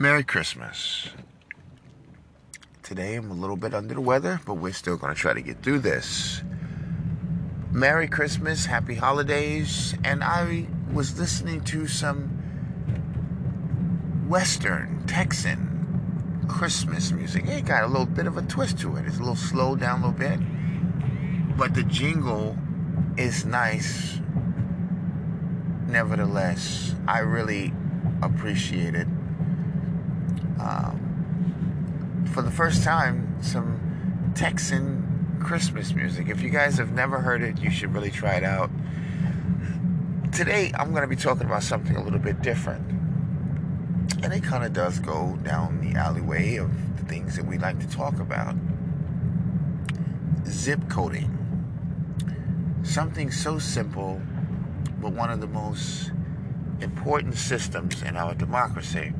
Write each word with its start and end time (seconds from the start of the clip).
Merry 0.00 0.22
Christmas. 0.22 1.08
Today 2.84 3.16
I'm 3.16 3.32
a 3.32 3.34
little 3.34 3.56
bit 3.56 3.74
under 3.74 3.94
the 3.94 4.00
weather, 4.00 4.40
but 4.46 4.54
we're 4.54 4.72
still 4.72 4.96
going 4.96 5.12
to 5.12 5.20
try 5.20 5.32
to 5.32 5.40
get 5.40 5.60
through 5.64 5.80
this. 5.80 6.40
Merry 7.72 8.06
Christmas, 8.06 8.66
Happy 8.66 8.94
Holidays, 8.94 9.96
and 10.04 10.22
I 10.22 10.68
was 10.92 11.18
listening 11.18 11.62
to 11.64 11.88
some 11.88 12.28
Western, 14.28 15.02
Texan 15.08 16.44
Christmas 16.48 17.10
music. 17.10 17.46
It 17.46 17.64
got 17.64 17.82
a 17.82 17.88
little 17.88 18.06
bit 18.06 18.28
of 18.28 18.36
a 18.36 18.42
twist 18.42 18.78
to 18.80 18.94
it. 18.98 19.04
It's 19.04 19.16
a 19.16 19.20
little 19.20 19.34
slowed 19.34 19.80
down 19.80 20.02
a 20.02 20.06
little 20.06 20.18
bit, 20.20 21.56
but 21.56 21.74
the 21.74 21.82
jingle 21.82 22.56
is 23.16 23.44
nice. 23.44 24.20
Nevertheless, 25.88 26.94
I 27.08 27.18
really 27.18 27.72
appreciate 28.22 28.94
it 28.94 29.08
um, 30.60 32.26
for 32.32 32.42
the 32.42 32.50
first 32.50 32.82
time, 32.82 33.42
some 33.42 34.32
Texan 34.34 35.38
Christmas 35.40 35.94
music. 35.94 36.28
If 36.28 36.42
you 36.42 36.50
guys 36.50 36.78
have 36.78 36.92
never 36.92 37.20
heard 37.20 37.42
it, 37.42 37.58
you 37.58 37.70
should 37.70 37.94
really 37.94 38.10
try 38.10 38.34
it 38.34 38.44
out. 38.44 38.70
Today, 40.32 40.72
I'm 40.78 40.90
going 40.90 41.02
to 41.02 41.08
be 41.08 41.16
talking 41.16 41.46
about 41.46 41.62
something 41.62 41.96
a 41.96 42.02
little 42.02 42.18
bit 42.18 42.42
different. 42.42 42.86
And 44.22 44.32
it 44.32 44.42
kind 44.42 44.64
of 44.64 44.72
does 44.72 44.98
go 44.98 45.36
down 45.42 45.80
the 45.80 45.98
alleyway 45.98 46.56
of 46.56 46.96
the 46.98 47.04
things 47.04 47.36
that 47.36 47.46
we 47.46 47.58
like 47.58 47.78
to 47.80 47.88
talk 47.88 48.18
about. 48.20 48.54
Zip 50.46 50.80
coding. 50.88 51.34
Something 52.82 53.30
so 53.30 53.58
simple, 53.58 54.20
but 55.00 55.12
one 55.12 55.30
of 55.30 55.40
the 55.40 55.46
most 55.46 56.10
important 56.80 57.34
systems 57.36 58.02
in 58.02 58.16
our 58.16 58.34
democracy. 58.34 59.12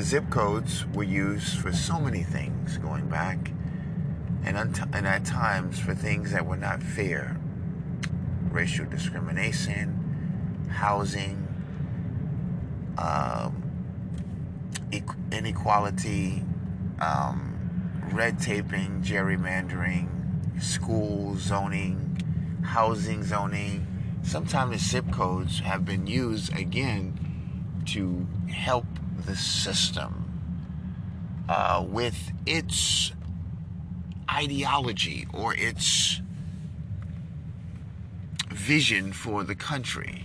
Zip 0.00 0.28
codes 0.28 0.84
were 0.92 1.04
used 1.04 1.58
for 1.58 1.72
so 1.72 2.00
many 2.00 2.22
things 2.22 2.78
going 2.78 3.08
back, 3.08 3.52
and, 4.44 4.56
and 4.92 5.06
at 5.06 5.24
times 5.24 5.78
for 5.78 5.94
things 5.94 6.32
that 6.32 6.44
were 6.46 6.56
not 6.56 6.82
fair 6.82 7.36
racial 8.54 8.86
discrimination, 8.86 10.68
housing, 10.70 11.48
um, 12.96 13.60
inequality, 15.32 16.44
um, 17.00 18.00
red 18.12 18.38
taping, 18.38 19.02
gerrymandering, 19.02 20.08
school 20.62 21.36
zoning, 21.36 22.16
housing 22.62 23.24
zoning. 23.24 23.86
Sometimes 24.22 24.70
the 24.70 24.78
zip 24.78 25.10
codes 25.10 25.58
have 25.58 25.84
been 25.84 26.06
used 26.06 26.56
again 26.56 27.18
to 27.86 28.26
help 28.52 28.86
the 29.26 29.36
system 29.36 30.24
uh, 31.48 31.84
with 31.86 32.32
its 32.46 33.12
ideology 34.30 35.26
or 35.32 35.54
its 35.54 36.20
vision 38.50 39.12
for 39.12 39.44
the 39.44 39.54
country. 39.54 40.24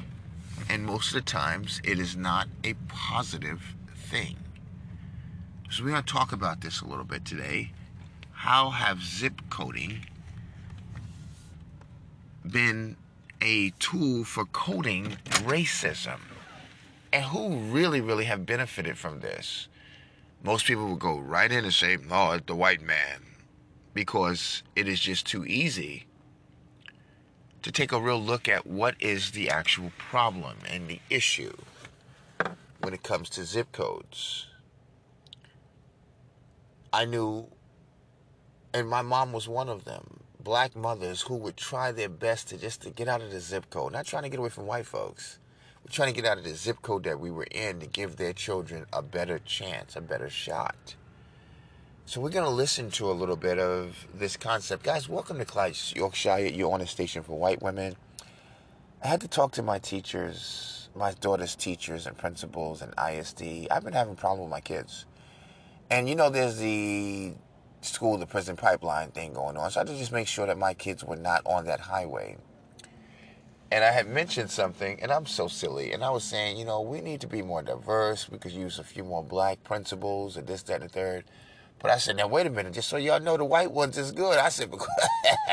And 0.69 0.85
most 0.85 1.07
of 1.07 1.13
the 1.13 1.21
times, 1.21 1.81
it 1.83 1.99
is 1.99 2.15
not 2.15 2.47
a 2.63 2.75
positive 2.87 3.75
thing. 3.95 4.35
So, 5.71 5.83
we're 5.83 5.91
going 5.91 6.03
to 6.03 6.13
talk 6.13 6.31
about 6.31 6.61
this 6.61 6.81
a 6.81 6.85
little 6.85 7.05
bit 7.05 7.25
today. 7.25 7.71
How 8.31 8.69
have 8.69 9.03
zip 9.03 9.41
coding 9.49 10.05
been 12.45 12.95
a 13.41 13.71
tool 13.71 14.23
for 14.23 14.45
coding 14.45 15.17
racism? 15.43 16.19
And 17.11 17.23
who 17.25 17.55
really, 17.57 18.01
really 18.01 18.25
have 18.25 18.45
benefited 18.45 18.97
from 18.97 19.19
this? 19.19 19.67
Most 20.43 20.65
people 20.65 20.85
will 20.85 20.95
go 20.95 21.17
right 21.17 21.51
in 21.51 21.63
and 21.63 21.73
say, 21.73 21.97
oh, 22.09 22.31
it's 22.31 22.45
the 22.45 22.55
white 22.55 22.81
man. 22.81 23.21
Because 23.93 24.63
it 24.75 24.87
is 24.87 24.99
just 24.99 25.25
too 25.25 25.45
easy 25.45 26.05
to 27.63 27.71
take 27.71 27.91
a 27.91 27.99
real 27.99 28.21
look 28.21 28.47
at 28.47 28.67
what 28.67 28.95
is 28.99 29.31
the 29.31 29.49
actual 29.49 29.91
problem 29.97 30.57
and 30.71 30.87
the 30.87 30.99
issue 31.09 31.53
when 32.79 32.93
it 32.93 33.03
comes 33.03 33.29
to 33.31 33.43
zip 33.43 33.71
codes. 33.71 34.47
I 36.93 37.05
knew, 37.05 37.47
and 38.73 38.87
my 38.87 39.01
mom 39.01 39.33
was 39.33 39.47
one 39.47 39.67
of 39.67 39.83
them, 39.83 40.21
black 40.41 40.75
mothers 40.75 41.21
who 41.23 41.35
would 41.35 41.57
try 41.57 41.91
their 41.91 42.07
best 42.07 42.49
to 42.49 42.57
just 42.57 42.83
to 42.83 42.91
get 42.91 43.07
out 43.07 43.21
of 43.21 43.31
the 43.31 43.39
zip 43.39 43.69
code, 43.69 43.91
not 43.91 44.05
trying 44.05 44.23
to 44.23 44.29
get 44.29 44.39
away 44.39 44.49
from 44.49 44.67
white 44.67 44.85
folks 44.85 45.38
trying 45.89 46.13
to 46.13 46.21
get 46.21 46.29
out 46.29 46.37
of 46.37 46.43
the 46.43 46.53
zip 46.53 46.81
code 46.81 47.03
that 47.03 47.19
we 47.19 47.31
were 47.31 47.47
in 47.49 47.79
to 47.79 47.87
give 47.87 48.15
their 48.15 48.33
children 48.33 48.85
a 48.93 49.01
better 49.01 49.39
chance, 49.39 49.95
a 49.95 50.01
better 50.01 50.29
shot. 50.29 50.95
So 52.05 52.21
we're 52.21 52.29
going 52.29 52.45
to 52.45 52.51
listen 52.51 52.91
to 52.91 53.09
a 53.09 53.13
little 53.13 53.35
bit 53.35 53.57
of 53.57 54.07
this 54.13 54.37
concept. 54.37 54.83
Guys, 54.83 55.09
welcome 55.09 55.39
to 55.39 55.45
Clyde's 55.45 55.93
Yorkshire. 55.95 56.39
You're 56.39 56.71
on 56.71 56.81
a 56.81 56.87
station 56.87 57.23
for 57.23 57.37
white 57.37 57.61
women. 57.61 57.95
I 59.03 59.07
had 59.07 59.21
to 59.21 59.27
talk 59.27 59.51
to 59.53 59.63
my 59.63 59.79
teachers, 59.79 60.89
my 60.95 61.13
daughter's 61.13 61.55
teachers 61.55 62.05
and 62.05 62.17
principals 62.17 62.81
and 62.83 62.93
ISD. 62.97 63.67
I've 63.71 63.83
been 63.83 63.93
having 63.93 64.15
problems 64.15 64.43
with 64.43 64.51
my 64.51 64.61
kids. 64.61 65.05
And 65.89 66.07
you 66.07 66.15
know, 66.15 66.29
there's 66.29 66.57
the 66.57 67.33
school 67.81 68.19
to 68.19 68.25
prison 68.27 68.55
pipeline 68.55 69.09
thing 69.09 69.33
going 69.33 69.57
on. 69.57 69.71
So 69.71 69.79
I 69.79 69.81
had 69.81 69.87
to 69.87 69.97
just 69.97 70.11
make 70.11 70.27
sure 70.27 70.45
that 70.45 70.57
my 70.57 70.75
kids 70.75 71.03
were 71.03 71.15
not 71.15 71.41
on 71.45 71.65
that 71.65 71.79
highway 71.79 72.37
and 73.71 73.83
I 73.83 73.91
had 73.91 74.07
mentioned 74.07 74.49
something, 74.49 74.99
and 75.01 75.11
I'm 75.11 75.25
so 75.25 75.47
silly. 75.47 75.91
And 75.91 76.03
I 76.03 76.09
was 76.09 76.23
saying, 76.23 76.57
you 76.57 76.65
know, 76.65 76.81
we 76.81 77.01
need 77.01 77.21
to 77.21 77.27
be 77.27 77.41
more 77.41 77.61
diverse. 77.61 78.29
We 78.29 78.37
could 78.37 78.51
use 78.51 78.79
a 78.79 78.83
few 78.83 79.03
more 79.03 79.23
black 79.23 79.63
principals 79.63 80.37
and 80.37 80.47
this, 80.47 80.63
that, 80.63 80.81
and 80.81 80.89
the 80.89 80.93
third. 80.93 81.25
But 81.79 81.91
I 81.91 81.97
said, 81.97 82.17
now 82.17 82.27
wait 82.27 82.45
a 82.45 82.49
minute, 82.49 82.73
just 82.73 82.89
so 82.89 82.97
y'all 82.97 83.21
know 83.21 83.37
the 83.37 83.45
white 83.45 83.71
ones 83.71 83.97
is 83.97 84.11
good. 84.11 84.37
I 84.37 84.49
said, 84.49 84.69
because 84.71 84.89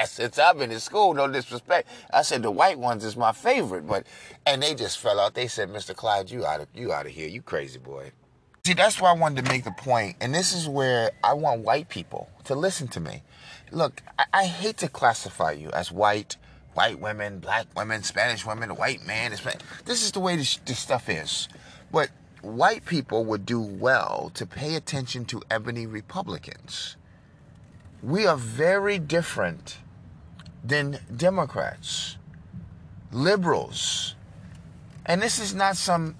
since 0.06 0.38
I've 0.38 0.59
been 0.59 0.72
in 0.72 0.81
school, 0.81 1.15
no 1.15 1.28
disrespect. 1.28 1.88
I 2.12 2.22
said 2.22 2.43
the 2.43 2.50
white 2.50 2.78
ones 2.78 3.05
is 3.05 3.16
my 3.16 3.32
favorite. 3.32 3.87
But 3.87 4.06
and 4.44 4.62
they 4.62 4.75
just 4.75 4.99
fell 4.99 5.21
out. 5.21 5.34
They 5.34 5.47
said, 5.47 5.69
Mr. 5.69 5.94
Clyde, 5.94 6.31
you 6.31 6.44
out 6.44 6.60
of 6.60 6.69
you 6.75 6.93
out 6.93 7.06
of 7.06 7.12
here, 7.12 7.28
you 7.28 7.43
crazy 7.43 7.78
boy. 7.78 8.12
See, 8.66 8.75
that's 8.75 9.00
why 9.00 9.10
I 9.10 9.12
wanted 9.12 9.44
to 9.44 9.50
make 9.53 9.62
the 9.62 9.71
point, 9.71 10.16
and 10.21 10.34
this 10.34 10.53
is 10.53 10.69
where 10.69 11.12
I 11.22 11.34
want 11.34 11.60
white 11.60 11.88
people 11.88 12.28
to 12.47 12.56
listen 12.56 12.88
to 12.88 13.00
me. 13.00 13.22
Look, 13.71 14.03
I, 14.19 14.25
I 14.32 14.44
hate 14.47 14.78
to 14.78 14.88
classify 14.88 15.53
you 15.53 15.71
as 15.71 15.93
white 15.93 16.37
white 16.76 17.00
women, 17.00 17.38
black 17.38 17.66
women, 17.75 18.03
Spanish 18.03 18.44
women, 18.44 18.76
white 18.76 19.04
man. 19.06 19.34
This 19.87 20.03
is 20.03 20.12
the 20.12 20.20
way 20.20 20.37
this, 20.37 20.59
this 20.66 20.78
stuff 20.78 21.09
is. 21.09 21.48
But 21.91 22.10
white 22.42 22.84
people 22.84 23.25
would 23.25 23.47
do 23.47 23.60
well 23.60 24.31
to 24.34 24.44
pay 24.44 24.75
attention 24.75 25.25
to 25.26 25.42
ebony 25.50 25.87
Republicans. 25.87 26.97
We 28.03 28.26
are 28.26 28.37
very 28.37 28.98
different 28.98 29.78
than 30.62 30.98
Democrats, 31.16 32.19
liberals. 33.10 34.14
And 35.06 35.22
this 35.22 35.38
is 35.38 35.54
not 35.54 35.78
some 35.78 36.14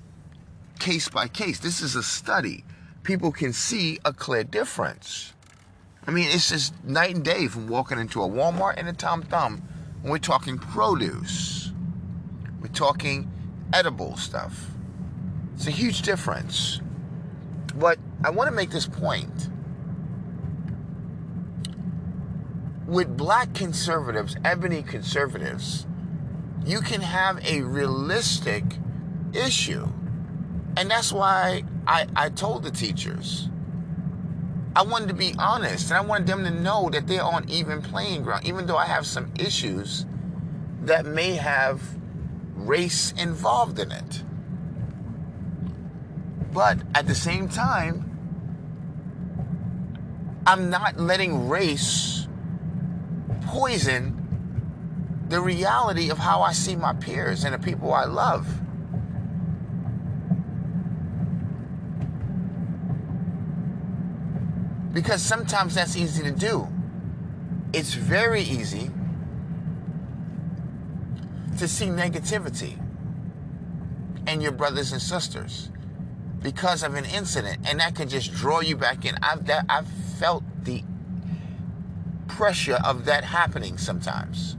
case 0.79 1.11
by 1.11 1.29
case, 1.29 1.59
this 1.59 1.83
is 1.83 1.97
a 1.97 2.03
study. 2.03 2.65
People 3.03 3.31
can 3.31 3.53
see 3.53 3.99
a 4.07 4.13
clear 4.15 4.43
difference. 4.43 5.35
I 6.07 6.13
mean, 6.13 6.29
it's 6.31 6.49
just 6.49 6.73
night 6.83 7.15
and 7.15 7.25
day 7.25 7.47
from 7.47 7.69
walking 7.69 7.99
into 7.99 8.23
a 8.23 8.29
Walmart 8.29 8.75
and 8.79 8.89
a 8.89 8.95
Tom 8.95 9.23
Thumb 9.23 9.63
when 10.07 10.13
we're 10.13 10.19
talking 10.19 10.57
produce, 10.57 11.73
we're 12.63 12.69
talking 12.69 13.29
edible 13.73 14.17
stuff. 14.17 14.71
It's 15.57 15.67
a 15.67 15.73
huge 15.73 16.03
difference. 16.03 16.81
But 17.75 17.99
I 18.23 18.31
want 18.31 18.49
to 18.49 18.55
make 18.55 18.71
this 18.71 18.87
point. 18.87 19.49
With 22.87 23.17
black 23.17 23.53
conservatives, 23.53 24.37
ebony 24.45 24.85
conservatives, 24.85 25.89
you 26.65 26.83
can 26.83 27.01
have 27.01 27.45
a 27.45 27.63
realistic 27.63 28.63
issue. 29.33 29.89
And 30.77 30.89
that's 30.89 31.13
why 31.13 31.65
I, 31.85 32.07
I 32.15 32.29
told 32.29 32.63
the 32.63 32.71
teachers 32.71 33.49
I 34.77 34.83
wanted 34.83 35.09
to 35.09 35.15
be 35.15 35.35
honest 35.39 35.91
and 35.91 35.97
I 35.97 36.03
wanted 36.03 36.27
them 36.27 36.45
to 36.45 36.51
know 36.51 36.91
that 36.91 37.07
they're 37.07 37.23
on 37.23 37.49
even 37.49 37.81
playing 37.81 38.25
ground, 38.25 38.45
even 38.45 38.67
though 38.67 38.77
I 38.77 38.85
have 38.85 39.07
some 39.07 39.33
issues 39.39 40.05
that 40.83 41.07
may 41.07 41.33
have 41.37 41.81
race 42.55 43.13
involved 43.13 43.79
in 43.79 43.91
it. 43.91 44.23
But 46.53 46.77
at 46.95 47.07
the 47.07 47.15
same 47.15 47.49
time, 47.49 48.03
I'm 50.47 50.69
not 50.69 51.01
letting 51.01 51.49
race 51.49 52.29
poison 53.47 54.13
the 55.31 55.41
reality 55.41 56.11
of 56.11 56.19
how 56.19 56.43
I 56.43 56.53
see 56.53 56.77
my 56.77 56.93
peers 56.93 57.45
and 57.45 57.55
the 57.55 57.59
people 57.59 57.95
I 57.95 58.05
love. 58.05 58.47
Because 64.97 65.21
sometimes 65.21 65.75
that's 65.75 65.95
easy 65.95 66.23
to 66.23 66.31
do. 66.31 66.67
It's 67.75 67.93
very 67.93 68.41
easy 68.41 68.91
to 71.59 71.69
see 71.69 71.85
negativity 71.85 72.79
in 74.27 74.41
your 74.41 74.53
brothers 74.53 74.93
and 74.93 75.03
sisters 75.03 75.71
because 76.41 76.83
of 76.83 76.95
an 76.95 77.05
incident, 77.05 77.59
and 77.69 77.79
that 77.79 77.95
can 77.95 78.09
just 78.09 78.33
draw 78.33 78.61
you 78.61 78.75
back 78.75 79.05
in. 79.05 79.19
I've 79.21 79.45
that 79.49 79.67
I've 79.69 79.87
felt 80.19 80.45
the 80.65 80.83
pressure 82.27 82.79
of 82.83 83.05
that 83.05 83.23
happening 83.23 83.77
sometimes, 83.77 84.57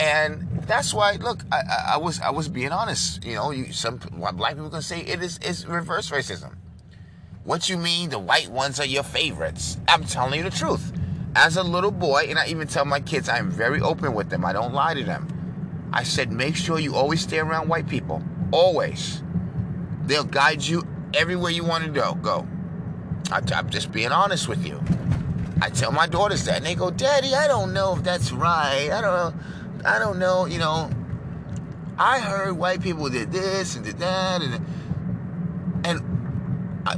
and 0.00 0.48
that's 0.66 0.92
why. 0.92 1.12
Look, 1.12 1.44
I, 1.52 1.92
I, 1.92 1.96
was 1.98 2.20
I 2.20 2.30
was 2.30 2.48
being 2.48 2.72
honest. 2.72 3.24
You 3.24 3.36
know, 3.36 3.52
you, 3.52 3.72
some 3.72 3.98
black 3.98 4.54
people 4.54 4.70
can 4.70 4.82
say 4.82 4.98
it 5.02 5.22
is 5.22 5.38
is 5.38 5.64
reverse 5.64 6.10
racism. 6.10 6.56
What 7.44 7.68
you 7.68 7.76
mean 7.76 8.08
the 8.08 8.18
white 8.18 8.48
ones 8.48 8.80
are 8.80 8.86
your 8.86 9.02
favorites? 9.02 9.76
I'm 9.86 10.04
telling 10.04 10.38
you 10.38 10.44
the 10.44 10.56
truth. 10.56 10.92
As 11.36 11.58
a 11.58 11.62
little 11.62 11.90
boy, 11.90 12.26
and 12.30 12.38
I 12.38 12.46
even 12.46 12.66
tell 12.66 12.86
my 12.86 13.00
kids, 13.00 13.28
I'm 13.28 13.50
very 13.50 13.82
open 13.82 14.14
with 14.14 14.30
them. 14.30 14.46
I 14.46 14.54
don't 14.54 14.72
lie 14.72 14.94
to 14.94 15.04
them. 15.04 15.28
I 15.92 16.04
said, 16.04 16.32
make 16.32 16.56
sure 16.56 16.78
you 16.78 16.94
always 16.94 17.20
stay 17.20 17.40
around 17.40 17.68
white 17.68 17.86
people. 17.86 18.22
Always. 18.50 19.22
They'll 20.04 20.24
guide 20.24 20.62
you 20.62 20.86
everywhere 21.12 21.50
you 21.50 21.64
want 21.64 21.84
to 21.84 21.90
go. 21.90 22.14
Go. 22.14 22.48
I'm 23.30 23.68
just 23.68 23.92
being 23.92 24.10
honest 24.10 24.48
with 24.48 24.66
you. 24.66 24.82
I 25.60 25.68
tell 25.68 25.92
my 25.92 26.06
daughters 26.06 26.44
that, 26.46 26.58
and 26.58 26.66
they 26.66 26.74
go, 26.74 26.90
"Daddy, 26.90 27.34
I 27.34 27.46
don't 27.46 27.72
know 27.72 27.94
if 27.96 28.02
that's 28.02 28.32
right. 28.32 28.90
I 28.90 29.00
don't 29.00 29.14
know. 29.14 29.34
I 29.84 29.98
don't 29.98 30.18
know. 30.18 30.46
You 30.46 30.58
know, 30.58 30.90
I 31.98 32.20
heard 32.20 32.52
white 32.52 32.82
people 32.82 33.08
did 33.08 33.32
this 33.32 33.76
and 33.76 33.84
did 33.84 33.98
that, 33.98 34.42
and 34.42 34.66
and 35.84 36.13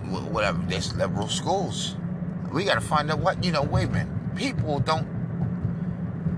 whatever. 0.07 0.63
There's 0.67 0.95
liberal 0.95 1.29
schools. 1.29 1.97
We 2.53 2.65
got 2.65 2.75
to 2.75 2.81
find 2.81 3.11
out 3.11 3.19
what 3.19 3.45
you 3.45 3.53
know. 3.53 3.63
Wait 3.63 3.89
a 3.89 3.91
minute. 3.91 4.37
People 4.37 4.81
don't. 4.81 5.07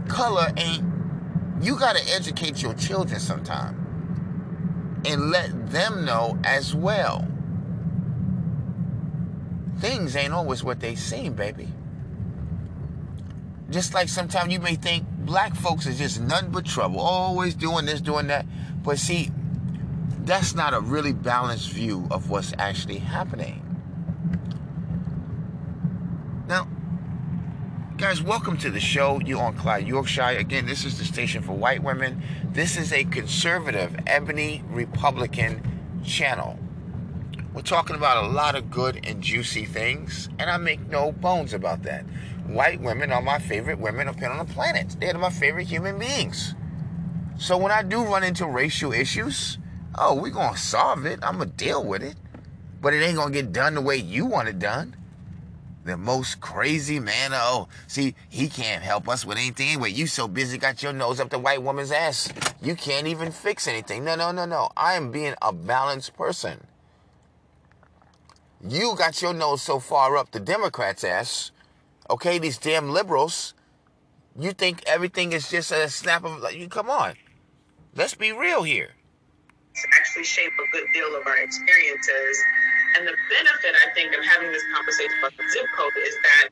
Color 0.09 0.53
ain't. 0.57 0.85
You 1.61 1.79
got 1.79 1.97
to 1.97 2.15
educate 2.15 2.63
your 2.63 2.75
children 2.75 3.21
sometime 3.21 5.03
and 5.05 5.31
let 5.31 5.71
them 5.71 6.05
know 6.05 6.39
as 6.45 6.75
well. 6.75 7.27
Things 9.79 10.17
ain't 10.17 10.33
always 10.33 10.65
what 10.65 10.81
they 10.81 10.95
seem, 10.95 11.35
baby. 11.35 11.69
Just 13.71 13.95
like 13.95 14.09
sometimes 14.09 14.53
you 14.53 14.61
may 14.61 14.75
think 14.75 15.07
black 15.09 15.55
folks 15.55 15.87
is 15.87 15.99
just 15.99 16.21
nothing 16.21 16.51
but 16.51 16.65
trouble, 16.65 17.01
always 17.01 17.55
doing 17.55 17.85
this, 17.85 18.01
doing 18.01 18.29
that. 18.29 18.47
But 18.83 18.99
see, 18.99 19.31
that's 20.29 20.55
not 20.55 20.75
a 20.75 20.81
really 20.81 21.15
balanced 21.15 21.71
view 21.71 22.07
of 22.11 22.29
what's 22.29 22.53
actually 22.59 22.99
happening. 22.99 23.65
Now, 26.47 26.69
Guys, 27.97 28.23
welcome 28.23 28.57
to 28.59 28.71
the 28.71 28.79
show. 28.79 29.19
You 29.21 29.41
on 29.41 29.57
Clyde, 29.57 29.89
Yorkshire. 29.89 30.39
Again, 30.39 30.67
this 30.67 30.85
is 30.85 30.99
the 30.99 31.05
station 31.05 31.43
for 31.43 31.55
white 31.55 31.83
women. 31.83 32.23
This 32.53 32.77
is 32.77 32.93
a 32.93 33.03
conservative, 33.03 33.97
ebony 34.07 34.63
Republican 34.69 35.61
channel. 36.05 36.57
We're 37.53 37.63
talking 37.63 37.97
about 37.97 38.23
a 38.23 38.29
lot 38.29 38.55
of 38.55 38.71
good 38.71 39.05
and 39.05 39.21
juicy 39.21 39.65
things, 39.65 40.29
and 40.39 40.49
I 40.49 40.59
make 40.59 40.89
no 40.89 41.11
bones 41.11 41.53
about 41.53 41.83
that. 41.85 42.05
White 42.47 42.81
women 42.81 43.11
are 43.11 43.21
my 43.21 43.41
favorite 43.41 43.81
women 43.81 44.07
on 44.07 44.15
the 44.15 44.45
planet. 44.55 44.95
They're 45.01 45.19
my 45.19 45.31
favorite 45.31 45.67
human 45.67 45.99
beings. 45.99 46.55
So 47.37 47.57
when 47.59 47.73
I 47.73 47.83
do 47.83 48.05
run 48.05 48.23
into 48.23 48.47
racial 48.47 48.93
issues, 48.93 49.59
oh, 49.99 50.15
we're 50.15 50.31
going 50.31 50.55
to 50.55 50.61
solve 50.61 51.07
it. 51.07 51.19
I'm 51.23 51.39
going 51.39 51.51
to 51.51 51.57
deal 51.57 51.85
with 51.85 52.03
it. 52.03 52.17
But 52.81 52.95
it 52.95 53.03
ain't 53.03 53.17
going 53.17 53.33
to 53.33 53.43
get 53.43 53.53
done 53.53 53.75
the 53.75 53.81
way 53.81 53.97
you 53.97 54.27
want 54.27 54.49
it 54.49 54.59
done 54.59 54.97
the 55.89 55.97
most 55.97 56.41
crazy 56.41 57.01
man. 57.01 57.31
Oh, 57.33 57.69
see, 57.87 58.15
he 58.29 58.49
can't 58.49 58.83
help 58.83 59.09
us 59.09 59.25
with 59.25 59.39
anything 59.39 59.69
anyway. 59.69 59.91
You 59.91 60.07
so 60.07 60.29
busy, 60.29 60.59
got 60.59 60.83
your 60.83 60.93
nose 60.93 61.19
up 61.19 61.31
the 61.31 61.39
white 61.39 61.63
woman's 61.63 61.91
ass. 61.91 62.31
You 62.63 62.77
can't 62.77 63.07
even 63.07 63.33
fix 63.33 63.67
anything. 63.67 64.05
No, 64.05 64.15
no, 64.15 64.31
no, 64.31 64.45
no. 64.45 64.69
I 64.77 64.95
am 64.95 65.11
being 65.11 65.35
a 65.41 65.53
balanced 65.53 66.15
person. 66.15 66.67
You 68.67 68.95
got 68.97 69.23
your 69.23 69.33
nose 69.33 69.63
so 69.63 69.79
far 69.81 70.17
up 70.17 70.31
the 70.31 70.41
Democrats' 70.41 71.05
ass. 71.05 71.53
Okay, 72.11 72.39
these 72.39 72.59
damn 72.59 72.91
liberals. 72.91 73.55
You 74.39 74.53
think 74.53 74.83
everything 74.87 75.33
is 75.33 75.51
just 75.51 75.73
a 75.73 75.89
snap 75.89 76.25
of 76.25 76.41
like 76.41 76.57
you 76.57 76.69
come 76.69 76.91
on. 76.91 77.15
Let's 77.95 78.15
be 78.15 78.31
real 78.31 78.63
here. 78.63 78.91
Actually 79.95 80.25
shape 80.25 80.53
a 80.59 80.67
good 80.73 80.87
deal 80.93 81.15
of 81.15 81.27
our 81.27 81.39
experiences 81.39 82.39
and 82.97 83.07
the 83.07 83.15
benefit, 83.29 83.75
I 83.87 83.95
think, 83.95 84.15
of 84.17 84.25
having 84.25 84.51
this 84.51 84.63
conversation 84.75 85.13
about 85.21 85.37
the 85.37 85.45
zip 85.53 85.67
code 85.77 85.93
is 86.07 86.17
that 86.25 86.49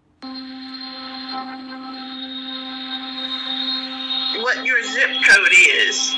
what 4.43 4.64
your 4.64 4.82
zip 4.82 5.11
code 5.26 5.52
is 5.52 6.17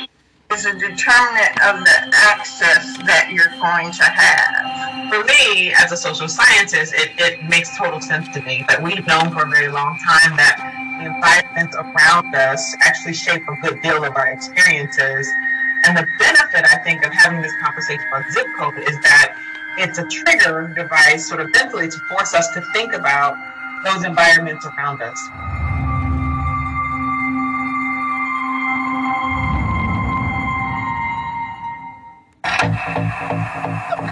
is 0.52 0.66
a 0.66 0.72
determinant 0.72 1.60
of 1.62 1.84
the 1.84 2.10
access 2.12 2.96
that 3.06 3.31
you're 3.31 3.52
going 3.61 3.93
to 3.93 4.04
have. 4.04 5.12
For 5.12 5.25
me, 5.25 5.72
as 5.72 5.93
a 5.93 5.96
social 5.96 6.28
scientist, 6.28 6.94
it, 6.94 7.12
it 7.19 7.44
makes 7.49 7.76
total 7.76 8.00
sense 8.00 8.28
to 8.34 8.43
me 8.43 8.64
that 8.69 8.82
we've 8.82 9.06
known 9.06 9.31
for 9.31 9.44
a 9.44 9.49
very 9.49 9.69
long 9.69 9.99
time 9.99 10.37
that 10.37 10.56
the 10.99 11.06
environments 11.06 11.76
around 11.76 12.34
us 12.34 12.75
actually 12.81 13.14
shape 13.14 13.43
a 13.49 13.56
good 13.62 13.81
deal 13.82 14.04
of 14.04 14.16
our 14.16 14.28
experiences. 14.28 15.28
And 15.88 15.96
the 15.96 16.06
benefit, 16.19 16.67
I 16.67 16.76
think, 16.85 17.02
of 17.06 17.14
having 17.14 17.40
this 17.40 17.55
conversation 17.62 18.05
about 18.08 18.31
zip 18.31 18.46
code 18.58 18.76
is 18.76 19.00
that 19.00 19.35
it's 19.79 19.96
a 19.96 20.06
trigger 20.08 20.70
device 20.76 21.26
sort 21.26 21.40
of 21.40 21.50
mentally 21.50 21.88
to 21.88 21.99
force 22.11 22.35
us 22.35 22.46
to 22.52 22.61
think 22.75 22.93
about 22.93 23.35
those 23.87 24.05
environments 24.05 24.67
around 24.67 25.00
us. 25.00 25.19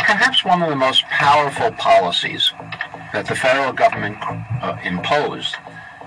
Perhaps 0.01 0.47
one 0.47 0.63
of 0.63 0.71
the 0.71 0.77
most 0.77 1.03
powerful 1.11 1.73
policies 1.73 2.55
that 3.13 3.27
the 3.27 3.37
federal 3.37 3.75
government 3.75 4.17
uh, 4.63 4.79
imposed 4.83 5.57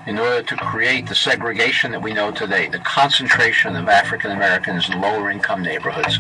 in 0.10 0.18
order 0.18 0.42
to 0.42 0.56
create 0.56 1.06
the 1.06 1.14
segregation 1.14 1.92
that 1.92 2.02
we 2.02 2.12
know 2.12 2.32
today, 2.32 2.68
the 2.68 2.80
concentration 2.80 3.76
of 3.76 3.88
African 3.88 4.32
Americans 4.32 4.90
in 4.90 5.00
lower 5.00 5.30
income 5.30 5.62
neighborhoods, 5.62 6.18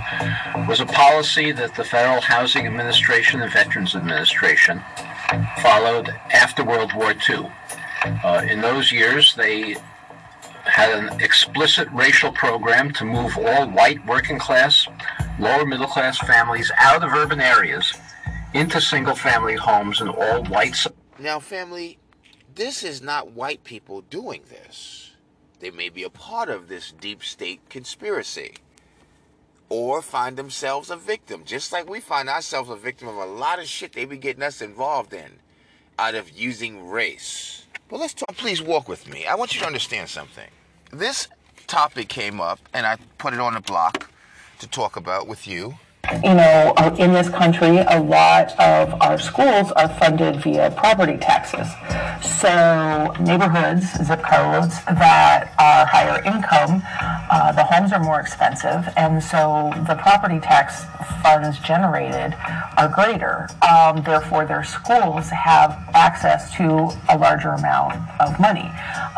was 0.67 0.79
a 0.79 0.85
policy 0.85 1.51
that 1.51 1.73
the 1.73 1.83
Federal 1.83 2.21
Housing 2.21 2.67
Administration 2.67 3.41
and 3.41 3.51
Veterans 3.51 3.95
Administration 3.95 4.79
followed 5.63 6.09
after 6.31 6.63
World 6.63 6.93
War 6.93 7.15
II. 7.27 7.51
Uh, 8.23 8.45
in 8.47 8.61
those 8.61 8.91
years, 8.91 9.33
they 9.33 9.75
had 10.65 10.91
an 10.91 11.19
explicit 11.19 11.87
racial 11.91 12.31
program 12.31 12.93
to 12.93 13.03
move 13.03 13.35
all 13.39 13.67
white 13.69 14.05
working 14.05 14.37
class, 14.37 14.87
lower 15.39 15.65
middle 15.65 15.87
class 15.87 16.19
families 16.19 16.71
out 16.77 17.03
of 17.03 17.11
urban 17.11 17.41
areas 17.41 17.91
into 18.53 18.79
single 18.79 19.15
family 19.15 19.55
homes 19.55 19.99
in 19.99 20.09
all 20.09 20.43
white. 20.45 20.77
Now, 21.17 21.39
family, 21.39 21.97
this 22.59 22.83
is 22.83 23.01
not 23.01 23.31
white 23.31 23.63
people 23.63 24.01
doing 24.01 24.41
this. 24.49 25.13
They 25.61 25.71
may 25.71 25.87
be 25.87 26.03
a 26.03 26.09
part 26.09 26.49
of 26.49 26.67
this 26.67 26.91
deep 26.91 27.23
state 27.23 27.61
conspiracy 27.69 28.55
or 29.69 30.01
find 30.01 30.35
themselves 30.35 30.89
a 30.89 30.97
victim, 30.97 31.43
just 31.45 31.71
like 31.71 31.89
we 31.89 32.01
find 32.01 32.27
ourselves 32.27 32.69
a 32.69 32.75
victim 32.75 33.07
of 33.07 33.15
a 33.15 33.25
lot 33.25 33.59
of 33.59 33.65
shit 33.65 33.93
they 33.93 34.03
be 34.03 34.17
getting 34.17 34.43
us 34.43 34.61
involved 34.61 35.13
in 35.13 35.39
out 35.97 36.15
of 36.15 36.31
using 36.31 36.89
race. 36.89 37.65
But 37.87 38.01
let's 38.01 38.13
talk, 38.13 38.35
please 38.35 38.61
walk 38.61 38.89
with 38.89 39.07
me. 39.07 39.25
I 39.25 39.35
want 39.35 39.53
you 39.55 39.61
to 39.61 39.67
understand 39.67 40.09
something. 40.09 40.49
This 40.91 41.29
topic 41.65 42.09
came 42.09 42.41
up 42.41 42.59
and 42.73 42.85
I 42.85 42.97
put 43.17 43.33
it 43.33 43.39
on 43.39 43.53
the 43.53 43.61
block 43.61 44.11
to 44.59 44.67
talk 44.67 44.97
about 44.97 45.27
with 45.27 45.47
you 45.47 45.79
you 46.23 46.33
know, 46.33 46.73
uh, 46.77 46.95
in 46.97 47.13
this 47.13 47.29
country, 47.29 47.77
a 47.77 47.99
lot 48.01 48.51
of 48.59 48.99
our 49.01 49.17
schools 49.17 49.71
are 49.73 49.89
funded 49.89 50.41
via 50.43 50.71
property 50.71 51.17
taxes. 51.17 51.67
So 52.21 53.13
neighborhoods, 53.19 53.85
zip 54.05 54.23
codes 54.23 54.83
that 54.85 55.53
are 55.59 55.85
higher 55.85 56.23
income, 56.23 56.81
uh, 57.31 57.51
the 57.51 57.63
homes 57.63 57.91
are 57.93 58.03
more 58.03 58.19
expensive, 58.19 58.91
and 58.97 59.23
so 59.23 59.71
the 59.87 59.95
property 59.95 60.39
tax 60.39 60.85
funds 61.21 61.59
generated 61.59 62.35
are 62.77 62.89
greater. 62.89 63.47
Um, 63.67 64.03
therefore, 64.03 64.45
their 64.45 64.63
schools 64.63 65.29
have 65.29 65.71
access 65.93 66.53
to 66.55 66.89
a 67.09 67.17
larger 67.17 67.49
amount 67.49 67.95
of 68.19 68.39
money. 68.39 68.69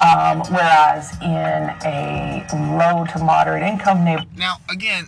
Um, 0.01 0.41
whereas 0.49 1.13
in 1.21 1.69
a 1.85 2.45
low 2.53 3.05
to 3.13 3.23
moderate 3.23 3.63
income 3.63 4.03
neighborhood. 4.03 4.29
Now, 4.35 4.57
again, 4.69 5.07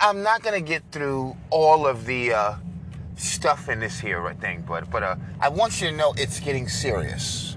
I'm 0.00 0.22
not 0.22 0.42
gonna 0.42 0.60
get 0.60 0.82
through 0.90 1.36
all 1.50 1.86
of 1.86 2.06
the 2.06 2.32
uh, 2.32 2.54
stuff 3.16 3.68
in 3.68 3.80
this 3.80 3.98
here 3.98 4.34
thing, 4.40 4.64
but 4.66 4.90
but 4.90 5.02
uh, 5.02 5.16
I 5.40 5.48
want 5.48 5.80
you 5.80 5.90
to 5.90 5.96
know 5.96 6.14
it's 6.16 6.40
getting 6.40 6.68
serious. 6.68 7.56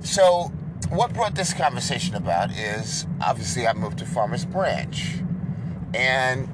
So, 0.00 0.52
what 0.90 1.12
brought 1.12 1.34
this 1.34 1.52
conversation 1.52 2.14
about 2.14 2.50
is 2.50 3.06
obviously 3.20 3.66
I 3.66 3.72
moved 3.72 3.98
to 3.98 4.06
Farmers 4.06 4.44
Branch, 4.44 5.22
and 5.94 6.48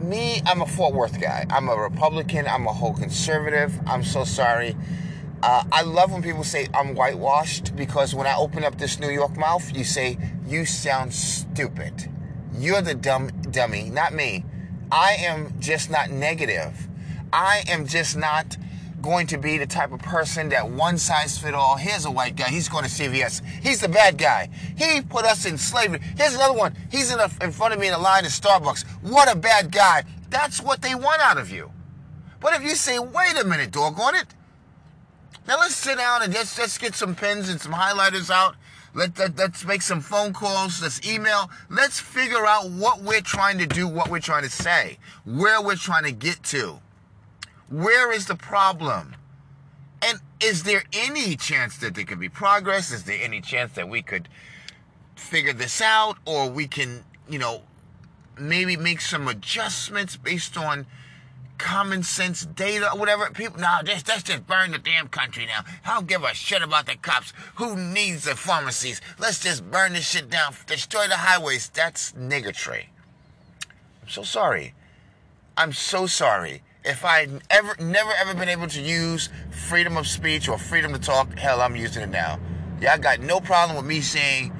me, 0.00 0.40
I'm 0.46 0.60
a 0.60 0.66
Fort 0.66 0.94
Worth 0.94 1.20
guy. 1.20 1.46
I'm 1.50 1.68
a 1.68 1.76
Republican. 1.76 2.46
I'm 2.46 2.66
a 2.66 2.72
whole 2.72 2.94
conservative. 2.94 3.78
I'm 3.86 4.04
so 4.04 4.24
sorry. 4.24 4.76
Uh, 5.42 5.64
I 5.72 5.82
love 5.82 6.12
when 6.12 6.22
people 6.22 6.44
say 6.44 6.68
I'm 6.72 6.94
whitewashed 6.94 7.76
because 7.76 8.14
when 8.14 8.26
I 8.26 8.34
open 8.36 8.64
up 8.64 8.78
this 8.78 8.98
New 8.98 9.10
York 9.10 9.36
mouth, 9.36 9.74
you 9.76 9.84
say 9.84 10.18
you 10.46 10.64
sound 10.64 11.12
stupid. 11.12 12.10
You're 12.56 12.82
the 12.82 12.94
dumb 12.94 13.30
dummy, 13.54 13.88
not 13.90 14.12
me. 14.12 14.44
I 14.90 15.12
am 15.20 15.54
just 15.60 15.90
not 15.90 16.10
negative. 16.10 16.88
I 17.32 17.64
am 17.68 17.86
just 17.86 18.16
not 18.16 18.56
going 19.00 19.26
to 19.28 19.38
be 19.38 19.58
the 19.58 19.66
type 19.66 19.92
of 19.92 20.00
person 20.00 20.48
that 20.48 20.68
one 20.68 20.98
size 20.98 21.38
fit 21.38 21.54
all. 21.54 21.76
Here's 21.76 22.04
a 22.04 22.10
white 22.10 22.36
guy. 22.36 22.48
He's 22.48 22.68
going 22.68 22.84
to 22.84 22.90
CVS. 22.90 23.42
He's 23.62 23.80
the 23.80 23.88
bad 23.88 24.18
guy. 24.18 24.48
He 24.76 25.02
put 25.02 25.24
us 25.24 25.46
in 25.46 25.58
slavery. 25.58 26.00
Here's 26.16 26.34
another 26.34 26.54
one. 26.54 26.74
He's 26.90 27.12
in, 27.12 27.20
a, 27.20 27.30
in 27.42 27.52
front 27.52 27.74
of 27.74 27.80
me 27.80 27.88
in 27.88 27.94
a 27.94 27.98
line 27.98 28.24
at 28.24 28.30
Starbucks. 28.30 28.84
What 29.02 29.30
a 29.30 29.36
bad 29.36 29.70
guy. 29.70 30.04
That's 30.30 30.62
what 30.62 30.80
they 30.80 30.94
want 30.94 31.20
out 31.20 31.38
of 31.38 31.50
you. 31.50 31.70
But 32.40 32.54
if 32.54 32.62
you 32.62 32.74
say, 32.74 32.98
wait 32.98 33.40
a 33.40 33.44
minute, 33.44 33.70
doggone 33.70 34.16
it. 34.16 34.34
Now 35.46 35.58
let's 35.58 35.76
sit 35.76 35.98
down 35.98 36.22
and 36.22 36.32
just, 36.32 36.58
let's 36.58 36.78
get 36.78 36.94
some 36.94 37.14
pens 37.14 37.48
and 37.50 37.60
some 37.60 37.72
highlighters 37.72 38.30
out. 38.30 38.56
Let, 38.94 39.18
let, 39.18 39.36
let's 39.36 39.64
make 39.64 39.82
some 39.82 40.00
phone 40.00 40.32
calls. 40.32 40.80
Let's 40.80 41.06
email. 41.06 41.50
Let's 41.68 41.98
figure 41.98 42.46
out 42.46 42.70
what 42.70 43.02
we're 43.02 43.20
trying 43.20 43.58
to 43.58 43.66
do, 43.66 43.88
what 43.88 44.08
we're 44.08 44.20
trying 44.20 44.44
to 44.44 44.50
say, 44.50 44.98
where 45.24 45.60
we're 45.60 45.74
trying 45.74 46.04
to 46.04 46.12
get 46.12 46.42
to. 46.44 46.78
Where 47.68 48.12
is 48.12 48.26
the 48.26 48.36
problem? 48.36 49.16
And 50.00 50.20
is 50.40 50.62
there 50.62 50.84
any 50.92 51.34
chance 51.34 51.76
that 51.78 51.94
there 51.94 52.04
could 52.04 52.20
be 52.20 52.28
progress? 52.28 52.92
Is 52.92 53.04
there 53.04 53.18
any 53.20 53.40
chance 53.40 53.72
that 53.72 53.88
we 53.88 54.02
could 54.02 54.28
figure 55.16 55.52
this 55.52 55.80
out 55.80 56.18
or 56.24 56.48
we 56.48 56.68
can, 56.68 57.04
you 57.28 57.38
know, 57.38 57.62
maybe 58.38 58.76
make 58.76 59.00
some 59.00 59.26
adjustments 59.28 60.16
based 60.16 60.56
on 60.56 60.86
common 61.58 62.02
sense 62.02 62.46
data 62.46 62.92
or 62.92 62.98
whatever. 62.98 63.30
People, 63.30 63.60
now 63.60 63.80
just 63.82 64.08
let's 64.08 64.22
just 64.22 64.46
burn 64.46 64.72
the 64.72 64.78
damn 64.78 65.08
country 65.08 65.46
now. 65.46 65.60
I 65.84 65.94
don't 65.94 66.06
give 66.06 66.24
a 66.24 66.34
shit 66.34 66.62
about 66.62 66.86
the 66.86 66.96
cops. 66.96 67.32
Who 67.56 67.76
needs 67.76 68.24
the 68.24 68.36
pharmacies? 68.36 69.00
Let's 69.18 69.40
just 69.40 69.70
burn 69.70 69.92
this 69.94 70.08
shit 70.08 70.30
down. 70.30 70.54
Destroy 70.66 71.08
the 71.08 71.16
highways. 71.16 71.68
That's 71.68 72.12
niggatry. 72.12 72.86
I'm 74.02 74.08
so 74.08 74.22
sorry. 74.22 74.74
I'm 75.56 75.72
so 75.72 76.06
sorry. 76.06 76.62
If 76.84 77.04
I 77.04 77.28
ever, 77.48 77.74
never 77.80 78.10
ever 78.20 78.34
been 78.34 78.50
able 78.50 78.66
to 78.68 78.80
use 78.80 79.30
freedom 79.50 79.96
of 79.96 80.06
speech 80.06 80.48
or 80.48 80.58
freedom 80.58 80.92
to 80.92 80.98
talk, 80.98 81.32
hell, 81.38 81.62
I'm 81.62 81.76
using 81.76 82.02
it 82.02 82.10
now. 82.10 82.38
Yeah, 82.80 82.92
I 82.92 82.98
got 82.98 83.20
no 83.20 83.40
problem 83.40 83.76
with 83.76 83.86
me 83.86 84.02
saying, 84.02 84.52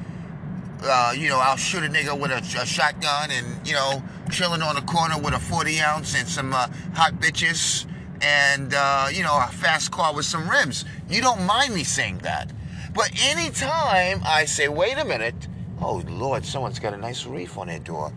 uh, 0.84 1.12
you 1.16 1.28
know, 1.28 1.38
I'll 1.38 1.56
shoot 1.56 1.82
a 1.82 1.88
nigga 1.88 2.18
with 2.18 2.30
a, 2.30 2.38
a, 2.60 2.66
shotgun 2.66 3.30
and, 3.30 3.66
you 3.66 3.74
know, 3.74 4.02
chilling 4.30 4.62
on 4.62 4.74
the 4.74 4.82
corner 4.82 5.18
with 5.18 5.34
a 5.34 5.38
40 5.38 5.80
ounce 5.80 6.18
and 6.18 6.28
some 6.28 6.52
uh, 6.52 6.68
hot 6.94 7.14
bitches 7.14 7.86
and, 8.22 8.74
uh, 8.74 9.08
you 9.12 9.22
know, 9.22 9.36
a 9.36 9.48
fast 9.52 9.90
car 9.90 10.14
with 10.14 10.24
some 10.24 10.48
rims. 10.48 10.84
You 11.08 11.20
don't 11.20 11.44
mind 11.46 11.74
me 11.74 11.84
saying 11.84 12.18
that. 12.18 12.52
But 12.94 13.10
anytime 13.22 14.22
I 14.24 14.44
say, 14.44 14.68
wait 14.68 14.98
a 14.98 15.04
minute, 15.04 15.48
oh, 15.80 16.02
Lord, 16.08 16.44
someone's 16.44 16.78
got 16.78 16.94
a 16.94 16.96
nice 16.96 17.26
reef 17.26 17.58
on 17.58 17.66
their 17.66 17.80
door 17.80 18.12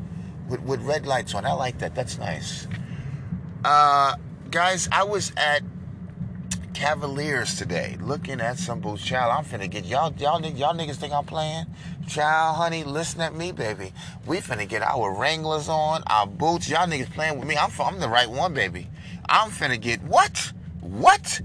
with, 0.47 0.62
with 0.62 0.81
red 0.81 1.07
lights 1.07 1.33
on. 1.33 1.45
I 1.45 1.53
like 1.53 1.79
that. 1.79 1.95
That's 1.95 2.17
nice. 2.17 2.67
Uh, 3.63 4.15
guys, 4.51 4.88
I 4.91 5.03
was 5.03 5.31
at 5.36 5.63
Cavender's 6.77 7.57
today, 7.57 7.98
looking 8.01 8.39
at 8.39 8.60
some 8.60 8.81
boots. 8.81 9.03
Child, 9.03 9.34
I'm 9.36 9.43
finna 9.43 9.67
get 9.67 9.86
y'all. 9.86 10.13
Y'all, 10.19 10.39
y'all 10.46 10.75
niggas 10.75 10.98
think 10.98 11.12
I'm 11.12 11.25
playing? 11.25 11.65
Child, 12.07 12.55
honey, 12.55 12.84
listen 12.84 13.19
at 13.22 13.34
me, 13.34 13.51
baby. 13.51 13.93
We 14.27 14.41
finna 14.41 14.69
get 14.69 14.84
our 14.84 15.12
Wranglers 15.12 15.69
on, 15.69 16.03
our 16.05 16.27
boots. 16.27 16.69
Y'all 16.69 16.86
niggas 16.86 17.12
playing 17.12 17.39
with 17.39 17.48
me. 17.48 17.57
I'm, 17.57 17.72
I'm 17.79 18.00
the 18.00 18.07
right 18.07 18.29
one, 18.29 18.53
baby. 18.53 18.89
I'm 19.27 19.50
finna 19.50 19.81
get 19.81 20.03
what? 20.03 20.53
What? 20.81 21.41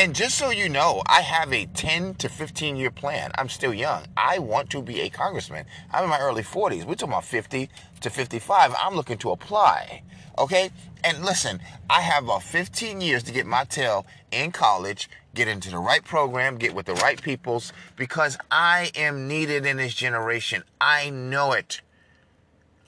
And 0.00 0.14
just 0.14 0.38
so 0.38 0.48
you 0.48 0.70
know, 0.70 1.02
I 1.04 1.20
have 1.20 1.52
a 1.52 1.66
10 1.66 2.14
to 2.14 2.30
15 2.30 2.74
year 2.74 2.90
plan. 2.90 3.32
I'm 3.36 3.50
still 3.50 3.74
young. 3.74 4.06
I 4.16 4.38
want 4.38 4.70
to 4.70 4.80
be 4.80 5.02
a 5.02 5.10
congressman. 5.10 5.66
I'm 5.92 6.04
in 6.04 6.08
my 6.08 6.18
early 6.18 6.42
40s. 6.42 6.86
We're 6.86 6.94
talking 6.94 7.12
about 7.12 7.26
50 7.26 7.68
to 8.00 8.08
55. 8.08 8.74
I'm 8.78 8.94
looking 8.94 9.18
to 9.18 9.30
apply. 9.30 10.02
Okay? 10.38 10.70
And 11.04 11.22
listen, 11.22 11.60
I 11.90 12.00
have 12.00 12.24
about 12.24 12.44
15 12.44 13.02
years 13.02 13.22
to 13.24 13.32
get 13.32 13.44
my 13.44 13.64
tail 13.64 14.06
in 14.30 14.52
college, 14.52 15.10
get 15.34 15.48
into 15.48 15.68
the 15.68 15.76
right 15.76 16.02
program, 16.02 16.56
get 16.56 16.74
with 16.74 16.86
the 16.86 16.94
right 16.94 17.20
peoples, 17.20 17.74
because 17.96 18.38
I 18.50 18.92
am 18.94 19.28
needed 19.28 19.66
in 19.66 19.76
this 19.76 19.92
generation. 19.92 20.62
I 20.80 21.10
know 21.10 21.52
it. 21.52 21.82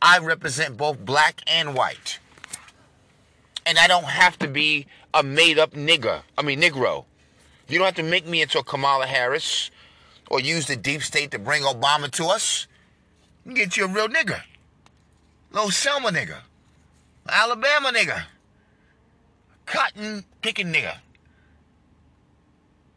I 0.00 0.18
represent 0.18 0.78
both 0.78 1.04
black 1.04 1.42
and 1.46 1.74
white. 1.74 2.20
And 3.64 3.78
I 3.78 3.86
don't 3.86 4.04
have 4.04 4.38
to 4.40 4.48
be 4.48 4.86
a 5.14 5.22
made 5.22 5.58
up 5.58 5.72
nigger. 5.72 6.22
I 6.36 6.42
mean, 6.42 6.60
Negro. 6.60 7.04
You 7.68 7.78
don't 7.78 7.86
have 7.86 7.94
to 7.96 8.02
make 8.02 8.26
me 8.26 8.42
into 8.42 8.58
a 8.58 8.64
Kamala 8.64 9.06
Harris 9.06 9.70
or 10.28 10.40
use 10.40 10.66
the 10.66 10.76
deep 10.76 11.02
state 11.02 11.30
to 11.30 11.38
bring 11.38 11.62
Obama 11.62 12.10
to 12.12 12.26
us. 12.26 12.66
You 13.46 13.54
get 13.54 13.76
you 13.76 13.84
a 13.84 13.88
real 13.88 14.08
nigger. 14.08 14.42
Little 15.52 15.70
Selma 15.70 16.10
nigga. 16.10 16.38
Alabama 17.28 17.90
nigga. 17.90 18.24
Cotton 19.66 20.24
picking 20.42 20.72
nigga. 20.72 20.96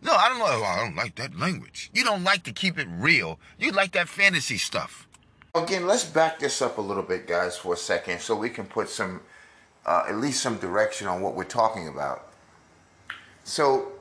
No, 0.02 0.14
I 0.14 0.30
don't 0.30 0.40
know. 0.40 0.64
I 0.64 0.84
don't 0.84 0.96
like 0.96 1.16
that 1.16 1.38
language. 1.38 1.90
You 1.94 2.04
don't 2.04 2.24
like 2.24 2.44
to 2.44 2.52
keep 2.52 2.78
it 2.78 2.88
real. 2.90 3.40
You 3.58 3.72
like 3.72 3.92
that 3.94 4.08
fantasy 4.08 4.58
stuff. 4.58 5.08
Again, 5.56 5.88
let's 5.88 6.04
back 6.04 6.40
this 6.40 6.62
up 6.62 6.78
a 6.78 6.82
little 6.82 7.02
bit, 7.02 7.28
guys, 7.28 7.58
for 7.58 7.74
a 7.74 7.78
second 7.78 8.20
so 8.20 8.36
we 8.36 8.50
can 8.50 8.66
put 8.66 8.90
some, 8.90 9.22
uh, 9.86 10.06
at 10.08 10.18
least 10.18 10.42
some 10.42 10.58
direction 10.58 11.08
on 11.08 11.22
what 11.22 11.36
we're 11.36 11.44
talking 11.44 11.88
about. 11.88 12.30
So, 13.44 13.92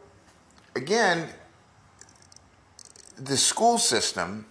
again, 0.75 1.29
the 3.17 3.37
school 3.37 3.79
system 3.79 4.47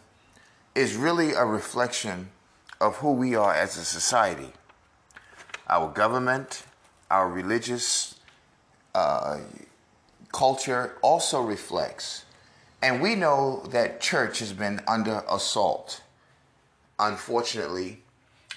is 0.75 0.96
really 0.96 1.34
a 1.34 1.46
reflection 1.46 2.30
of 2.80 2.98
who 2.98 3.13
we 3.13 3.36
are 3.36 3.54
as 3.54 3.78
a 3.78 3.86
society 3.86 4.54
our 5.74 5.92
government, 5.92 6.63
our 7.10 7.30
religious 7.30 8.20
uh, 8.94 9.40
culture 10.32 10.98
also 11.02 11.42
reflects. 11.42 12.25
And 12.82 13.02
we 13.02 13.16
know 13.16 13.63
that 13.70 14.02
church 14.02 14.40
has 14.40 14.54
been 14.54 14.82
under 14.88 15.24
assault, 15.30 16.04
unfortunately. 17.00 18.02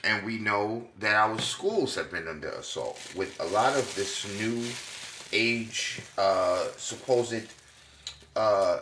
And 0.07 0.25
we 0.25 0.39
know 0.39 0.87
that 1.01 1.17
our 1.17 1.39
schools 1.41 1.97
have 1.97 2.13
been 2.13 2.29
under 2.29 2.51
assault 2.51 2.99
with 3.17 3.39
a 3.41 3.47
lot 3.47 3.77
of 3.77 3.93
this 3.97 4.25
new 4.39 4.65
age 5.33 6.01
uh, 6.17 6.69
supposed 6.77 7.53
uh, 8.37 8.79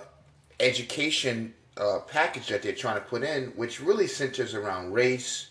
education 0.61 1.55
uh, 1.79 2.01
package 2.07 2.49
that 2.49 2.63
they're 2.63 2.75
trying 2.75 2.97
to 2.97 3.01
put 3.01 3.23
in, 3.23 3.47
which 3.57 3.81
really 3.81 4.07
centers 4.07 4.55
around 4.55 4.93
race, 4.93 5.49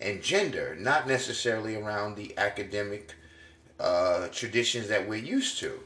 and 0.00 0.22
gender, 0.22 0.74
not 0.80 1.06
necessarily 1.06 1.76
around 1.76 2.16
the 2.16 2.36
academic 2.38 3.14
uh, 3.78 4.28
traditions 4.28 4.88
that 4.88 5.06
we're 5.06 5.16
used 5.16 5.58
to. 5.58 5.78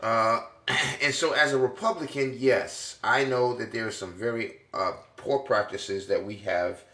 Uh, 0.00 0.42
and 1.02 1.12
so, 1.12 1.32
as 1.32 1.52
a 1.52 1.58
Republican, 1.58 2.36
yes, 2.38 2.98
I 3.02 3.24
know 3.24 3.54
that 3.54 3.72
there 3.72 3.88
are 3.88 3.92
some 3.92 4.12
very 4.12 4.58
uh, 4.72 4.92
poor 5.16 5.40
practices 5.40 6.06
that 6.06 6.24
we 6.24 6.36
have 6.36 6.84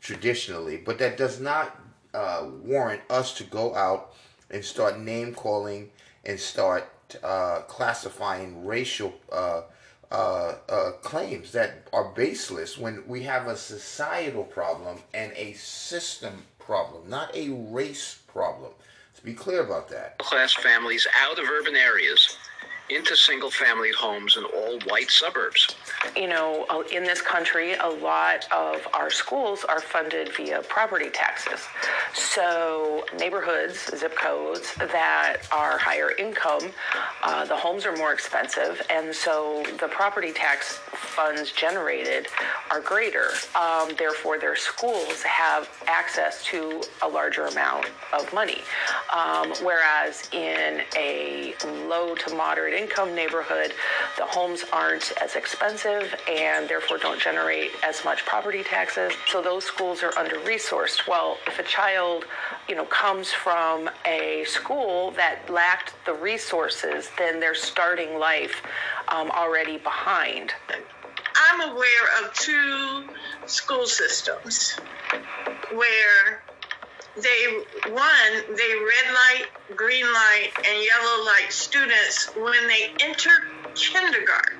traditionally, 0.00 0.76
but 0.76 0.98
that 0.98 1.16
does 1.16 1.40
not 1.40 1.78
uh, 2.14 2.46
warrant 2.62 3.02
us 3.10 3.34
to 3.34 3.44
go 3.44 3.74
out 3.74 4.14
and 4.50 4.64
start 4.64 4.98
name 4.98 5.34
calling 5.34 5.90
and 6.24 6.38
start 6.38 6.90
uh, 7.22 7.60
classifying 7.68 8.64
racial 8.66 9.14
uh, 9.32 9.62
uh, 10.10 10.54
uh, 10.68 10.92
claims 11.02 11.52
that 11.52 11.86
are 11.92 12.12
baseless 12.14 12.78
when 12.78 13.06
we 13.06 13.22
have 13.22 13.46
a 13.46 13.56
societal 13.56 14.44
problem 14.44 14.98
and 15.12 15.32
a 15.36 15.52
system 15.52 16.44
problem, 16.58 17.08
not 17.08 17.34
a 17.34 17.50
race 17.50 18.18
problem. 18.26 18.72
To 19.16 19.24
be 19.24 19.34
clear 19.34 19.64
about 19.64 19.88
that. 19.88 20.16
Class 20.18 20.54
families 20.54 21.06
out 21.20 21.38
of 21.38 21.44
urban 21.48 21.74
areas 21.74 22.36
into 22.90 23.14
single 23.16 23.50
family 23.50 23.90
homes 23.92 24.36
in 24.36 24.44
all 24.44 24.78
white 24.86 25.10
suburbs. 25.10 25.76
You 26.16 26.28
know, 26.28 26.64
uh, 26.70 26.82
in 26.92 27.04
this 27.04 27.20
country, 27.20 27.74
a 27.74 27.88
lot 27.88 28.46
of 28.52 28.86
our 28.94 29.10
schools 29.10 29.64
are 29.64 29.80
funded 29.80 30.34
via 30.36 30.62
property 30.62 31.10
taxes. 31.10 31.60
So, 32.14 33.04
neighborhoods, 33.18 33.90
zip 33.96 34.16
codes 34.16 34.74
that 34.76 35.38
are 35.52 35.76
higher 35.76 36.12
income, 36.12 36.70
uh, 37.22 37.44
the 37.44 37.56
homes 37.56 37.84
are 37.84 37.96
more 37.96 38.12
expensive, 38.12 38.80
and 38.90 39.14
so 39.14 39.64
the 39.80 39.88
property 39.88 40.32
tax 40.32 40.78
funds 40.92 41.52
generated 41.52 42.28
are 42.70 42.80
greater. 42.80 43.28
Um, 43.54 43.90
therefore, 43.98 44.38
their 44.38 44.56
schools 44.56 45.22
have 45.22 45.68
access 45.86 46.44
to 46.46 46.82
a 47.02 47.08
larger 47.08 47.46
amount 47.46 47.86
of 48.12 48.32
money. 48.32 48.62
Um, 49.14 49.52
whereas 49.62 50.28
in 50.32 50.82
a 50.96 51.54
low 51.86 52.14
to 52.14 52.34
moderate 52.34 52.77
income 52.78 53.14
neighborhood, 53.14 53.72
the 54.16 54.24
homes 54.24 54.64
aren't 54.72 55.12
as 55.20 55.34
expensive 55.34 56.14
and 56.28 56.68
therefore 56.68 56.98
don't 56.98 57.20
generate 57.20 57.72
as 57.84 58.04
much 58.04 58.24
property 58.24 58.62
taxes. 58.62 59.12
So 59.26 59.42
those 59.42 59.64
schools 59.64 60.02
are 60.02 60.16
under 60.16 60.36
resourced. 60.36 61.08
Well, 61.08 61.36
if 61.46 61.58
a 61.58 61.64
child, 61.64 62.24
you 62.68 62.76
know, 62.76 62.84
comes 62.84 63.32
from 63.32 63.90
a 64.06 64.44
school 64.46 65.10
that 65.12 65.50
lacked 65.50 65.94
the 66.06 66.14
resources, 66.14 67.10
then 67.18 67.40
they're 67.40 67.54
starting 67.54 68.18
life 68.18 68.62
um, 69.08 69.30
already 69.30 69.78
behind. 69.78 70.52
I'm 71.34 71.70
aware 71.70 72.06
of 72.22 72.32
two 72.34 73.04
school 73.46 73.86
systems 73.86 74.76
where 75.72 76.42
they 77.16 77.46
one 77.90 78.56
they 78.56 78.74
red 78.74 79.12
light, 79.12 79.46
green 79.76 80.06
light, 80.06 80.50
and 80.58 80.84
yellow 80.84 81.24
light 81.24 81.50
students 81.50 82.30
when 82.36 82.66
they 82.68 82.92
enter 83.00 83.30
kindergarten, 83.74 84.58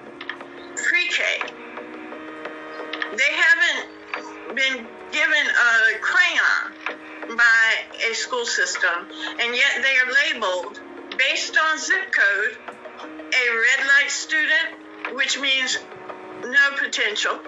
pre-K. 0.76 1.22
They 3.16 3.32
haven't 3.32 4.56
been 4.56 4.86
given 5.12 5.46
a 5.46 5.98
crayon 6.00 7.36
by 7.36 7.74
a 8.10 8.14
school 8.14 8.44
system, 8.44 9.08
and 9.40 9.54
yet 9.54 9.82
they 9.82 9.96
are 9.98 10.34
labeled 10.34 10.80
based 11.18 11.56
on 11.58 11.78
zip 11.78 12.12
code 12.12 12.56
a 13.00 13.50
red 13.50 13.86
light 13.86 14.10
student, 14.10 15.14
which 15.14 15.38
means 15.38 15.78
no 16.42 16.76
potential 16.78 17.38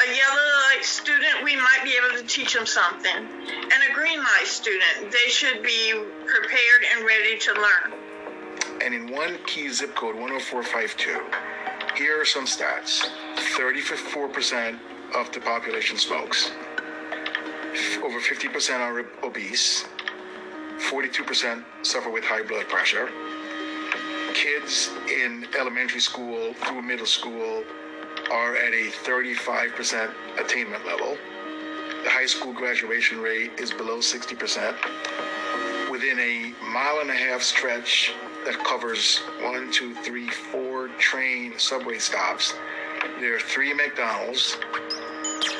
a 0.00 0.06
yellow 0.06 0.48
light 0.70 0.84
student, 0.84 1.42
we 1.42 1.56
might 1.56 1.80
be 1.82 1.94
able 1.96 2.16
to 2.16 2.26
teach 2.26 2.54
them 2.54 2.66
something. 2.66 3.16
And 3.16 3.90
a 3.90 3.92
green 3.94 4.18
light 4.18 4.46
student, 4.46 5.10
they 5.10 5.30
should 5.30 5.62
be 5.62 5.92
prepared 6.26 6.82
and 6.94 7.04
ready 7.04 7.38
to 7.38 7.52
learn. 7.54 7.92
And 8.84 8.94
in 8.94 9.10
one 9.10 9.38
key 9.46 9.68
zip 9.70 9.94
code, 9.96 10.14
10452, 10.14 11.20
here 11.96 12.20
are 12.20 12.24
some 12.24 12.46
stats 12.46 13.08
34% 13.36 14.78
of 15.16 15.32
the 15.32 15.40
population 15.40 15.96
smokes, 15.96 16.52
over 18.02 18.20
50% 18.20 18.78
are 18.80 19.04
obese, 19.24 19.84
42% 20.90 21.64
suffer 21.82 22.10
with 22.10 22.24
high 22.24 22.42
blood 22.42 22.68
pressure. 22.68 23.10
Kids 24.34 24.90
in 25.10 25.46
elementary 25.58 26.00
school 26.00 26.54
through 26.54 26.82
middle 26.82 27.06
school 27.06 27.64
are 28.30 28.56
at 28.56 28.72
a 28.72 28.90
35% 29.04 30.12
attainment 30.38 30.84
level. 30.86 31.16
The 32.04 32.10
high 32.10 32.26
school 32.26 32.52
graduation 32.52 33.20
rate 33.20 33.52
is 33.58 33.72
below 33.72 33.98
60%. 33.98 35.90
Within 35.90 36.18
a 36.20 36.52
mile 36.64 37.00
and 37.00 37.10
a 37.10 37.14
half 37.14 37.42
stretch 37.42 38.12
that 38.44 38.58
covers 38.64 39.18
one, 39.42 39.72
two, 39.72 39.94
three, 39.94 40.28
four 40.28 40.88
train 40.98 41.58
subway 41.58 41.98
stops, 41.98 42.54
there 43.20 43.36
are 43.36 43.40
three 43.40 43.74
McDonald's, 43.74 44.58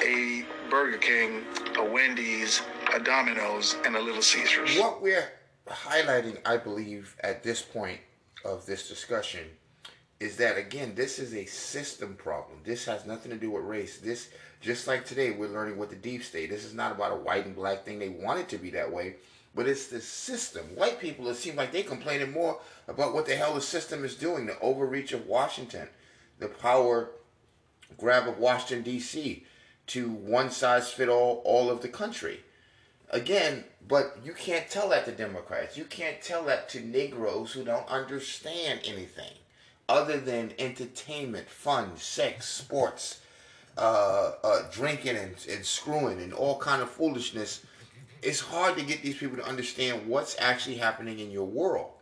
a 0.04 0.44
Burger 0.70 0.98
King, 0.98 1.44
a 1.76 1.84
Wendy's, 1.84 2.62
a 2.94 3.00
Domino's, 3.00 3.76
and 3.84 3.96
a 3.96 4.00
Little 4.00 4.22
Caesars. 4.22 4.78
What 4.78 5.02
we're 5.02 5.28
highlighting, 5.66 6.38
I 6.44 6.56
believe, 6.56 7.16
at 7.20 7.42
this 7.42 7.62
point 7.62 8.00
of 8.44 8.66
this 8.66 8.88
discussion 8.88 9.46
is 10.20 10.36
that 10.36 10.58
again 10.58 10.94
this 10.94 11.18
is 11.18 11.34
a 11.34 11.44
system 11.46 12.14
problem. 12.16 12.58
This 12.64 12.84
has 12.86 13.06
nothing 13.06 13.30
to 13.30 13.38
do 13.38 13.50
with 13.50 13.64
race. 13.64 13.98
This 13.98 14.30
just 14.60 14.86
like 14.86 15.04
today 15.04 15.30
we're 15.30 15.48
learning 15.48 15.78
what 15.78 15.90
the 15.90 15.96
deep 15.96 16.24
state 16.24 16.50
this 16.50 16.64
is 16.64 16.74
not 16.74 16.92
about 16.92 17.12
a 17.12 17.16
white 17.16 17.46
and 17.46 17.54
black 17.54 17.84
thing. 17.84 17.98
They 17.98 18.08
want 18.08 18.40
it 18.40 18.48
to 18.50 18.58
be 18.58 18.70
that 18.70 18.92
way 18.92 19.16
but 19.54 19.68
it's 19.68 19.86
the 19.88 20.00
system. 20.00 20.64
White 20.74 21.00
people 21.00 21.28
it 21.28 21.36
seems 21.36 21.56
like 21.56 21.72
they 21.72 21.82
complaining 21.82 22.32
more 22.32 22.58
about 22.88 23.14
what 23.14 23.26
the 23.26 23.36
hell 23.36 23.54
the 23.54 23.60
system 23.60 24.04
is 24.04 24.16
doing 24.16 24.46
the 24.46 24.58
overreach 24.60 25.12
of 25.12 25.26
washington 25.26 25.88
the 26.38 26.48
power 26.48 27.10
grab 27.96 28.28
of 28.28 28.38
washington 28.38 28.82
d.c 28.82 29.44
to 29.86 30.10
one 30.10 30.50
size 30.50 30.90
fit 30.90 31.08
all 31.08 31.42
all 31.44 31.70
of 31.70 31.80
the 31.80 31.88
country. 31.88 32.40
Again 33.10 33.64
but 33.86 34.18
you 34.24 34.32
can't 34.32 34.68
tell 34.68 34.88
that 34.88 35.04
to 35.04 35.12
democrats. 35.12 35.76
You 35.76 35.84
can't 35.84 36.20
tell 36.20 36.42
that 36.46 36.68
to 36.70 36.80
negroes 36.80 37.52
who 37.52 37.62
don't 37.64 37.88
understand 37.88 38.80
anything 38.84 39.32
other 39.88 40.18
than 40.18 40.52
entertainment, 40.58 41.48
fun, 41.48 41.96
sex, 41.96 42.46
sports, 42.48 43.20
uh, 43.76 44.32
uh, 44.44 44.62
drinking 44.70 45.16
and, 45.16 45.34
and 45.50 45.64
screwing 45.64 46.20
and 46.20 46.32
all 46.32 46.58
kind 46.58 46.82
of 46.82 46.90
foolishness, 46.90 47.64
it's 48.22 48.40
hard 48.40 48.76
to 48.76 48.84
get 48.84 49.02
these 49.02 49.16
people 49.16 49.36
to 49.36 49.46
understand 49.46 50.06
what's 50.06 50.36
actually 50.38 50.76
happening 50.76 51.20
in 51.20 51.30
your 51.30 51.46
world. 51.46 51.92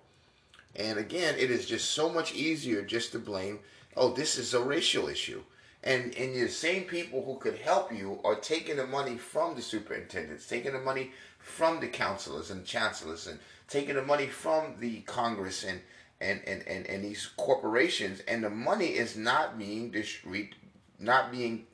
And 0.74 0.98
again, 0.98 1.36
it 1.38 1.50
is 1.50 1.66
just 1.66 1.90
so 1.90 2.10
much 2.10 2.34
easier 2.34 2.82
just 2.82 3.12
to 3.12 3.18
blame, 3.18 3.60
oh, 3.96 4.12
this 4.12 4.38
is 4.38 4.54
a 4.54 4.62
racial 4.62 5.08
issue. 5.08 5.42
And, 5.84 6.14
and 6.16 6.34
the 6.34 6.48
same 6.48 6.84
people 6.84 7.24
who 7.24 7.36
could 7.36 7.58
help 7.58 7.92
you 7.92 8.18
are 8.24 8.34
taking 8.34 8.76
the 8.76 8.86
money 8.86 9.16
from 9.16 9.54
the 9.54 9.62
superintendents, 9.62 10.48
taking 10.48 10.72
the 10.72 10.80
money 10.80 11.12
from 11.38 11.80
the 11.80 11.88
counselors 11.88 12.50
and 12.50 12.64
chancellors, 12.64 13.26
and 13.26 13.38
taking 13.68 13.94
the 13.94 14.02
money 14.02 14.26
from 14.26 14.74
the 14.80 15.00
Congress 15.02 15.62
and, 15.62 15.80
and, 16.20 16.40
and, 16.46 16.66
and, 16.66 16.86
and 16.86 17.04
these 17.04 17.28
corporations 17.36 18.20
and 18.26 18.42
the 18.42 18.50
money 18.50 18.86
is 18.86 19.16
not 19.16 19.58
being 19.58 19.90
distributed 19.90 20.56
not 20.98 21.30
being 21.30 21.66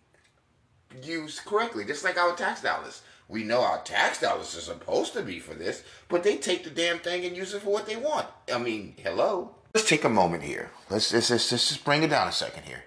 used 1.02 1.44
correctly 1.44 1.84
just 1.84 2.04
like 2.04 2.18
our 2.18 2.34
tax 2.34 2.60
dollars. 2.62 3.02
We 3.28 3.44
know 3.44 3.62
our 3.62 3.80
tax 3.82 4.20
dollars 4.20 4.56
are 4.56 4.60
supposed 4.60 5.12
to 5.14 5.22
be 5.22 5.38
for 5.38 5.54
this 5.54 5.84
but 6.08 6.22
they 6.22 6.36
take 6.36 6.64
the 6.64 6.70
damn 6.70 6.98
thing 6.98 7.24
and 7.24 7.36
use 7.36 7.54
it 7.54 7.62
for 7.62 7.70
what 7.70 7.86
they 7.86 7.96
want. 7.96 8.26
I 8.52 8.58
mean 8.58 8.94
hello? 9.02 9.54
Let's 9.74 9.88
take 9.88 10.04
a 10.04 10.08
moment 10.08 10.42
here. 10.42 10.70
Let's 10.90 11.12
let's, 11.12 11.30
let's, 11.30 11.52
let's 11.52 11.68
just 11.68 11.84
bring 11.84 12.02
it 12.02 12.10
down 12.10 12.28
a 12.28 12.32
second 12.32 12.64
here. 12.64 12.84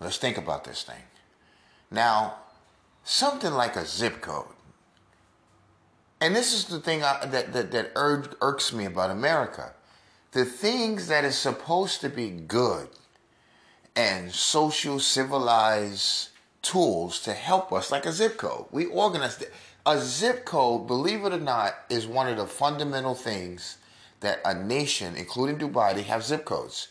Let's 0.00 0.16
think 0.16 0.38
about 0.38 0.64
this 0.64 0.82
thing. 0.82 1.02
Now 1.90 2.36
something 3.04 3.52
like 3.52 3.76
a 3.76 3.84
zip 3.84 4.20
code. 4.22 4.46
And 6.20 6.34
this 6.34 6.52
is 6.52 6.64
the 6.64 6.80
thing 6.80 7.04
I, 7.04 7.26
that 7.26 7.52
that, 7.52 7.70
that 7.72 7.92
irks 7.94 8.72
me 8.72 8.86
about 8.86 9.10
america 9.10 9.74
the 10.32 10.44
things 10.44 11.08
that 11.08 11.24
is 11.24 11.36
supposed 11.36 12.00
to 12.02 12.08
be 12.08 12.30
good 12.30 12.88
and 13.96 14.32
social 14.32 15.00
civilized 15.00 16.28
tools 16.62 17.20
to 17.20 17.32
help 17.32 17.72
us, 17.72 17.90
like 17.90 18.06
a 18.06 18.12
zip 18.12 18.36
code. 18.36 18.66
We 18.70 18.86
organize 18.86 19.42
a 19.86 19.98
zip 19.98 20.44
code, 20.44 20.86
believe 20.86 21.24
it 21.24 21.32
or 21.32 21.40
not, 21.40 21.74
is 21.88 22.06
one 22.06 22.28
of 22.28 22.36
the 22.36 22.46
fundamental 22.46 23.14
things 23.14 23.78
that 24.20 24.40
a 24.44 24.54
nation, 24.54 25.16
including 25.16 25.58
Dubai, 25.58 25.94
they 25.94 26.02
have 26.02 26.24
zip 26.24 26.44
codes. 26.44 26.88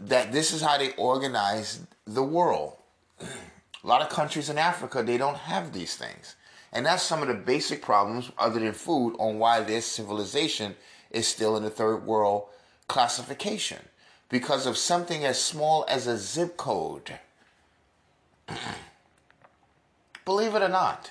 That 0.00 0.32
this 0.32 0.52
is 0.52 0.62
how 0.62 0.78
they 0.78 0.92
organize 0.92 1.80
the 2.06 2.22
world. 2.22 2.76
a 3.20 3.26
lot 3.86 4.02
of 4.02 4.08
countries 4.08 4.48
in 4.48 4.58
Africa, 4.58 5.02
they 5.02 5.18
don't 5.18 5.36
have 5.36 5.72
these 5.72 5.96
things. 5.96 6.36
And 6.72 6.86
that's 6.86 7.02
some 7.02 7.22
of 7.22 7.28
the 7.28 7.34
basic 7.34 7.82
problems, 7.82 8.30
other 8.38 8.60
than 8.60 8.72
food, 8.72 9.16
on 9.18 9.38
why 9.38 9.60
their 9.60 9.80
civilization 9.80 10.76
is 11.12 11.28
still 11.28 11.56
in 11.56 11.62
the 11.62 11.70
third 11.70 12.04
world 12.04 12.44
classification 12.88 13.78
because 14.28 14.66
of 14.66 14.76
something 14.76 15.24
as 15.24 15.42
small 15.42 15.84
as 15.88 16.06
a 16.06 16.16
zip 16.16 16.56
code. 16.56 17.18
Believe 20.24 20.54
it 20.54 20.62
or 20.62 20.68
not. 20.68 21.10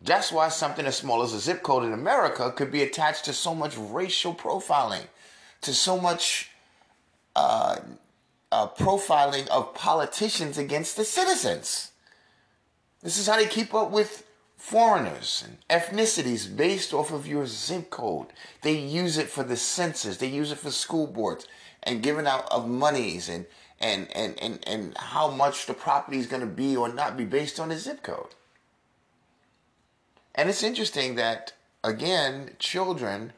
That's 0.00 0.30
why 0.30 0.48
something 0.48 0.86
as 0.86 0.96
small 0.96 1.22
as 1.22 1.32
a 1.32 1.40
zip 1.40 1.62
code 1.62 1.84
in 1.84 1.92
America 1.92 2.52
could 2.52 2.70
be 2.70 2.82
attached 2.82 3.24
to 3.24 3.32
so 3.32 3.54
much 3.54 3.76
racial 3.76 4.34
profiling, 4.34 5.06
to 5.62 5.74
so 5.74 6.00
much 6.00 6.50
uh, 7.34 7.76
uh, 8.52 8.68
profiling 8.68 9.48
of 9.48 9.74
politicians 9.74 10.56
against 10.56 10.96
the 10.96 11.04
citizens. 11.04 11.90
This 13.02 13.18
is 13.18 13.26
how 13.26 13.36
they 13.36 13.46
keep 13.46 13.74
up 13.74 13.90
with 13.90 14.24
foreigners 14.58 15.44
and 15.46 15.56
ethnicities 15.70 16.54
based 16.54 16.92
off 16.92 17.12
of 17.12 17.26
your 17.26 17.46
zip 17.46 17.88
code. 17.88 18.26
They 18.62 18.76
use 18.76 19.16
it 19.16 19.28
for 19.28 19.44
the 19.44 19.56
census, 19.56 20.18
they 20.18 20.26
use 20.26 20.52
it 20.52 20.58
for 20.58 20.70
school 20.70 21.06
boards 21.06 21.46
and 21.84 22.02
giving 22.02 22.26
out 22.26 22.46
of 22.50 22.68
monies 22.68 23.28
and 23.28 23.46
and 23.80 24.08
and 24.14 24.38
and, 24.42 24.58
and 24.66 24.98
how 24.98 25.30
much 25.30 25.66
the 25.66 25.74
property 25.74 26.18
is 26.18 26.26
going 26.26 26.40
to 26.40 26.46
be 26.46 26.76
or 26.76 26.92
not 26.92 27.16
be 27.16 27.24
based 27.24 27.60
on 27.60 27.68
the 27.68 27.78
zip 27.78 28.02
code. 28.02 28.34
And 30.34 30.48
it's 30.48 30.64
interesting 30.64 31.14
that 31.14 31.52
again, 31.84 32.50
children, 32.58 33.32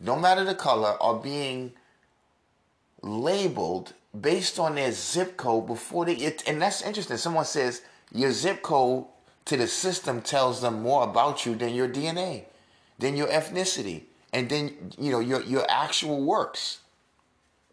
no 0.00 0.16
matter 0.16 0.42
the 0.42 0.54
color, 0.54 0.96
are 1.00 1.18
being 1.18 1.72
labeled 3.02 3.92
based 4.18 4.58
on 4.58 4.74
their 4.76 4.92
zip 4.92 5.36
code 5.36 5.66
before 5.66 6.06
they 6.06 6.16
it, 6.16 6.42
and 6.46 6.60
that's 6.62 6.82
interesting. 6.82 7.18
Someone 7.18 7.44
says 7.44 7.82
your 8.10 8.32
zip 8.32 8.62
code 8.62 9.04
to 9.44 9.56
the 9.56 9.66
system 9.66 10.20
tells 10.20 10.60
them 10.60 10.82
more 10.82 11.04
about 11.04 11.44
you 11.44 11.54
than 11.54 11.74
your 11.74 11.88
DNA, 11.88 12.44
than 12.98 13.16
your 13.16 13.28
ethnicity, 13.28 14.02
and 14.32 14.48
then 14.48 14.92
you 14.98 15.10
know 15.10 15.20
your 15.20 15.42
your 15.42 15.66
actual 15.68 16.22
works. 16.22 16.80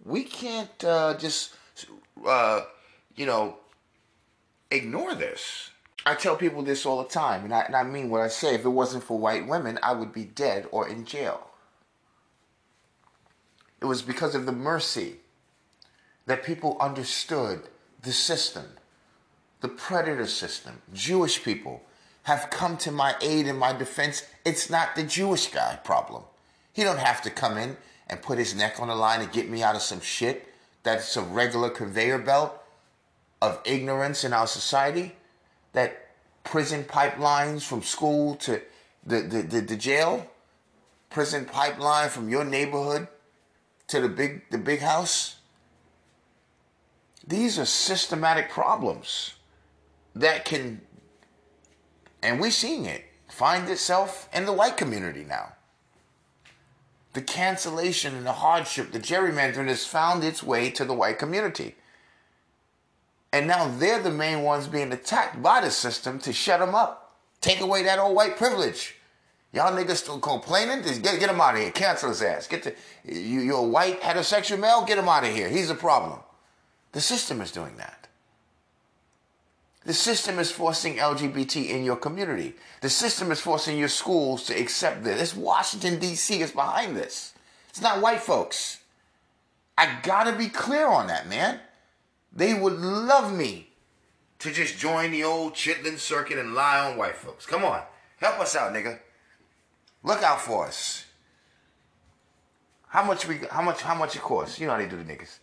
We 0.04 0.24
can't 0.24 0.84
uh, 0.84 1.16
just 1.18 1.54
uh, 2.26 2.62
you 3.16 3.26
know 3.26 3.58
ignore 4.72 5.16
this. 5.16 5.72
I 6.06 6.16
tell 6.16 6.36
people 6.36 6.64
this 6.64 6.86
all 6.86 7.04
the 7.04 7.10
time, 7.10 7.44
and 7.44 7.54
I, 7.54 7.62
and 7.62 7.76
I 7.76 7.84
mean 7.84 8.10
what 8.10 8.22
I 8.22 8.30
say. 8.30 8.56
If 8.56 8.66
it 8.66 8.70
wasn't 8.70 9.04
for 9.04 9.20
white 9.20 9.48
women, 9.48 9.78
I 9.84 9.94
would 9.94 10.14
be 10.14 10.24
dead 10.24 10.68
or 10.72 10.88
in 10.88 11.06
jail. 11.06 11.50
It 13.82 13.86
was 13.86 14.02
because 14.02 14.36
of 14.36 14.46
the 14.46 14.52
mercy 14.52 15.18
that 16.26 16.44
people 16.44 16.78
understood 16.80 17.64
the 18.02 18.12
system 18.12 18.66
the 19.62 19.68
predator 19.68 20.26
system, 20.26 20.82
Jewish 20.94 21.44
people, 21.44 21.84
have 22.24 22.50
come 22.50 22.78
to 22.78 22.92
my 22.92 23.16
aid 23.22 23.48
and 23.48 23.58
my 23.58 23.74
defense. 23.74 24.26
It's 24.46 24.70
not 24.70 24.96
the 24.96 25.04
Jewish 25.04 25.48
guy 25.48 25.80
problem. 25.84 26.24
He 26.74 26.84
don't 26.84 27.00
have 27.00 27.22
to 27.24 27.30
come 27.30 27.58
in 27.58 27.78
and 28.08 28.22
put 28.22 28.38
his 28.38 28.56
neck 28.56 28.80
on 28.80 28.88
the 28.88 28.96
line 28.96 29.22
and 29.22 29.32
get 29.32 29.50
me 29.50 29.64
out 29.64 29.76
of 29.76 29.82
some 29.82 30.02
shit 30.02 30.48
that's 30.84 31.18
a 31.18 31.22
regular 31.22 31.70
conveyor 31.70 32.20
belt 32.20 32.54
of 33.42 33.60
ignorance 33.66 34.24
in 34.24 34.34
our 34.34 34.48
society. 34.48 35.16
That 35.74 36.10
prison 36.44 36.84
pipelines 36.84 37.64
from 37.64 37.84
school 37.84 38.36
to 38.38 38.62
the, 39.06 39.22
the, 39.22 39.42
the, 39.42 39.62
the 39.62 39.76
jail, 39.76 40.28
prison 41.10 41.46
pipeline 41.46 42.10
from 42.10 42.30
your 42.30 42.44
neighborhood 42.44 43.08
to 43.88 44.00
the 44.02 44.10
big 44.10 44.50
the 44.50 44.58
big 44.58 44.80
house. 44.80 45.36
These 47.28 47.60
are 47.60 47.66
systematic 47.66 48.50
problems 48.50 49.36
that 50.16 50.46
can 50.46 50.82
and 52.22 52.40
we're 52.40 52.52
seeing 52.52 52.86
it 52.86 53.06
find 53.28 53.70
itself 53.70 54.28
in 54.34 54.46
the 54.46 54.54
white 54.54 54.76
community 54.76 55.24
now. 55.24 55.54
The 57.14 57.22
cancellation 57.22 58.16
and 58.16 58.26
the 58.26 58.34
hardship, 58.34 58.92
the 58.92 59.00
gerrymandering 59.00 59.68
has 59.68 59.86
found 59.86 60.24
its 60.24 60.44
way 60.44 60.70
to 60.72 60.86
the 60.86 60.94
white 60.94 61.18
community. 61.18 61.76
And 63.32 63.48
now 63.48 63.68
they're 63.68 64.02
the 64.02 64.12
main 64.12 64.42
ones 64.42 64.68
being 64.68 64.92
attacked 64.92 65.42
by 65.42 65.62
the 65.62 65.72
system 65.72 66.20
to 66.20 66.34
shut 66.34 66.60
them 66.60 66.76
up. 66.76 67.16
Take 67.42 67.62
away 67.62 67.84
that 67.84 68.00
old 68.00 68.16
white 68.16 68.38
privilege. 68.38 68.96
Y'all 69.54 69.72
niggas 69.72 69.98
still 69.98 70.20
complaining? 70.20 70.84
Just 70.84 71.02
get, 71.02 71.20
get 71.20 71.30
him 71.30 71.42
out 71.42 71.56
of 71.56 71.62
here. 71.62 71.72
Cancel 71.72 72.10
his 72.10 72.22
ass. 72.22 72.48
Get 72.48 72.64
the, 72.64 72.76
you, 73.06 73.42
you're 73.42 73.58
a 73.58 73.64
white 73.64 74.02
heterosexual 74.02 74.60
male? 74.60 74.86
Get 74.86 74.98
him 74.98 75.10
out 75.10 75.24
of 75.24 75.34
here. 75.34 75.50
He's 75.50 75.70
a 75.70 75.76
problem. 75.76 76.20
The 76.92 77.02
system 77.02 77.42
is 77.42 77.52
doing 77.52 77.78
that. 77.78 77.99
The 79.90 79.96
system 79.96 80.38
is 80.38 80.52
forcing 80.52 80.98
LGBT 80.98 81.68
in 81.70 81.84
your 81.84 81.96
community. 81.96 82.54
The 82.82 82.92
system 82.92 83.32
is 83.32 83.42
forcing 83.42 83.76
your 83.76 83.88
schools 83.88 84.44
to 84.44 84.54
accept 84.54 85.04
this. 85.04 85.20
It's 85.20 85.36
Washington, 85.36 85.98
D.C. 85.98 86.42
is 86.42 86.52
behind 86.52 86.96
this. 86.96 87.34
It's 87.70 87.82
not 87.82 88.00
white 88.00 88.20
folks. 88.20 88.82
I 89.80 89.98
gotta 90.04 90.34
be 90.34 90.48
clear 90.48 90.88
on 90.88 91.08
that, 91.08 91.28
man. 91.28 91.60
They 92.32 92.54
would 92.54 92.74
love 92.74 93.34
me 93.34 93.70
to 94.38 94.52
just 94.52 94.78
join 94.78 95.10
the 95.10 95.24
old 95.24 95.56
chitlin 95.56 95.98
circuit 95.98 96.38
and 96.38 96.54
lie 96.54 96.88
on 96.88 96.96
white 96.96 97.18
folks. 97.18 97.48
Come 97.48 97.66
on. 97.66 97.82
Help 98.18 98.40
us 98.40 98.56
out, 98.56 98.72
nigga. 98.72 99.00
Look 100.04 100.22
out 100.22 100.40
for 100.40 100.68
us. 100.68 101.06
How 102.90 103.04
much 103.04 103.28
we 103.28 103.40
how 103.50 103.64
much 103.64 103.82
how 103.82 103.96
much 103.96 104.16
it 104.16 104.22
costs? 104.22 104.60
You 104.60 104.68
know 104.68 104.74
how 104.74 104.78
they 104.78 104.88
do 104.88 104.98
the 104.98 105.04
niggas. 105.04 105.40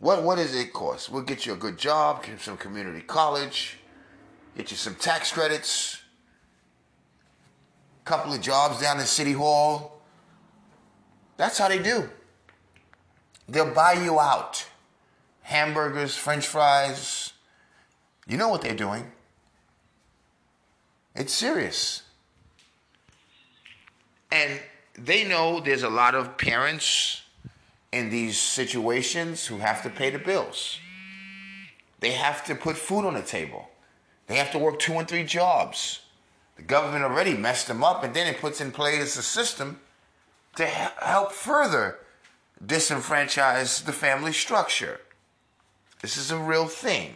What 0.00 0.24
what 0.24 0.36
does 0.36 0.54
it 0.54 0.72
cost? 0.72 1.10
We'll 1.10 1.22
get 1.22 1.46
you 1.46 1.52
a 1.52 1.56
good 1.56 1.78
job, 1.78 2.24
get 2.24 2.40
some 2.40 2.56
community 2.56 3.02
college, 3.02 3.78
get 4.56 4.70
you 4.70 4.76
some 4.76 4.94
tax 4.94 5.30
credits, 5.30 6.02
couple 8.04 8.32
of 8.32 8.40
jobs 8.40 8.80
down 8.80 8.98
in 8.98 9.06
City 9.06 9.32
Hall. 9.32 10.00
That's 11.36 11.58
how 11.58 11.68
they 11.68 11.78
do. 11.78 12.08
They'll 13.48 13.74
buy 13.74 13.92
you 13.92 14.18
out. 14.18 14.66
Hamburgers, 15.42 16.16
French 16.16 16.46
fries. 16.46 17.32
You 18.26 18.36
know 18.36 18.48
what 18.48 18.62
they're 18.62 18.74
doing. 18.74 19.10
It's 21.14 21.32
serious. 21.32 22.02
And 24.32 24.60
they 24.94 25.24
know 25.24 25.60
there's 25.60 25.82
a 25.82 25.90
lot 25.90 26.14
of 26.14 26.38
parents 26.38 27.22
in 27.92 28.10
these 28.10 28.38
situations 28.38 29.46
who 29.46 29.58
have 29.58 29.82
to 29.82 29.90
pay 29.90 30.10
the 30.10 30.18
bills. 30.18 30.78
They 32.00 32.12
have 32.12 32.44
to 32.46 32.54
put 32.54 32.76
food 32.76 33.04
on 33.04 33.14
the 33.14 33.22
table. 33.22 33.68
They 34.26 34.36
have 34.36 34.52
to 34.52 34.58
work 34.58 34.78
two 34.78 34.94
and 34.94 35.08
three 35.08 35.24
jobs. 35.24 36.00
The 36.56 36.62
government 36.62 37.04
already 37.04 37.34
messed 37.36 37.68
them 37.68 37.82
up, 37.82 38.04
and 38.04 38.14
then 38.14 38.26
it 38.26 38.40
puts 38.40 38.60
in 38.60 38.70
place 38.70 39.16
a 39.16 39.22
system 39.22 39.80
to 40.56 40.66
help 40.66 41.32
further 41.32 41.98
disenfranchise 42.64 43.84
the 43.84 43.92
family 43.92 44.32
structure. 44.32 45.00
This 46.00 46.16
is 46.16 46.30
a 46.30 46.38
real 46.38 46.66
thing. 46.66 47.14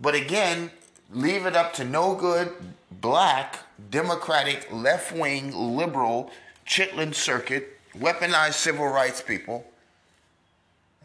But 0.00 0.14
again, 0.14 0.70
leave 1.10 1.46
it 1.46 1.56
up 1.56 1.72
to 1.74 1.84
no 1.84 2.14
good 2.14 2.52
black, 2.90 3.60
democratic, 3.90 4.68
left 4.72 5.12
wing, 5.12 5.54
liberal, 5.54 6.30
Chitlin 6.66 7.14
circuit, 7.14 7.78
weaponized 7.98 8.54
civil 8.54 8.86
rights 8.86 9.22
people, 9.22 9.64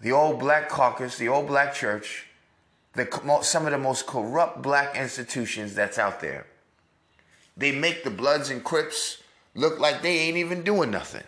the 0.01 0.11
old 0.11 0.39
black 0.39 0.69
caucus, 0.69 1.17
the 1.17 1.27
old 1.27 1.47
black 1.47 1.73
church, 1.73 2.27
the, 2.93 3.39
some 3.41 3.65
of 3.65 3.71
the 3.71 3.77
most 3.77 4.07
corrupt 4.07 4.61
black 4.61 4.95
institutions 4.95 5.75
that's 5.75 5.99
out 5.99 6.21
there. 6.21 6.47
They 7.57 7.71
make 7.71 8.03
the 8.03 8.09
Bloods 8.09 8.49
and 8.49 8.63
Crips 8.63 9.21
look 9.53 9.79
like 9.79 10.01
they 10.01 10.19
ain't 10.19 10.37
even 10.37 10.63
doing 10.63 10.91
nothing. 10.91 11.23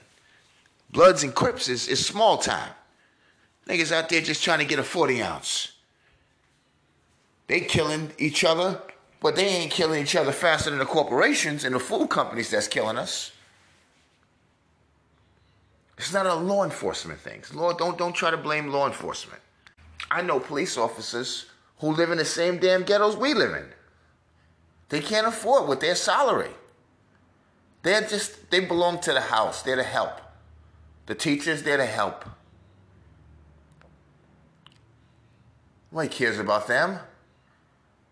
Bloods 0.91 1.23
and 1.23 1.35
Crips 1.35 1.69
is, 1.69 1.87
is 1.87 2.05
small 2.05 2.37
time. 2.37 2.71
Niggas 3.67 3.91
out 3.91 4.09
there 4.09 4.21
just 4.21 4.43
trying 4.43 4.59
to 4.59 4.65
get 4.65 4.79
a 4.79 4.83
40 4.83 5.21
ounce. 5.21 5.73
They 7.47 7.59
killing 7.61 8.11
each 8.17 8.43
other, 8.43 8.81
but 9.19 9.35
they 9.35 9.45
ain't 9.45 9.71
killing 9.71 10.01
each 10.01 10.15
other 10.15 10.31
faster 10.31 10.69
than 10.69 10.79
the 10.79 10.85
corporations 10.85 11.65
and 11.65 11.75
the 11.75 11.79
food 11.79 12.09
companies 12.09 12.49
that's 12.49 12.67
killing 12.67 12.97
us. 12.97 13.31
It's 16.01 16.13
not 16.13 16.25
a 16.25 16.33
law 16.33 16.63
enforcement 16.63 17.19
thing. 17.19 17.43
Law, 17.53 17.73
don't, 17.73 17.95
don't 17.95 18.13
try 18.13 18.31
to 18.31 18.37
blame 18.37 18.69
law 18.69 18.87
enforcement. 18.87 19.39
I 20.09 20.23
know 20.23 20.39
police 20.39 20.75
officers 20.75 21.45
who 21.77 21.91
live 21.91 22.09
in 22.09 22.17
the 22.17 22.25
same 22.25 22.57
damn 22.57 22.81
ghettos 22.81 23.15
we 23.15 23.35
live 23.35 23.53
in. 23.53 23.67
They 24.89 24.99
can't 24.99 25.27
afford 25.27 25.69
with 25.69 25.79
their 25.79 25.93
salary. 25.93 26.49
They're 27.83 28.01
just, 28.01 28.49
they 28.49 28.61
belong 28.61 28.99
to 29.01 29.13
the 29.13 29.21
house. 29.21 29.61
They're 29.61 29.75
to 29.75 29.83
help. 29.83 30.19
The 31.05 31.13
teachers, 31.13 31.61
they're 31.61 31.77
to 31.77 31.85
help. 31.85 32.25
Nobody 35.91 36.09
cares 36.09 36.39
about 36.39 36.65
them. 36.65 36.97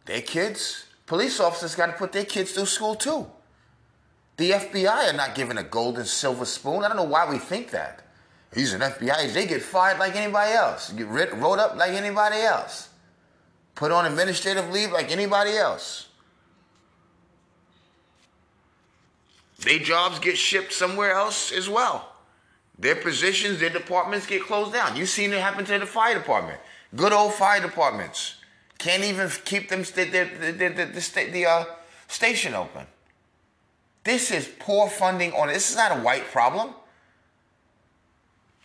Their 0.05 0.21
kids. 0.21 0.85
Police 1.07 1.39
officers 1.39 1.73
got 1.73 1.87
to 1.87 1.93
put 1.93 2.11
their 2.11 2.25
kids 2.25 2.51
through 2.51 2.67
school 2.67 2.93
too. 2.93 3.25
The 4.39 4.51
FBI 4.51 5.09
are 5.09 5.17
not 5.17 5.35
given 5.35 5.57
a 5.57 5.63
golden 5.63 6.05
silver 6.05 6.45
spoon. 6.45 6.85
I 6.85 6.87
don't 6.87 6.95
know 6.95 7.03
why 7.03 7.29
we 7.29 7.39
think 7.39 7.71
that. 7.71 8.03
He's 8.55 8.73
an 8.73 8.79
FBI. 8.79 9.33
They 9.33 9.45
get 9.45 9.61
fired 9.61 9.99
like 9.99 10.15
anybody 10.15 10.53
else. 10.53 10.93
Get 10.93 11.09
wrote 11.09 11.59
up 11.59 11.75
like 11.75 11.91
anybody 11.91 12.37
else. 12.37 12.87
Put 13.75 13.91
on 13.91 14.05
administrative 14.05 14.69
leave 14.69 14.93
like 14.93 15.11
anybody 15.11 15.57
else. 15.57 16.07
Their 19.59 19.79
jobs 19.79 20.19
get 20.19 20.37
shipped 20.37 20.71
somewhere 20.71 21.11
else 21.11 21.51
as 21.51 21.67
well. 21.67 22.09
Their 22.77 22.95
positions, 22.95 23.59
their 23.59 23.69
departments 23.69 24.25
get 24.25 24.43
closed 24.43 24.71
down. 24.71 24.95
You've 24.95 25.09
seen 25.09 25.33
it 25.33 25.41
happen 25.41 25.65
to 25.65 25.79
the 25.79 25.85
fire 25.85 26.13
department. 26.13 26.61
Good 26.95 27.11
old 27.11 27.33
fire 27.33 27.59
departments 27.59 28.35
can't 28.77 29.03
even 29.03 29.29
keep 29.43 29.67
them 29.67 29.83
st- 29.83 30.13
the, 30.13 30.29
the, 30.53 31.29
the 31.33 31.45
uh, 31.45 31.65
station 32.07 32.53
open. 32.53 32.87
This 34.03 34.31
is 34.31 34.49
poor 34.59 34.89
funding 34.89 35.33
on 35.33 35.47
This 35.47 35.69
is 35.69 35.75
not 35.75 35.97
a 35.97 36.01
white 36.01 36.25
problem. 36.31 36.73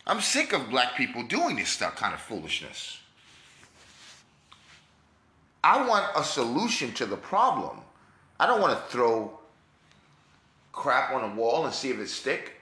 I'm 0.07 0.20
sick 0.20 0.53
of 0.53 0.68
black 0.68 0.97
people 0.97 1.23
doing 1.23 1.57
this 1.57 1.70
stuff, 1.70 1.97
kind 1.97 2.12
of 2.12 2.20
foolishness. 2.20 2.99
I 5.62 5.87
want 5.88 6.07
a 6.14 6.23
solution 6.23 6.92
to 6.94 7.07
the 7.07 7.16
problem. 7.16 7.81
I 8.38 8.47
don't 8.47 8.61
want 8.61 8.79
to 8.79 8.92
throw 8.92 9.38
crap 10.73 11.12
on 11.12 11.25
a 11.25 11.35
wall 11.35 11.64
and 11.64 11.75
see 11.75 11.90
if 11.90 11.99
it 11.99 12.09
stick. 12.09 12.53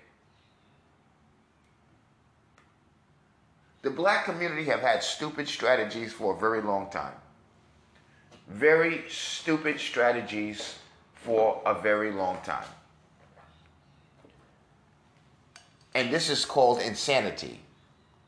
The 3.82 3.90
black 3.90 4.24
community 4.24 4.64
have 4.66 4.80
had 4.80 5.02
stupid 5.02 5.48
strategies 5.48 6.12
for 6.12 6.36
a 6.36 6.38
very 6.38 6.62
long 6.62 6.90
time. 6.90 7.14
Very 8.48 9.02
stupid 9.08 9.80
strategies 9.80 10.76
for 11.24 11.62
a 11.64 11.74
very 11.74 12.10
long 12.10 12.38
time. 12.44 12.64
And 15.94 16.12
this 16.12 16.30
is 16.30 16.44
called 16.44 16.80
insanity. 16.80 17.60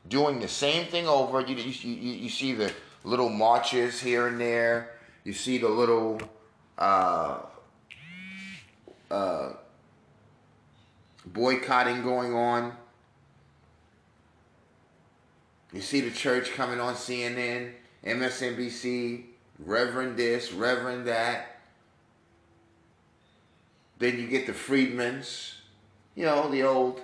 Doing 0.07 0.39
the 0.39 0.47
same 0.47 0.85
thing 0.87 1.07
over. 1.07 1.41
You, 1.41 1.55
you, 1.55 1.93
you, 1.93 2.29
see 2.29 2.53
the 2.53 2.71
little 3.03 3.29
marches 3.29 3.99
here 3.99 4.27
and 4.27 4.39
there. 4.39 4.91
You 5.23 5.33
see 5.33 5.57
the 5.57 5.67
little 5.67 6.21
uh, 6.77 7.39
uh, 9.09 9.53
boycotting 11.25 12.03
going 12.03 12.35
on. 12.35 12.73
You 15.73 15.81
see 15.81 16.01
the 16.01 16.11
church 16.11 16.53
coming 16.53 16.79
on 16.79 16.93
CNN, 16.93 17.71
MSNBC, 18.05 19.23
Reverend 19.59 20.17
this, 20.17 20.53
Reverend 20.53 21.07
that. 21.07 21.54
Then 23.97 24.19
you 24.19 24.27
get 24.27 24.45
the 24.45 24.53
Freedmans, 24.53 25.53
you 26.15 26.25
know, 26.25 26.49
the 26.51 26.63
old 26.63 27.01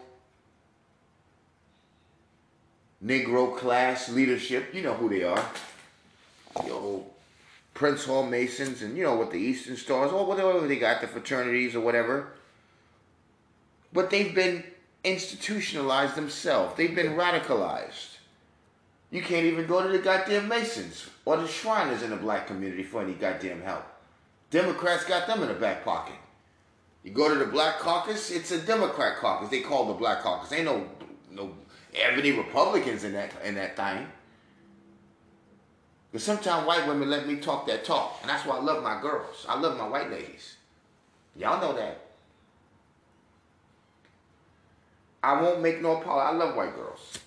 Negro 3.03 3.55
class 3.57 4.09
leadership. 4.09 4.73
You 4.73 4.83
know 4.83 4.93
who 4.93 5.09
they 5.09 5.23
are. 5.23 5.45
The 6.55 6.71
old 6.71 7.11
Prince 7.73 8.05
Hall 8.05 8.25
Masons 8.25 8.81
and, 8.81 8.97
you 8.97 9.03
know, 9.03 9.15
what 9.15 9.31
the 9.31 9.37
Eastern 9.37 9.77
Stars, 9.77 10.11
or 10.11 10.25
whatever 10.25 10.67
they 10.67 10.77
got, 10.77 11.01
the 11.01 11.07
fraternities 11.07 11.75
or 11.75 11.79
whatever. 11.79 12.33
But 13.93 14.09
they've 14.09 14.35
been 14.35 14.63
institutionalized 15.03 16.15
themselves. 16.15 16.75
They've 16.75 16.93
been 16.93 17.15
radicalized. 17.15 18.17
You 19.09 19.21
can't 19.21 19.45
even 19.45 19.65
go 19.65 19.81
to 19.81 19.89
the 19.89 19.99
goddamn 19.99 20.47
Masons 20.47 21.09
or 21.25 21.37
the 21.37 21.47
Shriners 21.47 22.03
in 22.03 22.11
the 22.11 22.15
black 22.15 22.47
community 22.47 22.83
for 22.83 23.01
any 23.01 23.13
goddamn 23.13 23.61
help. 23.61 23.83
Democrats 24.51 25.05
got 25.05 25.27
them 25.27 25.41
in 25.41 25.47
the 25.47 25.53
back 25.53 25.83
pocket. 25.83 26.15
You 27.03 27.11
go 27.11 27.29
to 27.29 27.35
the 27.35 27.49
Black 27.51 27.79
Caucus, 27.79 28.29
it's 28.29 28.51
a 28.51 28.59
Democrat 28.59 29.17
caucus. 29.17 29.49
They 29.49 29.61
call 29.61 29.87
the 29.87 29.93
Black 29.93 30.21
Caucus. 30.21 30.51
Ain't 30.51 30.65
no 30.65 30.87
no 31.31 31.51
ebony 31.95 32.31
Republicans 32.31 33.03
in 33.03 33.13
that 33.13 33.31
in 33.43 33.55
that 33.55 33.75
thing. 33.75 34.07
But 36.11 36.21
sometimes 36.21 36.67
white 36.67 36.87
women 36.87 37.09
let 37.09 37.27
me 37.27 37.37
talk 37.37 37.65
that 37.67 37.85
talk, 37.85 38.19
and 38.21 38.29
that's 38.29 38.45
why 38.45 38.57
I 38.57 38.59
love 38.59 38.83
my 38.83 39.01
girls. 39.01 39.45
I 39.47 39.59
love 39.59 39.77
my 39.77 39.87
white 39.87 40.11
ladies. 40.11 40.57
Y'all 41.35 41.61
know 41.61 41.73
that. 41.77 42.01
I 45.23 45.41
won't 45.41 45.61
make 45.61 45.81
no 45.81 45.97
apology. 45.97 46.27
I 46.27 46.31
love 46.31 46.55
white 46.55 46.75
girls. 46.75 47.19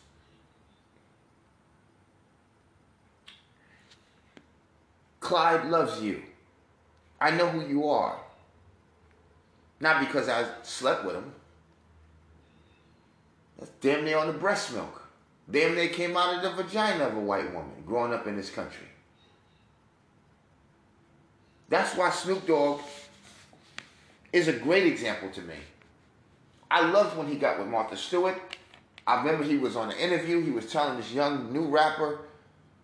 Clyde 5.20 5.70
loves 5.70 6.02
you. 6.02 6.22
I 7.20 7.30
know 7.30 7.48
who 7.48 7.66
you 7.66 7.88
are. 7.88 8.18
Not 9.85 10.01
because 10.01 10.31
I 10.31 10.47
slept 10.62 11.05
with 11.05 11.14
him. 11.14 11.31
That's 13.59 13.70
damn 13.83 14.03
near 14.07 14.16
on 14.16 14.29
the 14.29 14.33
breast 14.33 14.73
milk. 14.73 15.03
Damn 15.51 15.75
near 15.75 15.88
came 15.88 16.16
out 16.16 16.37
of 16.37 16.42
the 16.42 16.62
vagina 16.62 17.05
of 17.05 17.14
a 17.14 17.20
white 17.20 17.53
woman 17.53 17.85
growing 17.85 18.14
up 18.14 18.27
in 18.27 18.35
this 18.35 18.49
country. 18.49 18.87
That's 21.68 21.94
why 21.99 22.09
Snoop 22.09 22.47
Dogg 22.47 22.81
is 24.33 24.49
a 24.49 24.55
great 24.55 24.87
example 24.87 25.29
to 25.33 25.42
me. 25.42 25.57
I 26.70 26.88
loved 26.88 27.18
when 27.18 27.29
he 27.29 27.35
got 27.35 27.59
with 27.59 27.68
Martha 27.68 27.99
Stewart. 27.99 28.40
I 29.07 29.23
remember 29.23 29.44
he 29.44 29.59
was 29.59 29.77
on 29.77 29.90
an 29.90 29.99
interview. 29.99 30.42
He 30.42 30.51
was 30.51 30.73
telling 30.73 30.97
this 30.97 31.12
young 31.12 31.53
new 31.53 31.66
rapper 31.66 32.20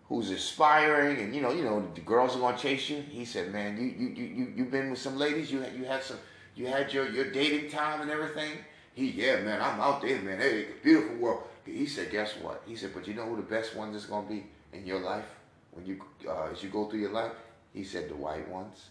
who's 0.07 0.29
aspiring, 0.29 1.17
and 1.17 1.33
you 1.33 1.41
know, 1.41 1.51
you 1.51 1.63
know, 1.63 1.83
the 1.95 2.01
girls 2.01 2.35
are 2.35 2.39
gonna 2.39 2.55
chase 2.55 2.91
you. 2.91 2.97
He 3.09 3.25
said, 3.25 3.51
"Man, 3.51 3.75
you 3.75 3.87
you 3.87 4.13
you 4.13 4.25
you 4.25 4.53
you've 4.55 4.69
been 4.69 4.91
with 4.91 4.99
some 4.99 5.17
ladies. 5.17 5.51
You 5.51 5.65
you 5.75 5.85
had 5.85 6.03
some, 6.03 6.17
you 6.55 6.67
had 6.67 6.93
your 6.93 7.09
your 7.09 7.31
dating 7.31 7.71
time 7.71 8.01
and 8.01 8.11
everything." 8.11 8.51
He, 8.93 9.09
yeah, 9.11 9.39
man, 9.41 9.61
I'm 9.61 9.79
out 9.79 10.01
there, 10.01 10.21
man. 10.21 10.39
Hey, 10.39 10.67
beautiful 10.83 11.15
world. 11.15 11.43
He 11.65 11.85
said, 11.85 12.11
"Guess 12.11 12.35
what?" 12.41 12.61
He 12.67 12.75
said, 12.75 12.93
"But 12.93 13.07
you 13.07 13.13
know 13.13 13.25
who 13.25 13.37
the 13.37 13.41
best 13.41 13.75
ones 13.75 13.95
is 13.95 14.05
gonna 14.05 14.27
be 14.27 14.45
in 14.73 14.85
your 14.85 14.99
life 14.99 15.25
when 15.71 15.85
you 15.85 16.01
uh, 16.27 16.49
as 16.51 16.61
you 16.63 16.69
go 16.69 16.89
through 16.89 16.99
your 16.99 17.11
life?" 17.11 17.31
He 17.73 17.83
said, 17.83 18.09
"The 18.09 18.15
white 18.15 18.47
ones." 18.49 18.89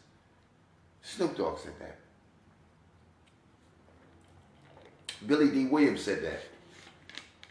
Snoop 1.03 1.37
Dogg 1.37 1.59
said 1.59 1.79
that. 1.81 1.96
Billy 5.27 5.51
Dee 5.51 5.66
Williams 5.66 6.03
said 6.03 6.23
that. 6.23 6.40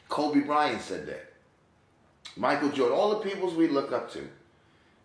Kobe 0.07 0.41
Bryant 0.41 0.81
said 0.81 1.07
that. 1.07 1.33
Michael 2.35 2.69
Jordan, 2.69 2.97
all 2.97 3.09
the 3.09 3.29
peoples 3.29 3.53
we 3.53 3.67
look 3.67 3.91
up 3.91 4.11
to. 4.13 4.27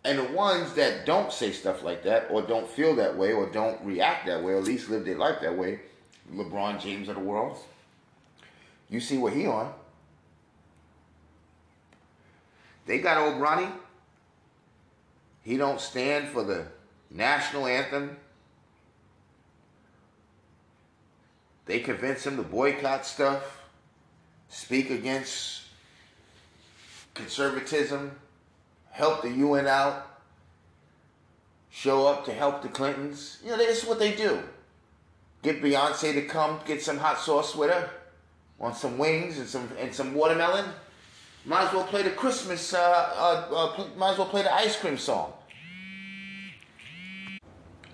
And 0.05 0.19
the 0.19 0.23
ones 0.23 0.73
that 0.73 1.07
don't 1.07 1.33
say 1.33 1.51
stuff 1.51 1.81
like 1.81 2.03
that, 2.03 2.27
or 2.29 2.43
don't 2.43 2.69
feel 2.69 2.95
that 2.97 3.17
way, 3.17 3.33
or 3.33 3.49
don't 3.49 3.83
react 3.83 4.27
that 4.27 4.43
way, 4.43 4.53
or 4.53 4.59
at 4.59 4.63
least 4.63 4.87
live 4.87 5.03
their 5.03 5.17
life 5.17 5.41
that 5.41 5.57
way, 5.57 5.79
LeBron 6.31 6.79
James 6.79 7.09
of 7.09 7.15
the 7.15 7.21
world, 7.21 7.57
you 8.87 8.99
see 8.99 9.17
what 9.17 9.33
he 9.33 9.47
on. 9.47 9.73
They 12.85 12.99
got 12.99 13.17
old 13.17 13.41
Ronnie. 13.41 13.71
He 15.41 15.57
don't 15.57 15.81
stand 15.81 16.27
for 16.27 16.43
the 16.43 16.67
national 17.09 17.65
anthem. 17.65 18.15
They 21.65 21.79
convince 21.79 22.27
him 22.27 22.37
to 22.37 22.43
boycott 22.43 23.07
stuff, 23.07 23.63
speak 24.49 24.91
against 24.91 25.63
conservatism, 27.15 28.11
help 28.95 29.21
the 29.21 29.29
UN 29.29 29.67
out, 29.67 30.07
show 31.69 32.07
up 32.07 32.23
to 32.25 32.33
help 32.33 32.61
the 32.61 32.69
Clintons. 32.69 33.39
You 33.43 33.51
know, 33.51 33.57
this 33.57 33.83
is 33.83 33.89
what 33.89 33.99
they 33.99 34.15
do. 34.15 34.39
Get 35.43 35.61
Beyonce 35.61 36.13
to 36.13 36.21
come 36.23 36.59
get 36.65 36.81
some 36.81 36.97
hot 36.97 37.19
sauce 37.19 37.55
with 37.55 37.69
her 37.69 37.89
on 38.59 38.73
some 38.73 38.97
wings 38.97 39.37
and 39.37 39.47
some 39.47 39.69
and 39.77 39.93
some 39.93 40.13
watermelon. 40.15 40.65
Might 41.43 41.67
as 41.67 41.73
well 41.73 41.83
play 41.83 42.01
the 42.01 42.09
Christmas. 42.09 42.73
Uh, 42.73 42.79
uh, 42.79 43.53
uh, 43.53 43.87
might 43.97 44.13
as 44.13 44.17
well 44.17 44.29
play 44.29 44.41
the 44.41 44.53
ice 44.53 44.79
cream 44.79 44.97
song. 44.97 45.33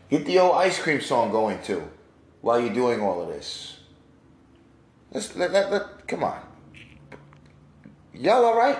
Get 0.09 0.25
the 0.25 0.39
old 0.39 0.55
ice 0.55 0.79
cream 0.79 1.01
song 1.01 1.31
going 1.31 1.61
too, 1.63 1.83
while 2.41 2.59
you're 2.59 2.73
doing 2.73 3.01
all 3.01 3.21
of 3.21 3.29
this. 3.29 3.79
Let's 5.11 5.35
let, 5.35 5.51
let, 5.51 5.71
let 5.71 6.07
come 6.07 6.23
on. 6.23 6.39
Y'all 8.13 8.45
all 8.45 8.55
right, 8.55 8.77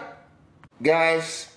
guys? 0.81 1.50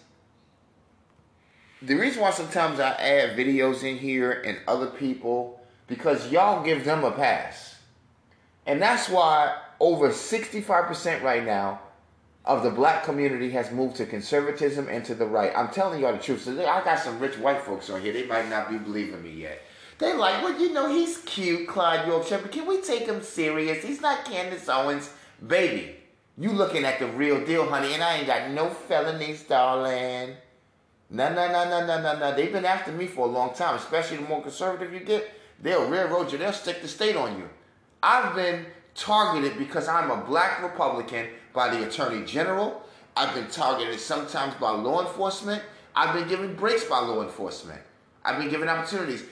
The 1.84 1.96
reason 1.96 2.22
why 2.22 2.30
sometimes 2.30 2.80
I 2.80 2.92
add 2.92 3.36
videos 3.36 3.82
in 3.82 3.98
here 3.98 4.32
and 4.32 4.58
other 4.66 4.86
people 4.86 5.60
because 5.86 6.32
y'all 6.32 6.64
give 6.64 6.82
them 6.82 7.04
a 7.04 7.10
pass, 7.10 7.76
and 8.64 8.80
that's 8.80 9.10
why 9.10 9.58
over 9.80 10.08
65% 10.08 11.22
right 11.22 11.44
now 11.44 11.80
of 12.46 12.62
the 12.62 12.70
black 12.70 13.04
community 13.04 13.50
has 13.50 13.70
moved 13.70 13.96
to 13.96 14.06
conservatism 14.06 14.88
and 14.88 15.04
to 15.04 15.14
the 15.14 15.26
right. 15.26 15.52
I'm 15.54 15.68
telling 15.68 16.00
y'all 16.00 16.12
the 16.12 16.18
truth. 16.18 16.42
So 16.42 16.52
I 16.52 16.82
got 16.84 17.00
some 17.00 17.18
rich 17.18 17.36
white 17.36 17.60
folks 17.60 17.90
on 17.90 18.00
here. 18.00 18.14
They 18.14 18.24
might 18.26 18.48
not 18.48 18.70
be 18.70 18.78
believing 18.78 19.22
me 19.22 19.32
yet. 19.32 19.60
They 19.98 20.14
like, 20.14 20.42
well, 20.42 20.58
you 20.58 20.72
know, 20.72 20.88
he's 20.88 21.18
cute, 21.18 21.68
Clyde 21.68 22.08
Yorkshire, 22.08 22.38
but 22.38 22.52
can 22.52 22.66
we 22.66 22.80
take 22.80 23.06
him 23.06 23.22
serious? 23.22 23.84
He's 23.84 24.00
not 24.00 24.24
Candace 24.24 24.70
Owens. 24.70 25.10
Baby, 25.46 25.96
you 26.38 26.50
looking 26.50 26.84
at 26.84 26.98
the 26.98 27.08
real 27.08 27.44
deal, 27.44 27.68
honey, 27.68 27.92
and 27.92 28.02
I 28.02 28.16
ain't 28.16 28.26
got 28.26 28.50
no 28.52 28.70
felonies, 28.70 29.42
darling. 29.42 30.36
No, 31.10 31.28
no, 31.32 31.46
no, 31.50 31.68
no, 31.68 31.86
no, 31.86 32.02
no, 32.02 32.18
no. 32.18 32.34
They've 32.34 32.52
been 32.52 32.64
after 32.64 32.92
me 32.92 33.06
for 33.06 33.26
a 33.26 33.30
long 33.30 33.54
time, 33.54 33.76
especially 33.76 34.16
the 34.18 34.24
more 34.24 34.42
conservative 34.42 34.92
you 34.92 35.00
get, 35.00 35.30
they'll 35.60 35.88
railroad 35.88 36.32
you, 36.32 36.38
they'll 36.38 36.52
stick 36.52 36.82
the 36.82 36.88
state 36.88 37.16
on 37.16 37.38
you. 37.38 37.48
I've 38.02 38.34
been 38.34 38.66
targeted 38.94 39.58
because 39.58 39.88
I'm 39.88 40.10
a 40.10 40.24
black 40.24 40.62
Republican 40.62 41.28
by 41.52 41.74
the 41.74 41.86
Attorney 41.86 42.24
General. 42.26 42.82
I've 43.16 43.34
been 43.34 43.48
targeted 43.48 44.00
sometimes 44.00 44.54
by 44.54 44.70
law 44.70 45.06
enforcement. 45.06 45.62
I've 45.94 46.14
been 46.14 46.28
given 46.28 46.56
breaks 46.56 46.84
by 46.84 46.98
law 46.98 47.22
enforcement. 47.22 47.80
I've 48.24 48.38
been 48.38 48.50
given 48.50 48.68
opportunities. 48.68 49.24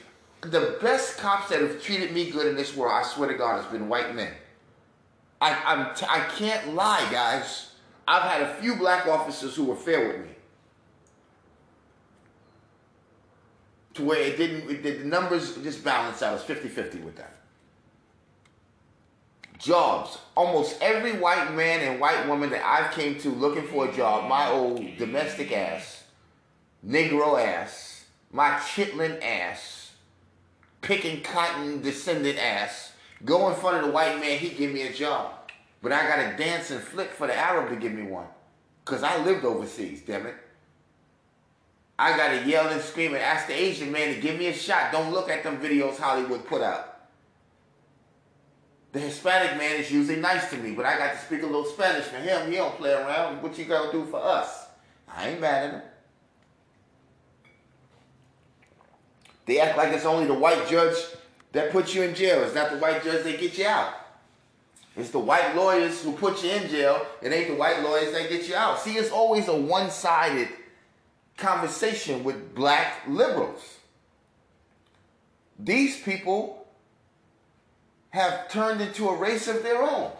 The 0.42 0.78
best 0.80 1.18
cops 1.18 1.50
that 1.50 1.60
have 1.60 1.82
treated 1.82 2.12
me 2.12 2.30
good 2.30 2.46
in 2.46 2.56
this 2.56 2.76
world, 2.76 2.92
I 2.94 3.02
swear 3.02 3.28
to 3.28 3.34
God, 3.34 3.62
has 3.62 3.70
been 3.70 3.88
white 3.88 4.14
men. 4.14 4.32
I, 5.40 5.60
I'm 5.64 5.94
t- 5.94 6.06
I 6.08 6.20
can't 6.36 6.74
lie, 6.74 7.06
guys. 7.10 7.72
I've 8.06 8.22
had 8.22 8.42
a 8.42 8.54
few 8.54 8.76
black 8.76 9.06
officers 9.06 9.56
who 9.56 9.64
were 9.64 9.76
fair 9.76 10.06
with 10.08 10.26
me. 10.26 10.31
To 13.94 14.04
where 14.04 14.20
it 14.20 14.36
didn't, 14.36 14.70
it, 14.70 14.82
the 14.82 15.04
numbers 15.04 15.56
just 15.56 15.84
balance 15.84 16.22
out. 16.22 16.34
It's 16.36 16.44
50 16.44 16.68
50 16.68 16.98
with 17.00 17.16
that 17.16 17.42
jobs. 19.62 20.18
Almost 20.36 20.82
every 20.82 21.12
white 21.12 21.54
man 21.54 21.80
and 21.80 22.00
white 22.00 22.26
woman 22.28 22.50
that 22.50 22.64
I've 22.66 22.92
came 22.92 23.18
to 23.20 23.30
looking 23.30 23.66
for 23.66 23.88
a 23.88 23.92
job, 23.92 24.28
my 24.28 24.50
old 24.50 24.84
domestic 24.98 25.52
ass, 25.52 26.04
Negro 26.86 27.40
ass, 27.40 28.04
my 28.32 28.50
chitlin 28.50 29.22
ass, 29.22 29.92
picking 30.80 31.22
cotton 31.22 31.80
descendant 31.80 32.38
ass, 32.38 32.92
go 33.24 33.48
in 33.48 33.54
front 33.54 33.78
of 33.78 33.84
the 33.84 33.92
white 33.92 34.18
man, 34.18 34.38
he 34.38 34.50
give 34.50 34.72
me 34.72 34.82
a 34.82 34.92
job. 34.92 35.32
But 35.80 35.92
I 35.92 36.06
gotta 36.08 36.36
dance 36.36 36.70
and 36.70 36.80
flick 36.80 37.10
for 37.10 37.26
the 37.26 37.36
Arab 37.36 37.70
to 37.70 37.76
give 37.76 37.92
me 37.92 38.02
one. 38.02 38.26
Cause 38.84 39.04
I 39.04 39.22
lived 39.24 39.44
overseas, 39.44 40.02
damn 40.04 40.26
it. 40.26 40.34
I 42.02 42.16
gotta 42.16 42.44
yell 42.48 42.66
and 42.66 42.80
scream 42.80 43.14
and 43.14 43.22
ask 43.22 43.46
the 43.46 43.54
Asian 43.54 43.92
man 43.92 44.12
to 44.12 44.20
give 44.20 44.36
me 44.36 44.48
a 44.48 44.52
shot. 44.52 44.90
Don't 44.90 45.12
look 45.12 45.30
at 45.30 45.44
them 45.44 45.58
videos 45.58 45.98
Hollywood 45.98 46.44
put 46.44 46.60
out. 46.60 46.98
The 48.90 48.98
Hispanic 48.98 49.56
man 49.56 49.76
is 49.76 49.88
usually 49.92 50.18
nice 50.18 50.50
to 50.50 50.56
me, 50.56 50.72
but 50.72 50.84
I 50.84 50.98
got 50.98 51.12
to 51.12 51.18
speak 51.18 51.44
a 51.44 51.46
little 51.46 51.64
Spanish 51.64 52.06
for 52.06 52.16
him. 52.16 52.50
He 52.50 52.56
don't 52.56 52.76
play 52.76 52.92
around. 52.92 53.40
What 53.40 53.56
you 53.56 53.66
gonna 53.66 53.92
do 53.92 54.04
for 54.06 54.16
us? 54.16 54.66
I 55.08 55.28
ain't 55.28 55.40
mad 55.40 55.64
at 55.64 55.74
him. 55.74 55.82
They 59.46 59.60
act 59.60 59.78
like 59.78 59.92
it's 59.92 60.04
only 60.04 60.26
the 60.26 60.34
white 60.34 60.68
judge 60.68 60.96
that 61.52 61.70
puts 61.70 61.94
you 61.94 62.02
in 62.02 62.16
jail. 62.16 62.42
It's 62.42 62.54
not 62.54 62.72
the 62.72 62.78
white 62.78 63.04
judge 63.04 63.22
that 63.22 63.38
get 63.38 63.56
you 63.56 63.66
out. 63.68 63.94
It's 64.96 65.10
the 65.10 65.20
white 65.20 65.54
lawyers 65.54 66.02
who 66.02 66.14
put 66.14 66.42
you 66.42 66.50
in 66.50 66.68
jail. 66.68 67.06
It 67.22 67.32
ain't 67.32 67.48
the 67.48 67.54
white 67.54 67.80
lawyers 67.80 68.12
that 68.12 68.28
get 68.28 68.48
you 68.48 68.56
out. 68.56 68.80
See, 68.80 68.94
it's 68.94 69.12
always 69.12 69.46
a 69.46 69.56
one-sided 69.56 70.48
conversation 71.42 72.24
with 72.24 72.54
black 72.54 73.02
liberals. 73.06 73.78
These 75.58 76.00
people 76.00 76.66
have 78.10 78.48
turned 78.48 78.80
into 78.80 79.08
a 79.08 79.16
race 79.16 79.48
of 79.48 79.62
their 79.62 79.82
own. 79.82 80.12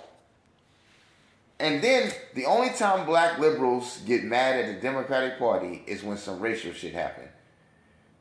And 1.58 1.80
then 1.80 2.10
the 2.34 2.46
only 2.46 2.70
time 2.70 3.06
black 3.06 3.38
liberals 3.38 4.00
get 4.04 4.24
mad 4.24 4.58
at 4.58 4.74
the 4.74 4.80
Democratic 4.80 5.38
Party 5.38 5.84
is 5.86 6.02
when 6.02 6.16
some 6.16 6.40
racial 6.40 6.72
shit 6.72 6.92
happen. 6.92 7.28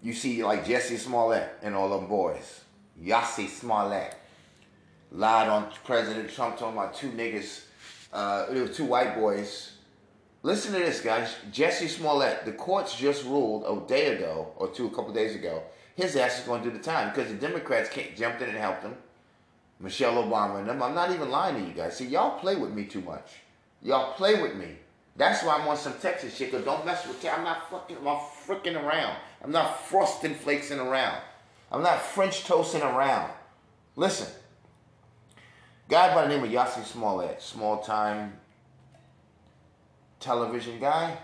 You 0.04 0.14
see, 0.14 0.44
like 0.44 0.66
Jussie 0.66 0.98
Smollett 0.98 1.50
and 1.64 1.76
all 1.76 1.90
them 1.90 2.08
boys. 2.08 2.62
Yassi 3.02 3.48
Smollett 3.48 4.16
lied 5.12 5.48
on 5.48 5.72
President 5.84 6.30
Trump 6.30 6.58
talking 6.58 6.78
about 6.78 6.94
two 6.94 7.10
niggas, 7.10 7.64
uh, 8.14 8.46
it 8.54 8.62
was 8.62 8.78
two 8.78 8.86
white 8.86 9.16
boys. 9.16 9.71
Listen 10.44 10.74
to 10.74 10.80
this, 10.80 11.02
guys. 11.02 11.36
Jussie 11.52 11.88
Smollett, 11.88 12.46
the 12.46 12.52
courts 12.52 12.96
just 12.96 13.24
ruled 13.26 13.64
a 13.64 13.88
day 13.88 14.16
ago 14.16 14.52
or 14.56 14.70
two, 14.70 14.88
a 14.88 14.90
couple 14.90 15.14
days 15.14 15.36
ago, 15.36 15.62
his 15.96 16.16
ass 16.16 16.40
is 16.40 16.46
going 16.46 16.64
to 16.64 16.70
do 16.72 16.76
the 16.76 16.84
time 16.84 17.10
because 17.10 17.32
the 17.32 17.38
Democrats 17.38 17.90
can't, 17.90 18.16
jumped 18.16 18.42
in 18.42 18.50
and 18.50 18.58
helped 18.58 18.84
him. 18.84 18.96
Michelle 19.80 20.24
Obama 20.24 20.60
and 20.60 20.68
them. 20.68 20.82
I'm 20.82 20.96
not 20.96 21.12
even 21.12 21.30
lying 21.30 21.56
to 21.56 21.62
you 21.62 21.74
guys. 21.74 21.98
See, 21.98 22.08
y'all 22.08 22.40
play 22.40 22.56
with 22.56 22.72
me 22.72 22.86
too 22.86 23.02
much. 23.02 23.32
Y'all 23.82 24.14
play 24.14 24.42
with 24.42 24.56
me. 24.56 24.78
That's 25.16 25.44
why 25.44 25.56
I'm 25.56 25.68
on 25.68 25.78
some 25.78 25.94
Texas 26.00 26.36
shit. 26.36 26.52
Cause 26.52 26.64
don't 26.64 26.86
mess 26.86 27.06
with. 27.08 27.24
me. 27.24 27.30
I'm 27.30 27.44
not 27.44 27.70
fucking. 27.70 27.98
I'm 27.98 28.04
not 28.04 28.22
freaking 28.48 28.82
around. 28.82 29.18
I'm 29.44 29.52
not 29.52 29.86
frosting 29.86 30.36
flakesing 30.36 30.80
around. 30.80 31.22
I'm 31.72 31.82
not 31.82 32.02
French 32.02 32.44
toasting 32.44 32.82
around. 32.82 33.32
Listen, 33.96 34.28
guy 35.90 36.14
by 36.14 36.24
the 36.24 36.30
name 36.30 36.44
of 36.44 36.50
Yossi 36.50 36.86
Smollett, 36.86 37.42
small 37.42 37.82
time 37.82 38.34
television 40.22 40.80
guy. 40.80 41.18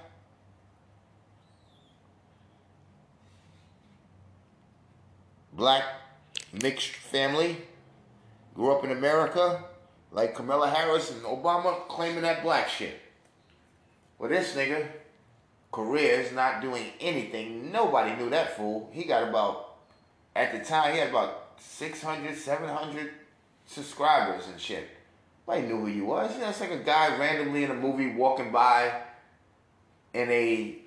Black 5.53 5.83
mixed 6.61 6.89
family, 6.89 7.57
grew 8.53 8.71
up 8.71 8.83
in 8.83 8.91
America, 8.91 9.63
like 10.11 10.35
Kamala 10.35 10.69
Harris 10.69 11.11
and 11.11 11.21
Obama 11.23 11.87
claiming 11.87 12.21
that 12.21 12.43
black 12.43 12.69
shit. 12.69 12.99
Well, 14.17 14.29
this 14.29 14.53
nigga, 14.55 14.87
career 15.71 16.19
is 16.19 16.31
not 16.31 16.61
doing 16.61 16.85
anything. 16.99 17.71
Nobody 17.71 18.15
knew 18.15 18.29
that 18.31 18.57
fool. 18.57 18.89
He 18.91 19.03
got 19.03 19.27
about, 19.27 19.75
at 20.35 20.51
the 20.51 20.59
time, 20.59 20.93
he 20.93 20.99
had 20.99 21.09
about 21.09 21.59
600, 21.59 22.35
700 22.35 23.11
subscribers 23.65 24.47
and 24.47 24.59
shit. 24.59 24.89
Nobody 25.47 25.67
knew 25.67 25.79
who 25.79 25.85
he 25.85 26.01
was. 26.01 26.35
You 26.35 26.41
know, 26.41 26.49
it's 26.49 26.59
like 26.59 26.71
a 26.71 26.77
guy 26.77 27.17
randomly 27.17 27.63
in 27.63 27.71
a 27.71 27.75
movie 27.75 28.13
walking 28.13 28.51
by 28.51 29.01
in 30.13 30.29
a 30.29 30.79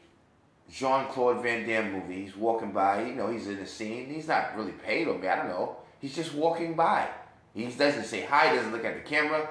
Jean 0.70 1.06
Claude 1.06 1.42
Van 1.42 1.66
Damme 1.66 1.92
movie. 1.92 2.24
He's 2.24 2.36
walking 2.36 2.72
by, 2.72 3.04
you 3.04 3.14
know, 3.14 3.30
he's 3.30 3.46
in 3.46 3.58
the 3.58 3.66
scene. 3.66 4.06
He's 4.06 4.28
not 4.28 4.56
really 4.56 4.72
paid 4.72 5.08
or 5.08 5.18
me, 5.18 5.28
I 5.28 5.36
don't 5.36 5.48
know. 5.48 5.76
He's 5.98 6.14
just 6.14 6.34
walking 6.34 6.74
by. 6.74 7.08
He 7.54 7.64
doesn't 7.66 8.04
say 8.04 8.22
hi, 8.22 8.54
doesn't 8.54 8.72
look 8.72 8.84
at 8.84 8.94
the 8.94 9.08
camera. 9.08 9.48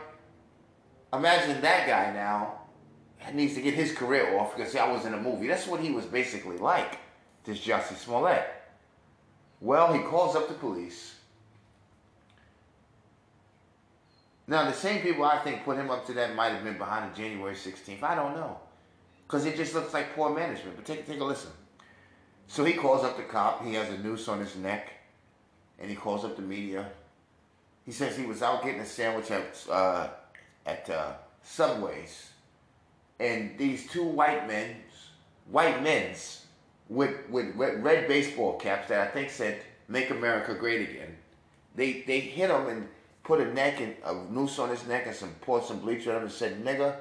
Imagine 1.12 1.60
that 1.62 1.88
guy 1.88 2.14
now 2.14 2.60
needs 3.34 3.56
to 3.56 3.62
get 3.62 3.74
his 3.74 3.92
career 3.92 4.38
off 4.38 4.56
because 4.56 4.76
I 4.76 4.92
was 4.92 5.06
in 5.06 5.14
a 5.14 5.20
movie. 5.20 5.48
That's 5.48 5.68
what 5.68 5.82
he 5.82 5.92
was 5.92 6.06
basically 6.06 6.58
like, 6.58 7.00
this 7.44 7.60
Jussie 7.60 7.98
Smollett. 7.98 8.48
Well, 9.60 9.92
he 9.92 10.00
calls 10.00 10.36
up 10.36 10.48
the 10.48 10.54
police. 10.54 11.16
Now, 14.50 14.66
the 14.66 14.74
same 14.74 15.02
people 15.02 15.24
I 15.24 15.38
think 15.38 15.64
put 15.64 15.78
him 15.78 15.90
up 15.90 16.06
to 16.08 16.14
that 16.14 16.36
might 16.36 16.50
have 16.50 16.64
been 16.64 16.78
behind 16.78 17.14
the 17.14 17.18
January 17.18 17.56
16th. 17.56 18.04
I 18.04 18.16
don't 18.16 18.36
know. 18.36 18.58
Because 19.26 19.46
it 19.46 19.56
just 19.56 19.76
looks 19.76 19.94
like 19.94 20.16
poor 20.16 20.36
management. 20.36 20.76
But 20.76 20.86
take, 20.86 21.06
take 21.06 21.22
a 21.22 21.24
listen. 21.24 21.52
So 22.48 22.66
he 22.66 22.74
calls 22.74 23.06
up 23.06 23.16
the 23.16 23.24
cop. 23.24 23.64
He 23.64 23.76
has 23.76 23.90
a 23.90 23.98
noose 24.00 24.28
on 24.28 24.40
his 24.40 24.56
neck. 24.56 24.90
And 25.78 25.90
he 25.90 25.96
calls 25.96 26.26
up 26.26 26.36
the 26.36 26.42
media. 26.42 26.90
He 27.86 27.92
says 27.92 28.18
he 28.18 28.26
was 28.26 28.42
out 28.42 28.64
getting 28.64 28.82
a 28.82 28.86
sandwich 28.86 29.32
at, 29.32 29.66
uh, 29.70 30.08
at 30.66 30.90
uh, 30.90 31.14
Subways 31.44 32.30
and 33.20 33.58
these 33.58 33.90
two 33.90 34.04
white 34.04 34.48
men, 34.48 34.76
white 35.52 35.84
men's, 35.84 36.46
with, 36.88 37.30
with 37.30 37.54
red 37.56 38.08
baseball 38.08 38.58
caps 38.58 38.88
that 38.90 39.08
I 39.08 39.12
think 39.12 39.30
said 39.30 39.62
"Make 39.88 40.10
America 40.10 40.56
Great 40.56 40.90
Again." 40.90 41.16
They 41.76 42.02
they 42.08 42.20
hit 42.20 42.50
him 42.50 42.68
and 42.68 42.88
put 43.30 43.40
a 43.40 43.54
neck 43.54 43.80
and 43.80 43.96
a 44.04 44.16
noose 44.32 44.58
on 44.58 44.70
his 44.70 44.88
neck 44.88 45.06
and 45.06 45.16
some 45.16 45.30
poured 45.42 45.64
some 45.64 45.80
bleach 45.80 46.08
on 46.08 46.16
him 46.16 46.24
and 46.24 46.32
said, 46.32 46.66
"Nigga, 46.66 46.96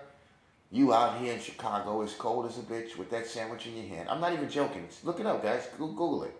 you 0.71 0.93
out 0.93 1.19
here 1.19 1.33
in 1.33 1.41
Chicago 1.41 2.03
as 2.03 2.13
cold 2.13 2.45
as 2.45 2.59
a 2.59 2.61
bitch 2.61 2.99
with 2.99 3.09
that 3.11 3.27
sandwich 3.27 3.67
in 3.67 3.75
your 3.75 3.87
hand." 3.87 4.11
I'm 4.11 4.21
not 4.21 4.35
even 4.35 4.51
joking. 4.51 4.87
Look 5.05 5.21
it 5.21 5.27
up, 5.27 5.43
guys. 5.43 5.67
Google 5.79 6.25
it. 6.25 6.37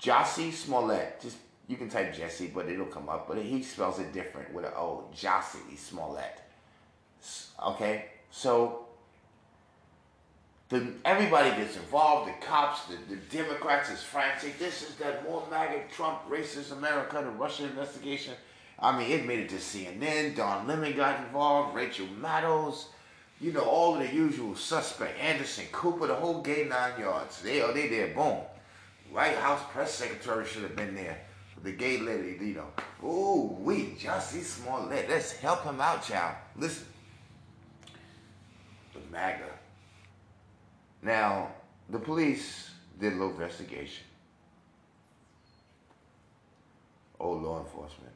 Jossie 0.00 0.50
Smollett. 0.50 1.20
Just 1.20 1.36
you 1.68 1.76
can 1.76 1.90
type 1.90 2.14
Jesse, 2.14 2.46
but 2.46 2.70
it'll 2.70 2.86
come 2.86 3.10
up. 3.10 3.28
But 3.28 3.36
he 3.36 3.62
spells 3.62 3.98
it 3.98 4.14
different 4.14 4.52
with 4.54 4.64
a 4.64 4.74
O. 4.74 5.10
Jossie 5.14 5.76
Smollett. 5.76 6.40
Okay, 7.62 8.06
so 8.30 8.86
the, 10.70 10.94
everybody 11.04 11.50
gets 11.50 11.76
involved. 11.76 12.30
The 12.30 12.46
cops, 12.46 12.86
the, 12.86 12.96
the 13.14 13.20
Democrats 13.30 13.90
is 13.90 14.02
frantic. 14.02 14.58
This 14.58 14.88
is 14.88 14.94
that 14.96 15.22
more 15.24 15.46
MAGA 15.50 15.82
Trump 15.94 16.20
racist 16.30 16.72
America, 16.72 17.20
the 17.22 17.30
Russian 17.44 17.66
investigation. 17.66 18.32
I 18.80 18.96
mean, 18.96 19.10
it 19.10 19.26
made 19.26 19.40
it 19.40 19.48
to 19.50 19.56
CNN. 19.56 20.36
Don 20.36 20.66
Lemon 20.66 20.96
got 20.96 21.20
involved. 21.20 21.74
Rachel 21.74 22.06
Maddow. 22.20 22.74
You 23.40 23.52
know, 23.52 23.64
all 23.64 23.94
of 23.94 24.00
the 24.00 24.14
usual 24.14 24.54
suspect. 24.54 25.18
Anderson 25.18 25.66
Cooper, 25.72 26.06
the 26.06 26.14
whole 26.14 26.42
gay 26.42 26.66
nine 26.68 26.98
yards. 27.00 27.42
They 27.42 27.60
are 27.60 27.72
they 27.72 27.88
there. 27.88 28.14
Boom. 28.14 28.38
White 29.10 29.36
House 29.36 29.60
press 29.70 29.94
secretary 29.94 30.46
should 30.46 30.62
have 30.62 30.76
been 30.76 30.94
there. 30.94 31.18
The 31.62 31.72
gay 31.72 31.98
lady, 31.98 32.38
you 32.40 32.54
know. 32.54 32.68
Ooh, 33.06 33.56
we 33.60 33.96
Jussie 33.98 34.42
Smollett. 34.42 35.08
Let's 35.10 35.32
help 35.32 35.64
him 35.64 35.80
out, 35.80 36.02
child. 36.02 36.36
Listen. 36.56 36.86
The 38.94 39.00
MAGA. 39.12 39.44
Now, 41.02 41.48
the 41.90 41.98
police 41.98 42.70
did 42.98 43.12
a 43.12 43.16
little 43.16 43.30
investigation. 43.30 44.04
Oh, 47.18 47.32
law 47.32 47.60
enforcement. 47.60 48.12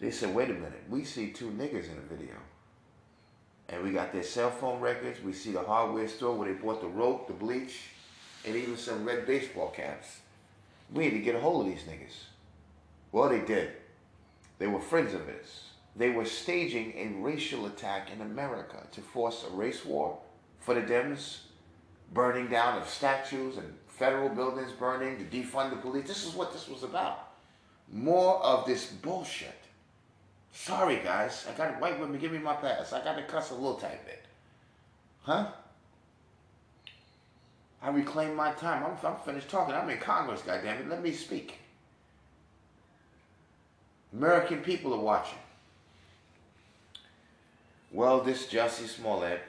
They 0.00 0.10
said, 0.10 0.34
wait 0.34 0.50
a 0.50 0.54
minute, 0.54 0.82
we 0.88 1.04
see 1.04 1.30
two 1.30 1.50
niggas 1.50 1.88
in 1.88 1.96
the 1.96 2.16
video. 2.16 2.34
And 3.68 3.82
we 3.82 3.92
got 3.92 4.12
their 4.12 4.22
cell 4.22 4.50
phone 4.50 4.80
records. 4.80 5.22
We 5.22 5.32
see 5.32 5.52
the 5.52 5.62
hardware 5.62 6.08
store 6.08 6.36
where 6.36 6.52
they 6.52 6.60
bought 6.60 6.80
the 6.80 6.86
rope, 6.86 7.26
the 7.26 7.32
bleach, 7.32 7.80
and 8.46 8.54
even 8.54 8.76
some 8.76 9.04
red 9.04 9.26
baseball 9.26 9.70
caps. 9.70 10.20
We 10.92 11.04
need 11.04 11.10
to 11.12 11.20
get 11.20 11.34
a 11.34 11.40
hold 11.40 11.66
of 11.66 11.72
these 11.72 11.84
niggas. 11.84 12.24
Well, 13.10 13.30
they 13.30 13.40
did. 13.40 13.70
They 14.58 14.66
were 14.66 14.80
friends 14.80 15.14
of 15.14 15.26
his. 15.26 15.64
They 15.96 16.10
were 16.10 16.24
staging 16.24 16.92
a 16.96 17.22
racial 17.22 17.66
attack 17.66 18.10
in 18.12 18.20
America 18.20 18.86
to 18.92 19.00
force 19.00 19.44
a 19.48 19.54
race 19.54 19.84
war 19.84 20.18
for 20.60 20.74
the 20.74 20.82
Dems, 20.82 21.38
burning 22.12 22.48
down 22.48 22.78
of 22.78 22.88
statues 22.88 23.56
and 23.56 23.74
federal 23.86 24.28
buildings 24.28 24.72
burning 24.72 25.16
to 25.18 25.24
defund 25.24 25.70
the 25.70 25.76
police. 25.76 26.06
This 26.06 26.26
is 26.26 26.34
what 26.34 26.52
this 26.52 26.68
was 26.68 26.82
about. 26.82 27.28
More 27.92 28.42
of 28.42 28.66
this 28.66 28.86
bullshit. 28.86 29.63
Sorry, 30.54 31.00
guys. 31.04 31.46
I 31.48 31.56
got 31.58 31.80
white 31.80 32.00
women. 32.00 32.18
Give 32.18 32.32
me 32.32 32.38
my 32.38 32.54
pass. 32.54 32.92
I 32.92 33.02
got 33.02 33.16
to 33.16 33.24
cuss 33.24 33.50
a 33.50 33.54
little 33.54 33.74
tight 33.74 34.06
bit. 34.06 34.24
Huh? 35.22 35.48
I 37.82 37.90
reclaim 37.90 38.34
my 38.34 38.52
time. 38.52 38.84
I'm, 38.84 39.06
I'm 39.06 39.18
finished 39.20 39.50
talking. 39.50 39.74
I'm 39.74 39.90
in 39.90 39.98
Congress, 39.98 40.40
goddammit. 40.40 40.88
Let 40.88 41.02
me 41.02 41.12
speak. 41.12 41.58
American 44.14 44.60
people 44.60 44.94
are 44.94 45.00
watching. 45.00 45.38
Well, 47.90 48.20
this 48.20 48.46
Jussie 48.46 48.86
Smollett 48.86 49.42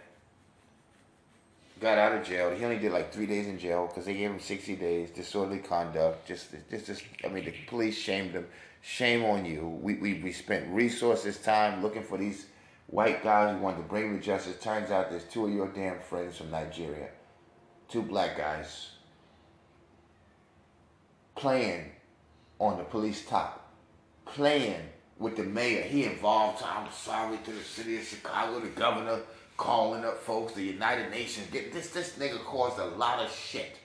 got 1.79 1.97
out 1.97 2.13
of 2.13 2.25
jail. 2.25 2.49
He 2.49 2.63
only 2.65 2.79
did 2.79 2.91
like 2.91 3.13
three 3.13 3.27
days 3.27 3.47
in 3.47 3.59
jail 3.59 3.87
because 3.87 4.05
they 4.05 4.13
gave 4.15 4.31
him 4.31 4.39
60 4.39 4.75
days, 4.75 5.11
disorderly 5.11 5.59
conduct. 5.59 6.27
Just, 6.27 6.47
just, 6.69 6.87
just, 6.87 7.03
I 7.23 7.27
mean, 7.27 7.45
the 7.45 7.53
police 7.67 7.97
shamed 7.97 8.31
him. 8.31 8.47
Shame 8.87 9.25
on 9.25 9.45
you. 9.45 9.79
We, 9.81 9.95
we, 9.95 10.13
we 10.21 10.31
spent 10.31 10.67
resources, 10.69 11.39
time 11.39 11.81
looking 11.81 12.03
for 12.03 12.19
these 12.19 12.45
white 12.85 13.23
guys 13.23 13.55
who 13.55 13.63
wanted 13.63 13.77
to 13.77 13.83
bring 13.83 14.11
him 14.11 14.19
to 14.19 14.23
justice. 14.23 14.61
Turns 14.61 14.91
out 14.91 15.09
there's 15.09 15.23
two 15.23 15.47
of 15.47 15.51
your 15.51 15.69
damn 15.69 15.99
friends 15.99 16.37
from 16.37 16.51
Nigeria, 16.51 17.09
two 17.89 18.03
black 18.03 18.37
guys, 18.37 18.91
playing 21.35 21.93
on 22.59 22.77
the 22.77 22.83
police 22.83 23.25
top, 23.25 23.73
playing 24.23 24.83
with 25.17 25.35
the 25.35 25.43
mayor. 25.43 25.81
He 25.81 26.03
involved 26.03 26.61
I'm 26.63 26.91
sorry 26.91 27.39
to 27.43 27.51
the 27.51 27.63
city 27.63 27.97
of 27.97 28.03
Chicago, 28.03 28.59
the 28.59 28.67
governor 28.67 29.21
calling 29.57 30.05
up 30.05 30.19
folks, 30.19 30.53
the 30.53 30.61
United 30.61 31.09
Nations. 31.09 31.47
Get 31.51 31.73
this 31.73 31.89
this 31.89 32.19
nigga 32.19 32.37
caused 32.45 32.77
a 32.77 32.85
lot 32.85 33.19
of 33.19 33.31
shit. 33.31 33.79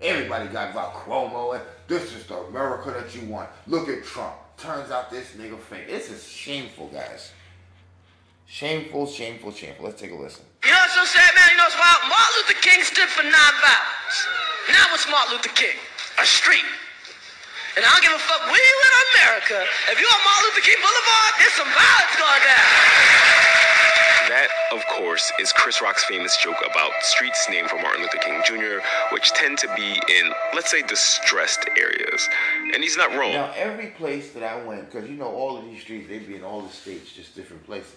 Everybody 0.00 0.48
got 0.48 0.72
about 0.72 0.94
Cuomo 0.94 1.58
this 1.88 2.12
is 2.12 2.26
the 2.26 2.36
America 2.50 2.90
that 2.90 3.14
you 3.14 3.22
want. 3.28 3.48
Look 3.66 3.88
at 3.88 4.02
Trump. 4.04 4.34
Turns 4.58 4.90
out 4.90 5.10
this 5.10 5.32
nigga 5.38 5.58
fake. 5.58 5.86
This 5.86 6.10
is 6.10 6.26
shameful, 6.26 6.88
guys. 6.88 7.30
Shameful, 8.46 9.06
shameful, 9.06 9.52
shameful. 9.52 9.86
Let's 9.86 10.00
take 10.00 10.10
a 10.10 10.14
listen. 10.14 10.44
You 10.64 10.70
know 10.70 10.78
what's 10.82 10.94
so 10.94 11.04
sad, 11.06 11.30
man? 11.34 11.50
You 11.50 11.56
know 11.58 11.66
what's 11.70 11.78
wild? 11.78 12.02
Martin 12.10 12.32
Luther 12.42 12.60
King 12.62 12.82
stood 12.82 13.10
for 13.10 13.22
nonviolence. 13.22 14.18
Now 14.70 14.90
what's 14.90 15.06
Martin 15.10 15.38
Luther 15.38 15.54
King? 15.54 15.78
A 16.18 16.26
street. 16.26 16.66
And 17.76 17.84
I 17.84 17.90
don't 17.90 18.02
give 18.02 18.14
a 18.14 18.22
fuck 18.22 18.42
where 18.50 18.56
you 18.58 18.76
in 18.82 18.92
America. 19.14 19.58
If 19.92 20.00
you're 20.00 20.10
on 20.10 20.22
Martin 20.26 20.42
Luther 20.50 20.64
King 20.66 20.80
Boulevard, 20.82 21.32
there's 21.38 21.54
some 21.54 21.70
violence 21.70 22.14
going 22.18 22.42
down. 22.42 23.65
That, 24.28 24.48
of 24.72 24.84
course, 24.88 25.32
is 25.38 25.52
Chris 25.52 25.80
Rock's 25.80 26.04
famous 26.04 26.36
joke 26.36 26.56
about 26.68 26.90
streets 27.00 27.46
named 27.48 27.70
for 27.70 27.80
Martin 27.80 28.02
Luther 28.02 28.18
King 28.18 28.42
Jr., 28.44 28.84
which 29.12 29.30
tend 29.30 29.56
to 29.58 29.72
be 29.76 29.92
in, 29.92 30.32
let's 30.52 30.68
say, 30.68 30.82
distressed 30.82 31.68
areas. 31.76 32.28
And 32.74 32.82
he's 32.82 32.96
not 32.96 33.10
wrong. 33.10 33.32
Now, 33.32 33.52
every 33.54 33.88
place 33.88 34.32
that 34.32 34.42
I 34.42 34.60
went, 34.64 34.90
because 34.90 35.08
you 35.08 35.16
know 35.16 35.28
all 35.28 35.56
of 35.56 35.64
these 35.64 35.80
streets, 35.80 36.08
they'd 36.08 36.26
be 36.26 36.34
in 36.34 36.42
all 36.42 36.62
the 36.62 36.72
states, 36.72 37.12
just 37.12 37.36
different 37.36 37.64
places. 37.64 37.94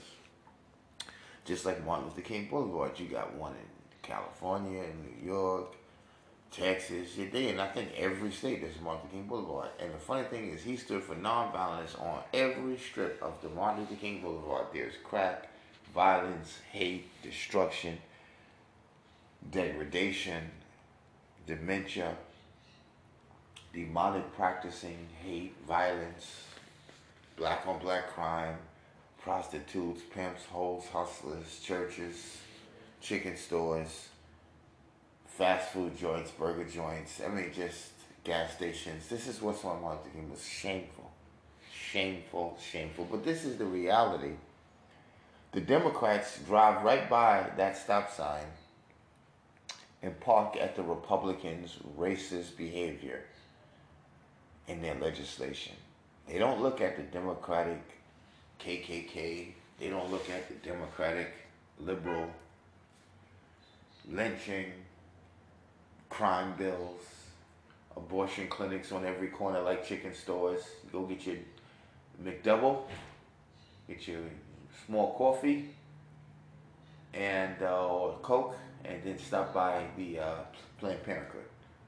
Just 1.45 1.65
like 1.65 1.84
Martin 1.84 2.05
Luther 2.05 2.21
King 2.21 2.47
Boulevard, 2.47 2.99
you 2.99 3.07
got 3.07 3.34
one 3.34 3.53
in 3.53 3.67
California, 4.03 4.84
in 4.84 5.01
New 5.01 5.32
York, 5.32 5.73
Texas, 6.51 7.15
did, 7.15 7.34
and 7.34 7.59
I 7.59 7.67
think 7.67 7.89
every 7.97 8.32
state 8.32 8.61
there's 8.61 8.80
Martin 8.82 9.03
Luther 9.05 9.15
King 9.15 9.27
Boulevard. 9.27 9.69
And 9.80 9.91
the 9.91 9.97
funny 9.97 10.27
thing 10.27 10.51
is, 10.51 10.61
he 10.61 10.77
stood 10.77 11.03
for 11.03 11.15
nonviolence 11.15 11.99
on 11.99 12.21
every 12.36 12.77
strip 12.77 13.19
of 13.23 13.41
the 13.41 13.49
Martin 13.49 13.82
Luther 13.82 13.95
King 13.95 14.21
Boulevard. 14.21 14.67
There's 14.71 14.93
crack, 15.03 15.49
violence, 15.93 16.59
hate, 16.71 17.09
destruction, 17.23 17.97
degradation, 19.51 20.51
dementia, 21.47 22.15
demonic 23.73 24.35
practicing, 24.35 25.07
hate, 25.23 25.55
violence, 25.67 26.43
black 27.35 27.65
on 27.67 27.79
black 27.79 28.09
crime, 28.09 28.55
prostitutes, 29.21 30.01
pimps, 30.13 30.45
hoes, 30.45 30.83
hustlers, 30.91 31.59
churches, 31.63 32.37
chicken 33.01 33.35
stores, 33.35 34.09
fast 35.25 35.71
food 35.71 35.97
joints, 35.97 36.31
burger 36.31 36.65
joints. 36.65 37.21
I 37.25 37.29
mean, 37.29 37.51
just 37.53 37.91
gas 38.23 38.53
stations. 38.53 39.07
This 39.07 39.27
is 39.27 39.41
what's 39.41 39.63
on 39.63 39.81
Martin 39.81 40.03
Luther 40.03 40.15
King 40.15 40.29
was 40.29 40.45
shameful, 40.45 41.11
shameful, 41.73 42.57
shameful. 42.61 43.07
But 43.09 43.23
this 43.23 43.45
is 43.45 43.57
the 43.57 43.65
reality. 43.65 44.33
The 45.52 45.62
Democrats 45.62 46.38
drive 46.45 46.84
right 46.84 47.10
by 47.10 47.50
that 47.58 47.76
stop 47.76 48.12
sign 48.12 48.45
and 50.04 50.20
park 50.20 50.56
at 50.56 50.76
the 50.76 50.84
Republicans' 50.84 51.78
racist 51.97 52.56
behavior 52.56 53.24
in 54.68 54.82
their 54.82 54.95
legislation. 54.95 55.76
They 56.28 56.38
don't 56.38 56.62
look 56.62 56.82
at 56.82 56.97
the 56.97 57.04
Democratic 57.04 57.82
KKK. 58.60 59.54
They 59.80 59.89
don't 59.89 60.12
look 60.12 60.30
at 60.30 60.47
the 60.47 60.56
Democratic 60.56 61.34
liberal 61.80 62.30
lynching, 64.08 64.72
crime 66.10 66.54
bills, 66.58 67.02
abortion 67.97 68.47
clinics 68.47 68.91
on 68.91 69.06
every 69.06 69.30
corner 69.30 69.62
like 69.62 69.86
chicken 69.86 70.14
stores. 70.14 70.62
Go 70.91 71.04
get 71.04 71.26
your 71.26 71.38
McDouble, 72.24 72.84
get 73.88 74.08
your 74.08 74.22
small 74.89 75.13
coffee, 75.13 75.69
and 77.13 77.61
uh, 77.61 78.09
Coke, 78.23 78.55
and 78.83 79.03
then 79.03 79.19
stop 79.19 79.53
by 79.53 79.85
the 79.95 80.17
uh, 80.17 80.35
Planned 80.79 81.03
Parenthood. 81.03 81.43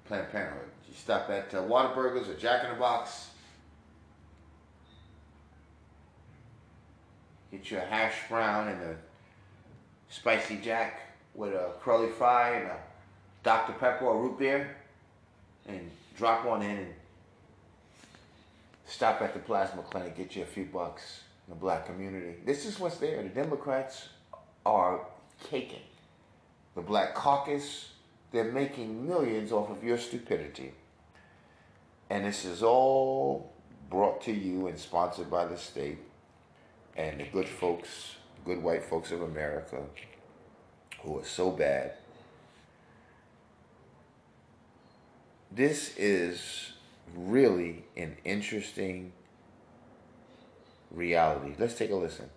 Planned 0.06 0.32
Parenthood. 0.32 0.70
You 0.88 0.94
stop 0.96 1.28
at 1.32 1.52
uh, 1.54 1.64
Whataburgers 1.64 2.30
or 2.30 2.36
Jack 2.36 2.64
in 2.64 2.70
the 2.70 2.76
Box. 2.76 3.30
Get 7.52 7.72
your 7.72 7.82
hash 7.82 8.14
brown 8.30 8.68
and 8.68 8.82
a 8.84 8.96
spicy 10.10 10.58
jack 10.64 11.02
with 11.34 11.54
a 11.54 11.72
curly 11.82 12.10
fry 12.10 12.52
and 12.52 12.68
a 12.68 12.78
Dr. 13.44 13.74
Pepper 13.74 14.06
or 14.06 14.22
root 14.22 14.38
beer 14.38 14.76
and 15.68 15.90
drop 16.16 16.46
on 16.46 16.62
in 16.62 16.78
and 16.78 16.94
stop 18.86 19.22
at 19.22 19.34
the 19.34 19.40
plasma 19.40 19.82
clinic, 19.82 20.16
get 20.16 20.36
you 20.36 20.44
a 20.44 20.46
few 20.46 20.66
bucks 20.66 21.22
the 21.52 21.56
black 21.58 21.86
community. 21.86 22.36
This 22.46 22.66
is 22.66 22.80
what's 22.80 22.98
there. 22.98 23.22
The 23.22 23.30
Democrats 23.30 24.08
are 24.66 25.02
caking. 25.44 25.82
The 26.76 26.82
black 26.82 27.14
caucus, 27.14 27.90
they're 28.32 28.54
making 28.54 29.06
millions 29.06 29.52
off 29.52 29.70
of 29.70 29.84
your 29.84 29.98
stupidity. 29.98 30.72
And 32.10 32.26
this 32.26 32.46
is 32.46 32.64
all 32.64 33.52
brought 33.90 34.22
to 34.22 34.32
you 34.32 34.68
and 34.68 34.80
sponsored 34.80 35.30
by 35.30 35.46
the 35.46 35.58
state 35.58 35.98
and 36.96 37.20
the 37.20 37.26
good 37.26 37.50
folks, 37.50 38.16
good 38.46 38.64
white 38.64 38.86
folks 38.86 39.12
of 39.12 39.22
America 39.22 39.82
who 41.02 41.20
are 41.20 41.26
so 41.26 41.52
bad. 41.52 41.92
This 45.52 45.98
is 45.98 46.72
really 47.14 47.84
an 47.98 48.16
interesting 48.24 49.12
reality. 50.94 51.54
Let's 51.58 51.76
take 51.76 51.92
a 51.92 51.96
listen. 51.96 52.30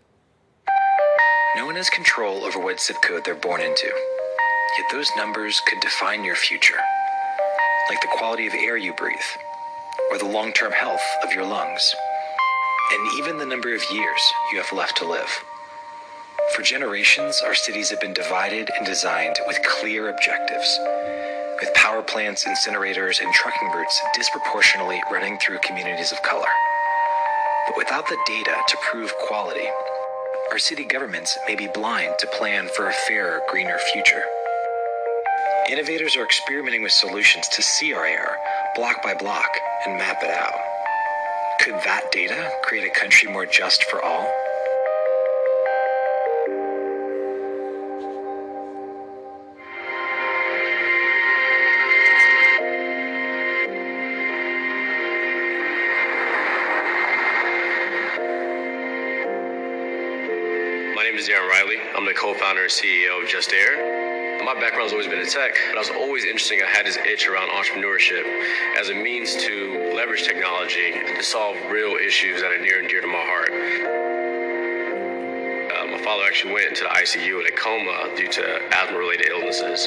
No 1.56 1.66
one 1.66 1.76
has 1.76 1.88
control 1.90 2.44
over 2.44 2.58
what 2.58 2.80
zip 2.80 2.96
code 3.02 3.24
they're 3.24 3.34
born 3.34 3.60
into. 3.60 3.86
Yet 3.86 4.86
those 4.90 5.10
numbers 5.16 5.60
could 5.66 5.80
define 5.80 6.24
your 6.24 6.34
future, 6.34 6.78
like 7.88 8.00
the 8.00 8.08
quality 8.08 8.46
of 8.48 8.54
air 8.54 8.76
you 8.76 8.92
breathe, 8.94 9.16
or 10.10 10.18
the 10.18 10.24
long 10.26 10.52
term 10.52 10.72
health 10.72 11.04
of 11.22 11.32
your 11.32 11.44
lungs, 11.44 11.94
and 12.92 13.18
even 13.18 13.38
the 13.38 13.46
number 13.46 13.72
of 13.72 13.82
years 13.92 14.20
you 14.52 14.60
have 14.60 14.76
left 14.76 14.96
to 14.96 15.08
live. 15.08 15.30
For 16.56 16.62
generations, 16.62 17.40
our 17.44 17.54
cities 17.54 17.90
have 17.90 18.00
been 18.00 18.14
divided 18.14 18.68
and 18.76 18.84
designed 18.84 19.36
with 19.46 19.62
clear 19.62 20.08
objectives, 20.08 20.78
with 21.60 21.72
power 21.74 22.02
plants, 22.02 22.44
incinerators, 22.44 23.20
and 23.20 23.32
trucking 23.32 23.68
routes 23.68 24.00
disproportionately 24.14 25.00
running 25.10 25.38
through 25.38 25.58
communities 25.58 26.10
of 26.10 26.20
color. 26.22 26.48
But 27.66 27.76
without 27.78 28.06
the 28.08 28.18
data 28.26 28.54
to 28.68 28.76
prove 28.90 29.16
quality, 29.26 29.66
our 30.50 30.58
city 30.58 30.84
governments 30.84 31.38
may 31.46 31.56
be 31.56 31.68
blind 31.68 32.14
to 32.18 32.26
plan 32.26 32.68
for 32.76 32.88
a 32.88 32.92
fairer, 33.08 33.40
greener 33.48 33.78
future. 33.92 34.22
Innovators 35.70 36.14
are 36.16 36.24
experimenting 36.24 36.82
with 36.82 36.92
solutions 36.92 37.48
to 37.48 37.62
see 37.62 37.94
our 37.94 38.04
air, 38.04 38.36
block 38.76 39.02
by 39.02 39.14
block, 39.14 39.48
and 39.86 39.96
map 39.96 40.22
it 40.22 40.30
out. 40.30 40.60
Could 41.60 41.74
that 41.84 42.12
data 42.12 42.50
create 42.62 42.86
a 42.86 43.00
country 43.00 43.32
more 43.32 43.46
just 43.46 43.84
for 43.84 44.02
all? 44.02 44.30
And 62.64 62.72
CEO 62.72 63.22
of 63.22 63.28
Just 63.28 63.52
Air. 63.52 64.42
My 64.42 64.54
background's 64.58 64.92
always 64.92 65.06
been 65.06 65.18
in 65.18 65.26
tech, 65.26 65.54
but 65.68 65.76
I 65.76 65.80
was 65.80 65.90
always 65.90 66.24
interested. 66.24 66.62
I 66.62 66.70
had 66.70 66.86
this 66.86 66.96
itch 66.96 67.28
around 67.28 67.50
entrepreneurship 67.50 68.24
as 68.78 68.88
a 68.88 68.94
means 68.94 69.36
to 69.44 69.92
leverage 69.94 70.22
technology 70.22 70.92
to 70.92 71.22
solve 71.22 71.58
real 71.70 71.96
issues 71.96 72.40
that 72.40 72.52
are 72.52 72.58
near 72.58 72.80
and 72.80 72.88
dear 72.88 73.02
to 73.02 73.06
my 73.06 73.22
heart. 73.22 74.03
Actually 76.34 76.54
went 76.54 76.66
into 76.66 76.82
the 76.82 76.90
ICU 76.90 77.38
in 77.38 77.46
a 77.46 77.54
coma 77.54 78.10
due 78.16 78.26
to 78.26 78.42
asthma-related 78.74 79.28
illnesses. 79.30 79.86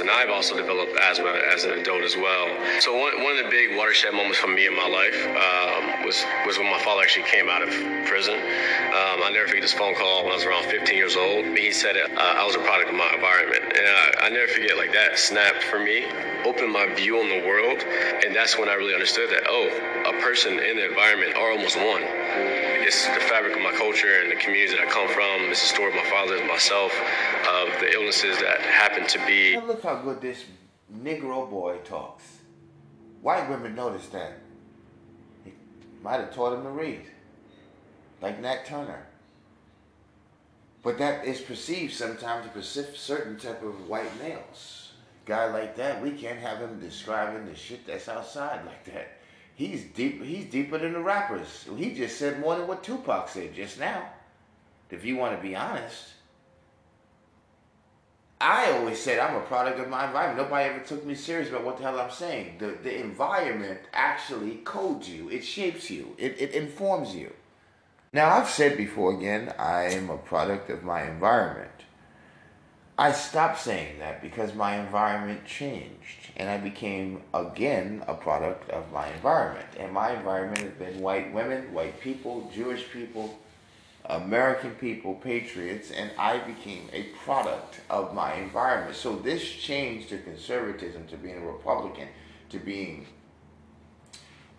And 0.00 0.10
I've 0.10 0.28
also 0.28 0.56
developed 0.56 0.90
asthma 0.98 1.38
as 1.54 1.62
an 1.62 1.78
adult 1.78 2.02
as 2.02 2.16
well. 2.16 2.50
So 2.80 2.98
one, 2.98 3.22
one 3.22 3.38
of 3.38 3.44
the 3.44 3.48
big 3.48 3.76
watershed 3.76 4.12
moments 4.12 4.38
for 4.38 4.48
me 4.48 4.66
in 4.66 4.74
my 4.74 4.88
life 4.88 5.14
um, 5.38 6.02
was 6.04 6.18
was 6.46 6.58
when 6.58 6.68
my 6.68 6.82
father 6.82 7.02
actually 7.02 7.30
came 7.30 7.48
out 7.48 7.62
of 7.62 7.70
prison. 8.10 8.34
Um, 8.34 9.22
I 9.22 9.30
never 9.32 9.46
forget 9.46 9.62
this 9.62 9.72
phone 9.72 9.94
call 9.94 10.24
when 10.24 10.32
I 10.32 10.34
was 10.34 10.44
around 10.44 10.64
15 10.64 10.96
years 10.96 11.14
old. 11.14 11.46
He 11.56 11.70
said 11.70 11.94
uh, 11.94 12.10
I 12.10 12.44
was 12.44 12.56
a 12.56 12.64
product 12.66 12.90
of 12.90 12.96
my 12.96 13.14
environment, 13.14 13.62
and 13.62 13.86
I, 13.86 14.26
I 14.26 14.28
never 14.30 14.50
forget 14.50 14.76
like 14.76 14.92
that 14.94 15.16
snapped 15.16 15.62
for 15.62 15.78
me, 15.78 16.06
opened 16.42 16.72
my 16.72 16.92
view 16.92 17.20
on 17.20 17.28
the 17.28 17.46
world, 17.46 17.78
and 18.26 18.34
that's 18.34 18.58
when 18.58 18.68
I 18.68 18.74
really 18.74 18.94
understood 18.94 19.30
that 19.30 19.46
oh, 19.46 19.70
a 20.10 20.20
person 20.20 20.58
in 20.58 20.74
the 20.74 20.88
environment 20.90 21.36
are 21.36 21.52
almost 21.52 21.76
one. 21.76 22.02
It's 22.76 23.06
the 23.06 23.20
fabric 23.20 23.56
of 23.56 23.62
my 23.62 23.72
culture 23.72 24.20
and 24.22 24.30
the 24.30 24.36
communities 24.36 24.76
that 24.76 24.86
I 24.86 24.90
come 24.90 25.08
from. 25.08 25.50
It's 25.50 25.62
the 25.62 25.74
story 25.74 25.88
of 25.90 25.94
my 25.94 26.10
father 26.10 26.36
and 26.36 26.48
myself, 26.48 26.92
of 27.48 27.68
the 27.80 27.92
illnesses 27.94 28.38
that 28.40 28.60
happen 28.60 29.06
to 29.06 29.26
be. 29.26 29.54
Now 29.56 29.64
look 29.64 29.82
how 29.82 29.96
good 29.96 30.20
this 30.20 30.44
Negro 31.02 31.48
boy 31.48 31.78
talks. 31.84 32.24
White 33.22 33.48
women 33.48 33.74
notice 33.74 34.08
that. 34.08 34.38
He 35.44 35.52
might 36.02 36.20
have 36.20 36.34
taught 36.34 36.54
him 36.54 36.64
to 36.64 36.70
read, 36.70 37.02
like 38.20 38.40
Nat 38.40 38.66
Turner. 38.66 39.06
But 40.82 40.98
that 40.98 41.24
is 41.24 41.40
perceived 41.40 41.94
sometimes 41.94 42.52
to 42.52 42.62
certain 42.62 43.38
type 43.38 43.62
of 43.62 43.88
white 43.88 44.10
males. 44.20 44.92
Guy 45.24 45.46
like 45.50 45.76
that, 45.76 46.02
we 46.02 46.10
can't 46.10 46.38
have 46.38 46.58
him 46.58 46.78
describing 46.80 47.46
the 47.46 47.54
shit 47.54 47.86
that's 47.86 48.08
outside 48.08 48.66
like 48.66 48.84
that. 48.84 49.18
He's 49.54 49.84
deep. 49.84 50.22
He's 50.22 50.46
deeper 50.46 50.78
than 50.78 50.94
the 50.94 51.00
rappers. 51.00 51.66
He 51.76 51.94
just 51.94 52.18
said 52.18 52.40
more 52.40 52.56
than 52.56 52.66
what 52.66 52.82
Tupac 52.82 53.28
said 53.28 53.54
just 53.54 53.78
now. 53.78 54.08
If 54.90 55.04
you 55.04 55.16
want 55.16 55.36
to 55.36 55.42
be 55.42 55.56
honest, 55.56 56.14
I 58.40 58.72
always 58.72 59.00
said 59.00 59.18
I'm 59.18 59.36
a 59.36 59.40
product 59.40 59.80
of 59.80 59.88
my 59.88 60.06
environment. 60.06 60.46
Nobody 60.48 60.68
ever 60.68 60.84
took 60.84 61.04
me 61.04 61.14
serious 61.14 61.48
about 61.48 61.64
what 61.64 61.78
the 61.78 61.84
hell 61.84 61.98
I'm 61.98 62.10
saying. 62.10 62.56
The 62.58 62.76
the 62.82 63.00
environment 63.00 63.80
actually 63.92 64.56
codes 64.64 65.08
you. 65.08 65.30
It 65.30 65.44
shapes 65.44 65.90
you. 65.90 66.14
It 66.18 66.40
it 66.40 66.52
informs 66.52 67.14
you. 67.14 67.32
Now 68.12 68.30
I've 68.30 68.48
said 68.48 68.76
before 68.76 69.16
again, 69.16 69.54
I 69.58 69.84
am 69.84 70.10
a 70.10 70.18
product 70.18 70.68
of 70.70 70.82
my 70.84 71.02
environment. 71.08 71.83
I 72.96 73.10
stopped 73.10 73.58
saying 73.58 73.98
that 73.98 74.22
because 74.22 74.54
my 74.54 74.76
environment 74.76 75.44
changed 75.44 76.30
and 76.36 76.48
I 76.48 76.58
became 76.58 77.22
again 77.32 78.04
a 78.06 78.14
product 78.14 78.70
of 78.70 78.92
my 78.92 79.08
environment. 79.08 79.66
And 79.78 79.92
my 79.92 80.12
environment 80.12 80.60
has 80.60 80.72
been 80.72 81.00
white 81.00 81.32
women, 81.34 81.74
white 81.74 82.00
people, 82.00 82.50
Jewish 82.54 82.88
people, 82.92 83.36
American 84.04 84.72
people, 84.72 85.14
patriots, 85.14 85.90
and 85.90 86.10
I 86.18 86.38
became 86.38 86.88
a 86.92 87.04
product 87.24 87.80
of 87.90 88.14
my 88.14 88.34
environment. 88.34 88.94
So 88.94 89.16
this 89.16 89.42
changed 89.42 90.10
to 90.10 90.18
conservatism, 90.18 91.06
to 91.08 91.16
being 91.16 91.38
a 91.38 91.46
Republican, 91.46 92.08
to 92.50 92.58
being 92.58 93.06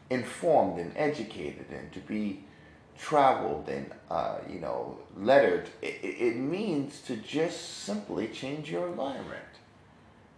informed 0.09 0.79
and 0.79 0.91
educated, 0.97 1.67
and 1.71 1.91
to 1.93 1.99
be 1.99 2.43
traveled 2.97 3.67
and 3.69 3.91
uh, 4.09 4.37
you 4.49 4.59
know 4.59 4.97
lettered. 5.17 5.69
It, 5.81 5.99
it 6.03 6.35
means 6.35 7.01
to 7.01 7.15
just 7.17 7.83
simply 7.83 8.27
change 8.27 8.69
your 8.69 8.87
environment. 8.87 9.41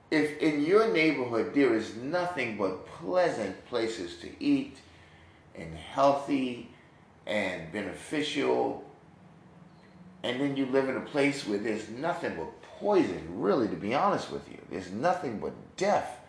If 0.10 0.38
in 0.40 0.64
your 0.64 0.92
neighborhood 0.92 1.54
there 1.54 1.76
is 1.76 1.96
nothing 1.96 2.58
but 2.58 2.88
pleasant 2.88 3.66
places 3.68 4.18
to 4.18 4.44
eat 4.44 4.78
and 5.56 5.76
healthy 5.76 6.70
and 7.26 7.72
beneficial 7.74 8.88
and 10.24 10.42
then 10.42 10.58
you 10.58 10.66
live 10.66 10.90
in 10.90 10.98
a 10.98 11.02
place 11.02 11.48
where 11.48 11.58
there's 11.58 11.90
nothing 11.90 12.36
but 12.36 12.62
poison, 12.62 13.24
really, 13.30 13.68
to 13.70 13.76
be 13.76 13.94
honest 13.94 14.32
with 14.32 14.50
you. 14.52 14.58
There's 14.70 14.92
nothing 14.92 15.40
but 15.40 15.54
death 15.78 16.20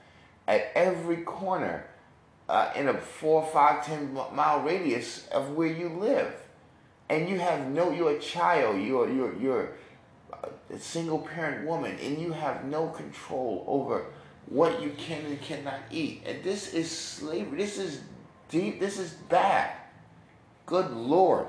at 0.46 0.70
every 0.74 1.18
corner 1.18 1.84
uh, 2.48 2.72
in 2.74 2.88
a 2.88 2.94
four, 2.94 3.44
five, 3.52 3.84
ten 3.84 4.12
mile 4.32 4.60
radius 4.60 5.26
of 5.28 5.50
where 5.52 5.68
you 5.68 5.88
live. 5.88 6.32
And 7.08 7.28
you 7.28 7.38
have 7.38 7.68
no, 7.68 7.90
you're 7.90 8.16
a 8.16 8.18
child, 8.18 8.80
you're, 8.80 9.10
you're, 9.10 9.34
you're 9.36 9.72
a 10.70 10.78
single 10.78 11.20
parent 11.20 11.66
woman, 11.66 11.96
and 12.02 12.18
you 12.18 12.32
have 12.32 12.64
no 12.64 12.88
control 12.88 13.64
over 13.66 14.04
what 14.46 14.82
you 14.82 14.92
can 14.98 15.24
and 15.24 15.40
cannot 15.40 15.80
eat. 15.90 16.22
And 16.26 16.42
this 16.42 16.74
is 16.74 16.90
slavery. 16.90 17.58
This 17.58 17.78
is 17.78 18.00
deep. 18.48 18.80
This 18.80 18.98
is 18.98 19.12
bad. 19.12 19.72
Good 20.66 20.90
Lord. 20.90 21.48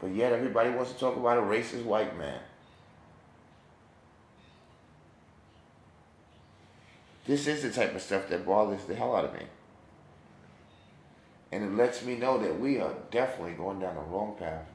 But 0.00 0.14
yet 0.14 0.32
everybody 0.32 0.70
wants 0.70 0.92
to 0.92 0.98
talk 0.98 1.16
about 1.16 1.38
a 1.38 1.42
racist 1.42 1.84
white 1.84 2.16
man. 2.18 2.40
This 7.30 7.46
is 7.46 7.62
the 7.62 7.70
type 7.70 7.94
of 7.94 8.02
stuff 8.02 8.28
that 8.30 8.44
bothers 8.44 8.86
the 8.86 8.94
hell 8.96 9.14
out 9.14 9.24
of 9.24 9.32
me. 9.34 9.44
And 11.52 11.62
it 11.62 11.76
lets 11.80 12.04
me 12.04 12.16
know 12.16 12.38
that 12.38 12.58
we 12.58 12.80
are 12.80 12.92
definitely 13.12 13.52
going 13.52 13.78
down 13.78 13.94
the 13.94 14.00
wrong 14.00 14.34
path. 14.36 14.66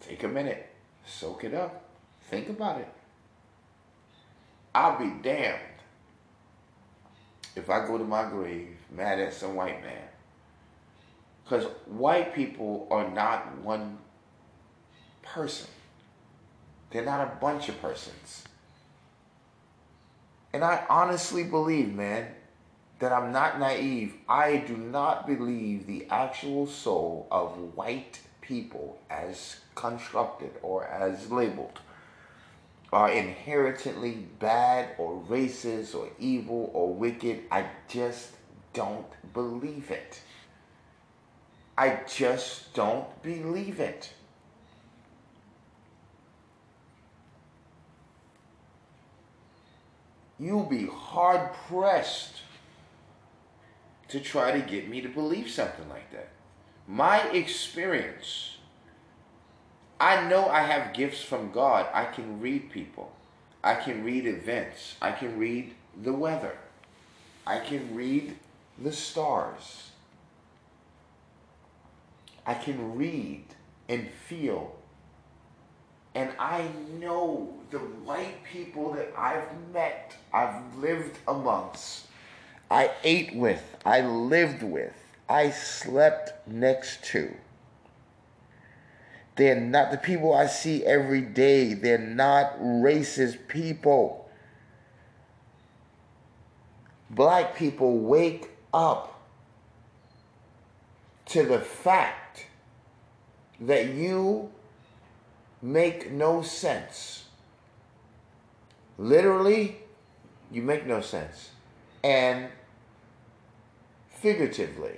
Take 0.00 0.24
a 0.24 0.28
minute, 0.28 0.70
soak 1.06 1.44
it 1.44 1.54
up, 1.54 1.84
think 2.24 2.48
about 2.48 2.80
it. 2.80 2.92
I'll 4.74 4.98
be 4.98 5.22
damned 5.22 5.60
if 7.54 7.70
I 7.70 7.86
go 7.86 7.96
to 7.96 8.02
my 8.02 8.28
grave 8.28 8.76
mad 8.90 9.20
at 9.20 9.32
some 9.32 9.54
white 9.54 9.84
man. 9.84 10.08
Because 11.44 11.66
white 11.86 12.34
people 12.34 12.88
are 12.90 13.08
not 13.08 13.56
one 13.58 13.98
person. 15.34 15.68
They're 16.90 17.04
not 17.04 17.20
a 17.20 17.36
bunch 17.40 17.68
of 17.68 17.80
persons. 17.80 18.44
And 20.52 20.64
I 20.64 20.84
honestly 20.88 21.44
believe, 21.44 21.94
man, 21.94 22.28
that 22.98 23.12
I'm 23.12 23.32
not 23.32 23.60
naive. 23.60 24.14
I 24.28 24.56
do 24.56 24.76
not 24.76 25.26
believe 25.26 25.86
the 25.86 26.06
actual 26.10 26.66
soul 26.66 27.28
of 27.30 27.76
white 27.76 28.20
people 28.40 28.98
as 29.10 29.60
constructed 29.74 30.52
or 30.62 30.86
as 30.86 31.30
labeled 31.30 31.80
are 32.92 33.10
inherently 33.10 34.26
bad 34.38 34.94
or 34.96 35.22
racist 35.28 35.94
or 35.94 36.08
evil 36.18 36.70
or 36.72 36.92
wicked. 36.92 37.42
I 37.52 37.66
just 37.88 38.30
don't 38.72 39.06
believe 39.34 39.90
it. 39.90 40.20
I 41.76 42.00
just 42.08 42.72
don't 42.74 43.22
believe 43.22 43.78
it. 43.78 44.10
You'll 50.38 50.64
be 50.64 50.86
hard 50.86 51.52
pressed 51.68 52.42
to 54.08 54.20
try 54.20 54.52
to 54.52 54.60
get 54.60 54.88
me 54.88 55.00
to 55.00 55.08
believe 55.08 55.50
something 55.50 55.88
like 55.88 56.10
that. 56.12 56.30
My 56.86 57.22
experience 57.30 58.58
I 60.00 60.28
know 60.28 60.48
I 60.48 60.62
have 60.62 60.94
gifts 60.94 61.22
from 61.22 61.50
God. 61.50 61.86
I 61.92 62.04
can 62.04 62.40
read 62.40 62.70
people. 62.70 63.12
I 63.64 63.74
can 63.74 64.04
read 64.04 64.26
events. 64.26 64.94
I 65.02 65.12
can 65.12 65.38
read 65.38 65.74
the 66.00 66.12
weather. 66.12 66.56
I 67.46 67.58
can 67.58 67.94
read 67.94 68.36
the 68.78 68.92
stars. 68.92 69.90
I 72.46 72.54
can 72.54 72.94
read 72.96 73.44
and 73.88 74.08
feel. 74.28 74.76
And 76.18 76.30
I 76.38 76.68
know 76.98 77.54
the 77.70 77.78
white 77.78 78.42
people 78.44 78.92
that 78.94 79.12
I've 79.16 79.48
met, 79.72 80.16
I've 80.32 80.76
lived 80.76 81.18
amongst, 81.28 82.06
I 82.70 82.90
ate 83.04 83.34
with, 83.34 83.76
I 83.86 84.00
lived 84.00 84.62
with, 84.62 84.94
I 85.28 85.50
slept 85.50 86.48
next 86.48 87.04
to 87.12 87.32
they're 89.38 89.60
not 89.60 89.92
the 89.92 89.98
people 89.98 90.34
I 90.34 90.46
see 90.46 90.84
every 90.84 91.20
day. 91.20 91.72
They're 91.72 91.96
not 91.96 92.58
racist 92.58 93.46
people. 93.46 94.28
Black 97.08 97.54
people 97.54 98.00
wake 98.00 98.50
up 98.74 99.22
to 101.26 101.44
the 101.44 101.60
fact 101.60 102.46
that 103.60 103.90
you 103.90 104.50
make 105.62 106.10
no 106.10 106.42
sense. 106.42 107.24
Literally, 108.96 109.78
you 110.50 110.62
make 110.62 110.86
no 110.86 111.00
sense. 111.00 111.50
And 112.02 112.48
figuratively, 114.08 114.96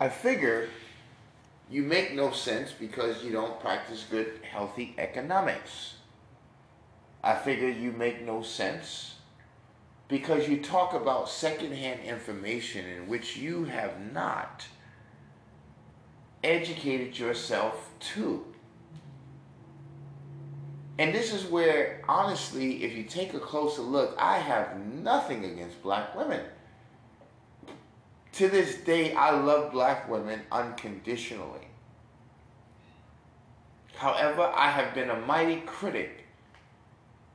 I 0.00 0.08
figure 0.08 0.68
you 1.70 1.82
make 1.82 2.14
no 2.14 2.30
sense 2.30 2.72
because 2.72 3.22
you 3.24 3.32
don't 3.32 3.60
practice 3.60 4.06
good, 4.10 4.40
healthy 4.50 4.94
economics. 4.96 5.94
I 7.22 7.34
figure 7.34 7.68
you 7.68 7.92
make 7.92 8.24
no 8.24 8.42
sense 8.42 9.16
because 10.06 10.48
you 10.48 10.62
talk 10.62 10.94
about 10.94 11.28
secondhand 11.28 12.00
information 12.00 12.86
in 12.86 13.08
which 13.08 13.36
you 13.36 13.64
have 13.64 14.12
not 14.12 14.66
educated 16.42 17.18
yourself 17.18 17.90
to. 18.14 18.44
And 20.98 21.14
this 21.14 21.32
is 21.32 21.44
where, 21.44 22.02
honestly, 22.08 22.84
if 22.84 22.96
you 22.96 23.04
take 23.04 23.34
a 23.34 23.38
closer 23.38 23.82
look, 23.82 24.16
I 24.18 24.38
have 24.38 24.78
nothing 24.80 25.44
against 25.44 25.82
black 25.82 26.16
women 26.16 26.40
to 28.38 28.48
this 28.48 28.76
day, 28.76 29.14
I 29.14 29.30
love 29.32 29.72
black 29.72 30.08
women 30.08 30.42
unconditionally. 30.52 31.66
However, 33.96 34.52
I 34.54 34.70
have 34.70 34.94
been 34.94 35.10
a 35.10 35.18
mighty 35.22 35.62
critic. 35.62 36.24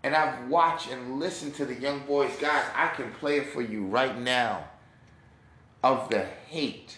And 0.02 0.16
I've 0.16 0.48
watched 0.48 0.90
and 0.90 1.20
listened 1.20 1.56
to 1.56 1.66
the 1.66 1.76
young 1.76 2.00
boys. 2.06 2.32
Guys, 2.40 2.64
I 2.74 2.88
can 2.88 3.12
play 3.12 3.38
it 3.38 3.48
for 3.48 3.62
you 3.62 3.86
right 3.86 4.18
now 4.18 4.64
of 5.84 6.10
the 6.10 6.26
hate 6.48 6.98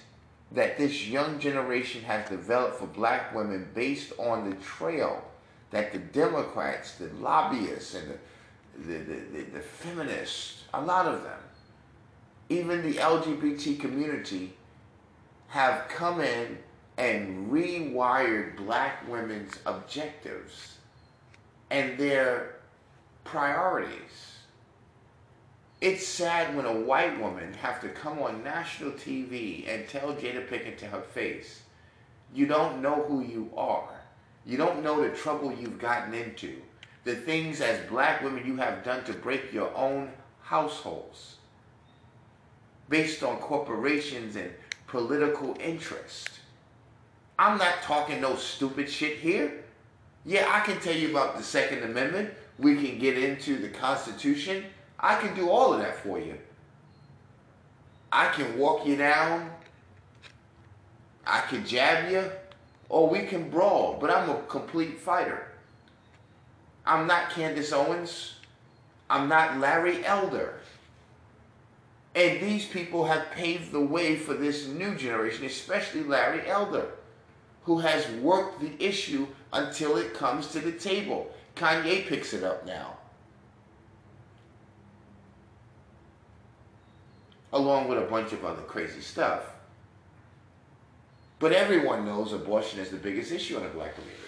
that 0.52 0.78
this 0.78 1.08
young 1.08 1.40
generation 1.40 2.04
has 2.04 2.30
developed 2.30 2.80
for 2.80 2.88
black 2.88 3.34
women 3.36 3.68
based 3.74 4.14
on 4.20 4.50
the 4.50 4.56
trail 4.58 5.24
that 5.72 5.92
the 5.92 6.00
Democrats, 6.00 6.96
the 6.96 7.08
lobbyists, 7.20 7.96
and 7.96 8.18
the, 8.78 8.94
the, 8.94 9.16
the, 9.34 9.44
the, 9.54 9.60
feminists, 9.60 10.64
a 10.74 10.82
lot 10.82 11.08
of 11.08 11.24
them, 11.24 11.40
even 12.50 12.82
the 12.82 12.96
LGBT 12.96 13.80
community 13.80 14.54
have 15.48 15.88
come 15.88 16.22
in 16.22 16.58
and 16.98 17.52
rewired 17.52 18.56
black 18.58 19.10
women's 19.10 19.54
objectives 19.66 20.78
and 21.72 21.98
their 21.98 22.56
priorities. 23.24 24.35
It's 25.86 26.08
sad 26.08 26.56
when 26.56 26.66
a 26.66 26.74
white 26.74 27.22
woman 27.22 27.54
have 27.62 27.80
to 27.82 27.90
come 27.90 28.18
on 28.18 28.44
national 28.44 28.94
TV 28.94 29.70
and 29.70 29.88
tell 29.88 30.16
Jada 30.16 30.50
Pinkett 30.50 30.80
to 30.80 30.88
her 30.88 31.02
face, 31.02 31.62
you 32.34 32.48
don't 32.48 32.82
know 32.82 33.04
who 33.04 33.22
you 33.22 33.52
are. 33.56 33.94
You 34.48 34.58
don't 34.58 34.82
know 34.82 35.04
the 35.04 35.16
trouble 35.16 35.54
you've 35.54 35.78
gotten 35.78 36.16
into. 36.16 36.60
The 37.04 37.14
things 37.14 37.62
as 37.62 37.88
black 37.88 38.24
women 38.24 38.48
you 38.48 38.56
have 38.56 38.84
done 38.84 39.04
to 39.04 39.14
break 39.14 39.54
your 39.54 39.72
own 39.78 40.10
households 40.42 41.36
based 42.90 43.22
on 43.22 43.38
corporations 43.38 44.36
and 44.38 44.52
political 44.88 45.56
interest. 45.60 46.32
I'm 47.38 47.60
not 47.60 47.84
talking 47.84 48.22
no 48.22 48.38
stupid 48.38 48.90
shit 48.90 49.18
here. 49.20 49.64
Yeah, 50.26 50.50
I 50.52 50.62
can 50.62 50.80
tell 50.80 50.96
you 50.96 51.12
about 51.12 51.38
the 51.38 51.44
Second 51.44 51.84
Amendment, 51.84 52.32
We 52.58 52.76
can 52.76 52.98
get 52.98 53.20
into 53.20 53.58
the 53.58 53.70
Constitution. 53.70 54.64
I 55.00 55.16
can 55.16 55.36
do 55.36 55.50
all 55.50 55.74
of 55.74 55.80
that 55.80 55.98
for 55.98 56.20
you. 56.20 56.38
I 58.12 58.30
can 58.30 58.58
walk 58.58 58.86
you 58.86 58.96
down. 58.96 59.52
I 61.26 61.42
can 61.42 61.66
jab 61.66 62.12
you. 62.12 62.32
Or 62.88 63.10
we 63.10 63.24
can 63.24 63.50
brawl. 63.50 63.98
But 64.00 64.10
I'm 64.10 64.30
a 64.30 64.42
complete 64.44 65.00
fighter. 65.00 65.48
I'm 66.86 67.08
not 67.08 67.32
Candace 67.32 67.74
Owens. 67.74 68.36
I'm 69.10 69.28
not 69.28 69.60
Larry 69.60 70.06
Elder. 70.06 70.60
And 72.16 72.42
these 72.42 72.66
people 72.66 73.06
have 73.06 73.32
paved 73.32 73.72
the 73.72 73.82
way 73.82 74.16
for 74.16 74.34
this 74.34 74.68
new 74.68 74.96
generation, 74.96 75.46
especially 75.46 76.04
Larry 76.04 76.48
Elder, 76.48 76.88
who 77.64 77.80
has 77.80 78.10
worked 78.22 78.62
the 78.62 78.72
issue 78.84 79.28
until 79.52 79.98
it 79.98 80.14
comes 80.14 80.48
to 80.48 80.60
the 80.60 80.72
table. 80.72 81.30
Kanye 81.56 82.08
picks 82.08 82.34
it 82.34 82.44
up 82.44 82.66
now. 82.66 82.95
Along 87.56 87.88
with 87.88 87.98
a 87.98 88.02
bunch 88.02 88.32
of 88.34 88.46
other 88.46 88.62
crazy 88.62 89.02
stuff. 89.02 89.42
But 91.40 91.54
everyone 91.54 92.06
knows 92.06 92.32
abortion 92.34 92.80
is 92.80 92.90
the 92.90 92.98
biggest 92.98 93.32
issue 93.32 93.58
in 93.58 93.64
the 93.64 93.70
black 93.70 93.96
community. 93.96 94.26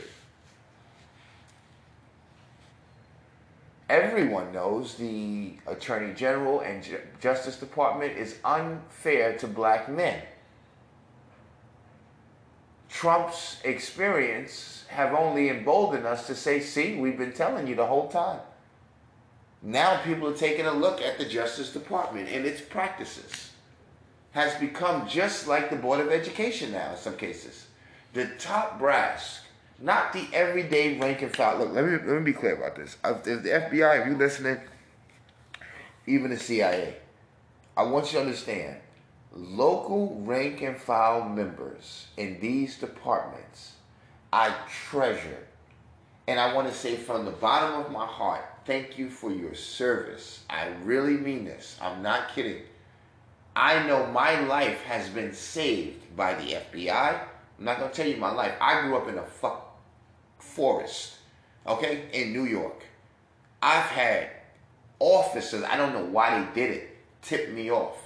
everyone 3.89 4.51
knows 4.51 4.95
the 4.95 5.53
Attorney 5.65 6.13
General 6.13 6.59
and 6.61 6.83
Ju- 6.83 6.99
Justice 7.21 7.57
Department 7.57 8.17
is 8.17 8.37
unfair 8.43 9.37
to 9.37 9.47
black 9.47 9.89
men. 9.89 10.21
Trump's 12.89 13.57
experience 13.63 14.85
have 14.89 15.13
only 15.13 15.49
emboldened 15.49 16.05
us 16.05 16.27
to 16.27 16.35
say, 16.35 16.59
see, 16.59 16.97
we've 16.97 17.17
been 17.17 17.33
telling 17.33 17.67
you 17.67 17.75
the 17.75 17.85
whole 17.85 18.09
time. 18.09 18.39
Now 19.61 20.01
people 20.03 20.27
are 20.27 20.35
taking 20.35 20.65
a 20.65 20.73
look 20.73 21.01
at 21.01 21.17
the 21.17 21.25
Justice 21.25 21.73
Department 21.73 22.29
and 22.29 22.45
its 22.45 22.61
practices. 22.61 23.51
Has 24.31 24.53
become 24.55 25.07
just 25.07 25.47
like 25.47 25.69
the 25.69 25.75
Board 25.75 25.99
of 25.99 26.11
Education 26.11 26.71
now 26.71 26.91
in 26.91 26.97
some 26.97 27.17
cases. 27.17 27.67
The 28.13 28.27
top 28.37 28.77
brass 28.77 29.41
not 29.79 30.13
the 30.13 30.27
everyday 30.33 30.97
rank 30.97 31.21
and 31.21 31.35
file. 31.35 31.59
Look, 31.59 31.73
let 31.73 31.85
me 31.85 31.91
let 31.91 32.05
me 32.05 32.21
be 32.21 32.33
clear 32.33 32.55
about 32.55 32.75
this. 32.75 32.97
If 33.03 33.23
the 33.23 33.31
FBI, 33.31 34.01
if 34.01 34.07
you're 34.07 34.17
listening, 34.17 34.59
even 36.05 36.31
the 36.31 36.37
CIA, 36.37 36.95
I 37.75 37.83
want 37.83 38.07
you 38.07 38.19
to 38.19 38.25
understand, 38.25 38.77
local 39.33 40.19
rank 40.21 40.61
and 40.61 40.77
file 40.77 41.27
members 41.27 42.07
in 42.17 42.39
these 42.39 42.77
departments, 42.79 43.73
I 44.33 44.53
treasure, 44.89 45.45
and 46.27 46.39
I 46.39 46.53
want 46.53 46.67
to 46.67 46.73
say 46.73 46.95
from 46.95 47.25
the 47.25 47.31
bottom 47.31 47.79
of 47.79 47.91
my 47.91 48.05
heart, 48.05 48.45
thank 48.67 48.97
you 48.97 49.09
for 49.09 49.31
your 49.31 49.55
service. 49.55 50.43
I 50.49 50.67
really 50.83 51.15
mean 51.15 51.45
this. 51.45 51.77
I'm 51.81 52.03
not 52.03 52.35
kidding. 52.35 52.61
I 53.55 53.87
know 53.87 54.05
my 54.07 54.41
life 54.41 54.81
has 54.83 55.09
been 55.09 55.33
saved 55.33 56.15
by 56.17 56.35
the 56.35 56.57
FBI. 56.73 57.19
I'm 57.57 57.65
not 57.65 57.79
gonna 57.79 57.93
tell 57.93 58.05
you 58.05 58.17
my 58.17 58.31
life. 58.31 58.53
I 58.61 58.81
grew 58.81 58.97
up 58.97 59.07
in 59.07 59.17
a 59.17 59.23
fuck 59.23 59.79
forest, 60.37 61.15
okay, 61.65 62.03
in 62.11 62.33
New 62.33 62.43
York. 62.43 62.83
I've 63.63 63.85
had 63.85 64.29
officers, 64.99 65.63
I 65.63 65.77
don't 65.77 65.93
know 65.93 66.05
why 66.05 66.37
they 66.37 66.53
did 66.53 66.75
it, 66.75 66.97
tip 67.21 67.51
me 67.51 67.71
off. 67.71 67.97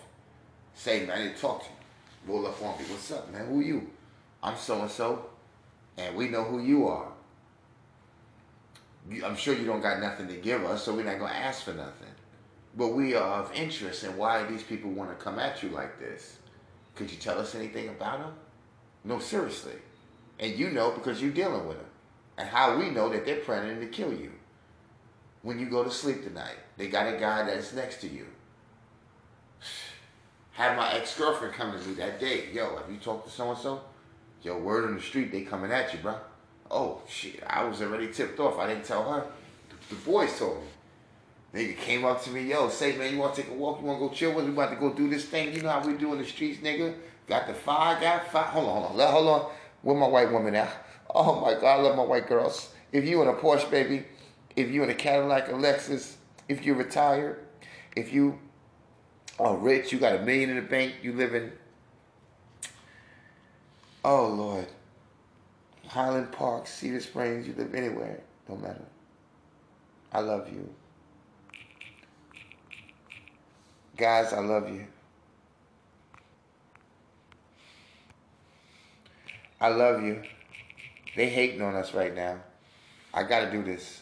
Say, 0.76 1.05
man, 1.05 1.18
I 1.18 1.24
need 1.24 1.36
to 1.36 1.41
talk 1.41 1.64
to 1.64 1.70
you. 1.70 2.34
Roll 2.34 2.45
up 2.45 2.62
on 2.62 2.78
me. 2.78 2.86
What's 2.88 3.12
up, 3.12 3.32
man? 3.34 3.47
Who 3.47 3.59
are 3.59 3.64
you? 3.64 3.89
I'm 4.43 4.55
so 4.55 4.82
and 4.82 4.91
so, 4.91 5.26
and 5.97 6.16
we 6.16 6.30
know 6.30 6.43
who 6.43 6.62
you 6.62 6.88
are. 6.88 7.11
I'm 9.24 9.36
sure 9.36 9.56
you 9.56 9.66
don't 9.66 9.82
got 9.82 9.99
nothing 9.99 10.28
to 10.28 10.36
give 10.36 10.64
us, 10.64 10.84
so 10.84 10.95
we're 10.95 11.04
not 11.04 11.20
gonna 11.20 11.34
ask 11.34 11.64
for 11.64 11.74
nothing. 11.74 12.08
But 12.76 12.89
we 12.89 13.16
are 13.16 13.41
of 13.41 13.54
interest 13.54 14.04
in 14.04 14.16
why 14.16 14.43
these 14.45 14.64
people 14.64 14.91
want 14.91 15.10
to 15.10 15.24
come 15.24 15.39
at 15.39 15.62
you 15.62 15.70
like 15.70 15.99
this. 15.99 16.38
Could 16.95 17.12
you 17.12 17.18
tell 17.18 17.39
us 17.39 17.56
anything 17.56 17.89
about 17.89 18.20
them? 18.20 18.34
No, 19.04 19.20
seriously. 19.20 19.74
And 20.39 20.58
you 20.58 20.70
know 20.70 20.91
because 20.91 21.22
you're 21.22 21.32
dealing 21.32 21.68
with 21.68 21.78
them. 21.78 21.88
And 22.38 22.47
how 22.47 22.78
we 22.78 22.89
know 22.89 23.10
that 23.10 23.26
they're 23.26 23.38
planning 23.38 23.80
to 23.80 23.88
kill 23.88 24.14
you. 24.14 24.32
When 25.41 25.60
you 25.60 25.70
go 25.70 25.84
to 25.84 25.91
sleep 25.91 26.24
tonight, 26.24 26.58
they 26.78 26.88
got 26.88 27.14
a 27.14 27.18
guy 27.18 27.43
that's 27.43 27.74
next 27.74 28.02
to 28.02 28.08
you. 28.08 28.28
Had 30.52 30.78
my 30.78 30.93
ex-girlfriend 30.93 31.54
come 31.54 31.72
to 31.72 31.88
me 31.88 31.95
that 31.95 32.20
day. 32.20 32.49
Yo, 32.54 32.78
have 32.78 32.89
you 32.89 32.97
talked 32.97 33.28
to 33.28 33.34
so-and-so? 33.34 33.82
Yo, 34.43 34.58
word 34.58 34.86
on 34.86 34.95
the 34.95 35.02
street, 35.02 35.32
they 35.32 35.41
coming 35.41 35.72
at 35.72 35.93
you, 35.93 35.99
bro. 35.99 36.16
Oh, 36.74 37.01
shit, 37.07 37.43
I 37.45 37.65
was 37.65 37.82
already 37.82 38.11
tipped 38.11 38.39
off. 38.39 38.57
I 38.57 38.67
didn't 38.67 38.86
tell 38.86 39.03
her. 39.11 39.26
The 39.89 39.95
boys 39.95 40.39
told 40.39 40.57
me. 40.57 40.67
Nigga 41.53 41.78
came 41.78 42.05
up 42.05 42.24
to 42.24 42.30
me, 42.30 42.43
yo, 42.43 42.69
say, 42.69 42.95
man, 42.95 43.13
you 43.13 43.19
want 43.19 43.36
to 43.36 43.41
take 43.41 43.51
a 43.51 43.53
walk? 43.53 43.82
You 43.82 43.88
want 43.88 43.99
to 43.99 44.07
go 44.07 44.13
chill 44.13 44.34
with? 44.34 44.45
We 44.45 44.51
about 44.51 44.69
to 44.69 44.78
go 44.78 44.93
do 44.93 45.09
this 45.09 45.26
thing. 45.26 45.53
You 45.53 45.61
know 45.61 45.69
how 45.69 45.86
we 45.86 45.97
do 45.97 46.13
in 46.13 46.19
the 46.19 46.26
streets, 46.26 46.61
nigga? 46.61 46.95
Got 47.28 47.47
the 47.47 47.53
fire, 47.53 47.99
got 47.99 48.32
fire. 48.32 48.45
Hold 48.45 48.69
on, 48.69 48.82
hold 48.84 49.01
on, 49.01 49.11
hold 49.11 49.28
on. 49.28 49.51
Where 49.82 49.97
my 49.97 50.07
white 50.07 50.32
woman 50.32 50.55
at? 50.55 50.72
Oh 51.13 51.41
my 51.41 51.53
God, 51.55 51.80
I 51.80 51.82
love 51.82 51.97
my 51.97 52.03
white 52.03 52.30
girls. 52.30 52.74
If 52.93 53.05
you 53.05 53.22
in 53.22 53.28
a 53.28 53.34
Porsche, 53.34 53.69
baby, 53.69 54.05
if 54.55 54.69
you 54.69 54.84
in 54.84 54.89
a 54.89 54.93
Cadillac, 54.93 55.49
a 55.49 55.53
Lexus, 55.53 56.15
if 56.47 56.65
you're 56.65 56.76
retired, 56.76 57.45
if 57.97 58.13
you 58.13 58.39
are 59.39 59.57
rich, 59.57 59.91
you 59.91 59.99
got 59.99 60.15
a 60.15 60.22
million 60.22 60.49
in 60.51 60.55
the 60.55 60.61
bank, 60.61 60.95
you 61.01 61.13
live 61.13 61.36
in, 61.36 61.51
oh 64.05 64.28
Lord, 64.28 64.67
Highland 65.91 66.31
Park, 66.31 66.67
Cedar 66.67 67.01
Springs, 67.01 67.45
you 67.45 67.53
live 67.57 67.75
anywhere, 67.75 68.21
no 68.47 68.55
matter. 68.55 68.85
I 70.13 70.21
love 70.21 70.47
you. 70.49 70.73
Guys, 73.97 74.31
I 74.31 74.39
love 74.39 74.69
you. 74.69 74.87
I 79.59 79.67
love 79.67 80.01
you. 80.01 80.23
They 81.17 81.27
hating 81.27 81.61
on 81.61 81.75
us 81.75 81.93
right 81.93 82.15
now. 82.15 82.37
I 83.13 83.23
gotta 83.23 83.51
do 83.51 83.61
this. 83.61 84.01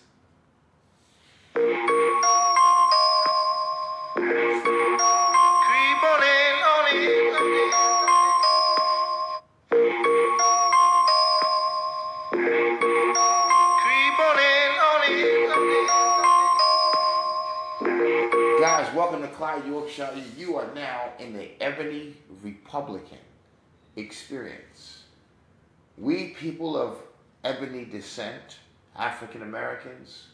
Welcome 19.00 19.22
to 19.22 19.30
Clyde 19.30 19.66
Yorkshire. 19.66 20.12
You 20.38 20.58
are 20.58 20.68
now 20.76 21.14
in 21.20 21.32
the 21.32 21.52
Ebony 21.64 22.18
Republican 22.44 23.24
experience. 23.96 25.04
We 25.98 26.32
people 26.32 26.76
of 26.76 26.98
ebony 27.46 27.86
descent, 27.86 28.58
African 28.98 29.42
Americans, 29.42 30.28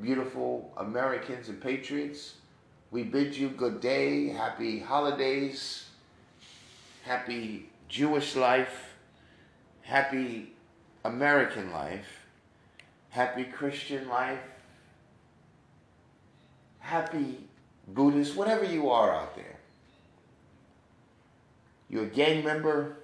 beautiful 0.00 0.72
Americans 0.76 1.48
and 1.48 1.60
patriots, 1.60 2.34
we 2.92 3.02
bid 3.02 3.36
you 3.36 3.48
good 3.48 3.80
day, 3.80 4.28
happy 4.28 4.78
holidays, 4.78 5.88
happy 7.02 7.70
Jewish 7.88 8.36
life, 8.36 8.94
happy 9.80 10.52
American 11.04 11.72
life, 11.72 12.24
happy 13.10 13.42
Christian 13.42 14.08
life, 14.08 14.38
happy 16.78 17.48
Buddhist, 17.88 18.36
whatever 18.36 18.64
you 18.64 18.90
are 18.90 19.14
out 19.14 19.34
there. 19.36 19.56
You're 21.90 22.04
a 22.04 22.08
gang 22.08 22.44
member, 22.44 22.96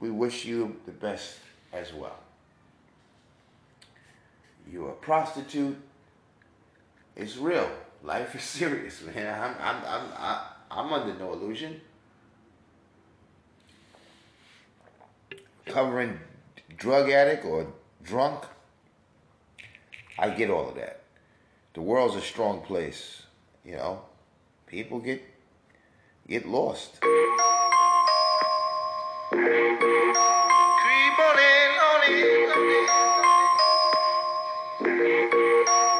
we 0.00 0.10
wish 0.10 0.44
you 0.44 0.76
the 0.86 0.92
best 0.92 1.38
as 1.72 1.92
well. 1.92 2.18
You're 4.70 4.90
a 4.90 4.94
prostitute, 4.94 5.76
it's 7.16 7.36
real. 7.36 7.68
Life 8.02 8.34
is 8.36 8.42
serious, 8.58 9.02
man. 9.02 9.42
I'm, 9.42 9.56
I'm, 9.60 9.84
I'm, 9.84 10.12
I- 10.16 10.46
I'm 10.70 10.92
under 10.92 11.14
no 11.18 11.32
illusion. 11.32 11.80
Covering 15.64 16.18
drug 16.76 17.10
addict 17.10 17.44
or 17.44 17.66
drunk, 18.02 18.44
I 20.18 20.30
get 20.30 20.50
all 20.50 20.68
of 20.68 20.74
that. 20.76 21.00
The 21.74 21.80
world's 21.80 22.16
a 22.16 22.20
strong 22.20 22.60
place, 22.60 23.22
you 23.64 23.76
know. 23.76 24.02
People 24.68 24.98
get 24.98 25.22
get 26.28 26.46
lost. 26.46 27.00
Creep 27.00 27.16
on 31.26 31.38
in, 31.40 31.70
on 31.88 32.02
in, 32.04 32.50
on 32.52 32.68
in. 32.68 32.84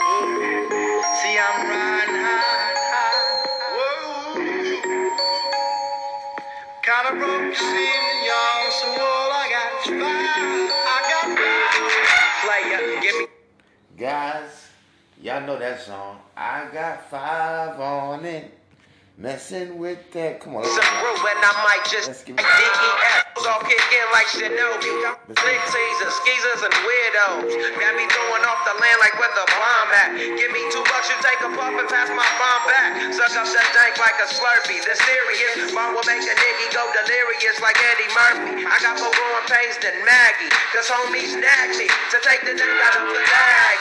Ooh, 0.05 0.37
See, 1.16 1.37
I'm 1.41 1.64
riding 1.64 2.21
high, 2.21 2.77
high. 2.93 3.16
Whoa. 3.73 4.37
Kinda 6.85 7.12
broke 7.25 7.49
the 7.49 7.57
ceiling, 7.57 8.21
y'all, 8.29 8.69
so 8.69 8.89
all 9.01 9.33
I 9.33 9.49
got 9.49 9.73
is 9.81 9.89
fire. 9.97 10.29
I 10.85 10.99
got 11.09 11.25
fire. 11.41 11.73
Player, 12.45 13.01
give 13.01 13.16
me. 13.16 13.25
Guys, 13.97 14.69
Y'all 15.21 15.45
know 15.45 15.59
that 15.59 15.81
song. 15.81 16.21
I 16.37 16.69
got 16.73 17.11
five 17.11 17.81
on 17.81 18.25
it. 18.25 18.57
Messing 19.19 19.83
with 19.83 19.99
that. 20.14 20.39
Come 20.39 20.55
on. 20.55 20.62
Let's, 20.62 20.79
Some 20.79 20.95
room 21.03 21.19
and 21.19 21.43
I 21.43 21.51
might 21.66 21.83
just 21.91 22.07
Let's 22.07 22.23
give 22.23 22.39
DES 22.39 22.47
it- 22.47 23.27
all 23.51 23.62
kick 23.66 23.83
in 23.91 24.07
like 24.14 24.31
Shinobi. 24.31 24.91
Six 25.35 25.59
seasons, 25.75 26.12
skeezers 26.23 26.62
and 26.62 26.75
weirdos. 26.87 27.51
Got 27.83 27.95
me 27.99 28.07
throwing 28.11 28.45
off 28.47 28.61
the 28.62 28.75
land 28.79 28.99
like 29.03 29.14
where 29.19 29.31
the 29.35 29.47
bomb 29.59 29.91
at. 29.95 30.11
Give 30.39 30.51
me 30.55 30.62
two 30.71 30.83
bucks, 30.87 31.11
you 31.11 31.19
take 31.19 31.43
a 31.43 31.51
puff 31.51 31.71
and 31.75 31.89
pass 31.91 32.11
my 32.14 32.29
bomb 32.39 32.62
back. 32.71 33.11
Suck 33.14 33.35
up 33.35 33.47
that 33.51 33.69
dank 33.75 33.99
like 33.99 34.19
a 34.23 34.27
Slurpee. 34.31 34.83
The 34.87 34.95
serious 35.03 35.71
bomb 35.75 35.99
will 35.99 36.07
make 36.07 36.23
a 36.23 36.35
nigga 36.39 36.66
go 36.79 36.83
delirious 36.95 37.59
like 37.59 37.79
Eddie 37.79 38.11
Murphy. 38.14 38.66
I 38.71 38.77
got 38.87 39.03
more 39.03 39.11
growing 39.11 39.47
pains 39.51 39.79
than 39.83 39.99
Maggie. 40.07 40.51
Cause 40.71 40.87
homies 40.87 41.35
nagged 41.35 41.75
me 41.79 41.91
to 41.91 42.19
take 42.23 42.43
the 42.47 42.55
dick 42.55 42.71
out 42.87 43.03
of 43.03 43.07
the 43.11 43.23
bag. 43.27 43.79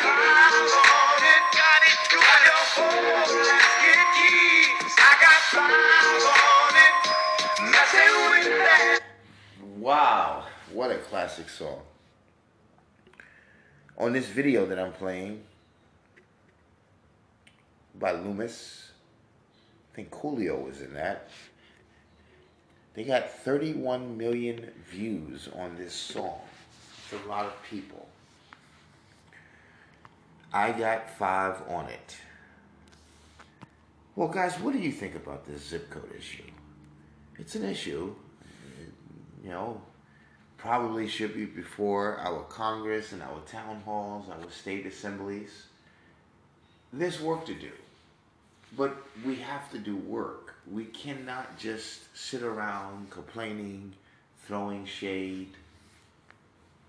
Wow, 9.80 10.44
what 10.74 10.92
a 10.92 10.98
classic 10.98 11.48
song. 11.48 11.80
On 13.98 14.12
this 14.12 14.28
video 14.28 14.66
that 14.66 14.78
I'm 14.78 14.92
playing 14.92 15.44
by 17.98 18.14
Luniz, 18.14 18.90
I 19.94 19.96
think 19.96 20.12
Coolio 20.12 20.62
was 20.64 20.82
in 20.82 20.94
that. 20.94 21.30
They 22.96 23.04
got 23.04 23.30
31 23.30 24.18
million 24.18 24.72
views 24.90 25.48
on 25.56 25.78
this 25.78 25.94
song. 25.94 26.40
It's 27.04 27.24
a 27.24 27.30
lot 27.30 27.46
of 27.46 27.54
people. 27.64 28.07
I 30.54 30.72
got 30.72 31.10
five 31.10 31.62
on 31.70 31.88
it. 31.88 32.18
Well, 34.16 34.30
guys, 34.30 34.60
what 34.60 34.74
do 34.74 34.80
you 34.80 34.91
think 34.91 35.16
about 35.16 35.45
this 35.45 35.68
zip 35.68 35.89
code 35.89 36.12
issue? 36.18 36.43
It's 37.38 37.56
an 37.56 37.64
issue 37.64 38.16
you 39.48 39.54
know, 39.54 39.82
probably 40.58 41.08
should 41.08 41.34
be 41.34 41.45
before 41.45 42.18
our 42.18 42.41
Congress 42.50 43.14
and 43.14 43.24
our 43.24 43.39
town 43.50 43.82
halls, 43.86 44.26
our 44.30 44.52
state 44.52 44.86
assemblies. 44.86 45.68
There's 46.91 47.22
work 47.22 47.45
to 47.45 47.54
do, 47.54 47.72
but 48.76 48.98
we 49.26 49.36
have 49.36 49.72
to 49.72 49.80
do 49.80 49.95
work. 49.95 50.56
We 50.70 50.84
cannot 50.84 51.58
just 51.58 52.14
sit 52.14 52.43
around 52.43 53.10
complaining, 53.10 53.93
throwing 54.45 54.86
shade, 54.86 55.54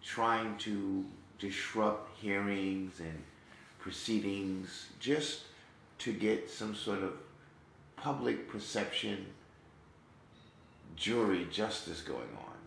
trying 0.02 0.56
to 0.58 1.04
disrupt 1.38 2.18
hearings 2.18 2.98
and 2.98 3.22
proceedings 3.88 4.88
just 5.00 5.44
to 5.96 6.12
get 6.12 6.50
some 6.50 6.74
sort 6.74 7.02
of 7.02 7.14
public 7.96 8.46
perception 8.46 9.24
jury 10.94 11.46
justice 11.50 12.02
going 12.02 12.36
on. 12.38 12.58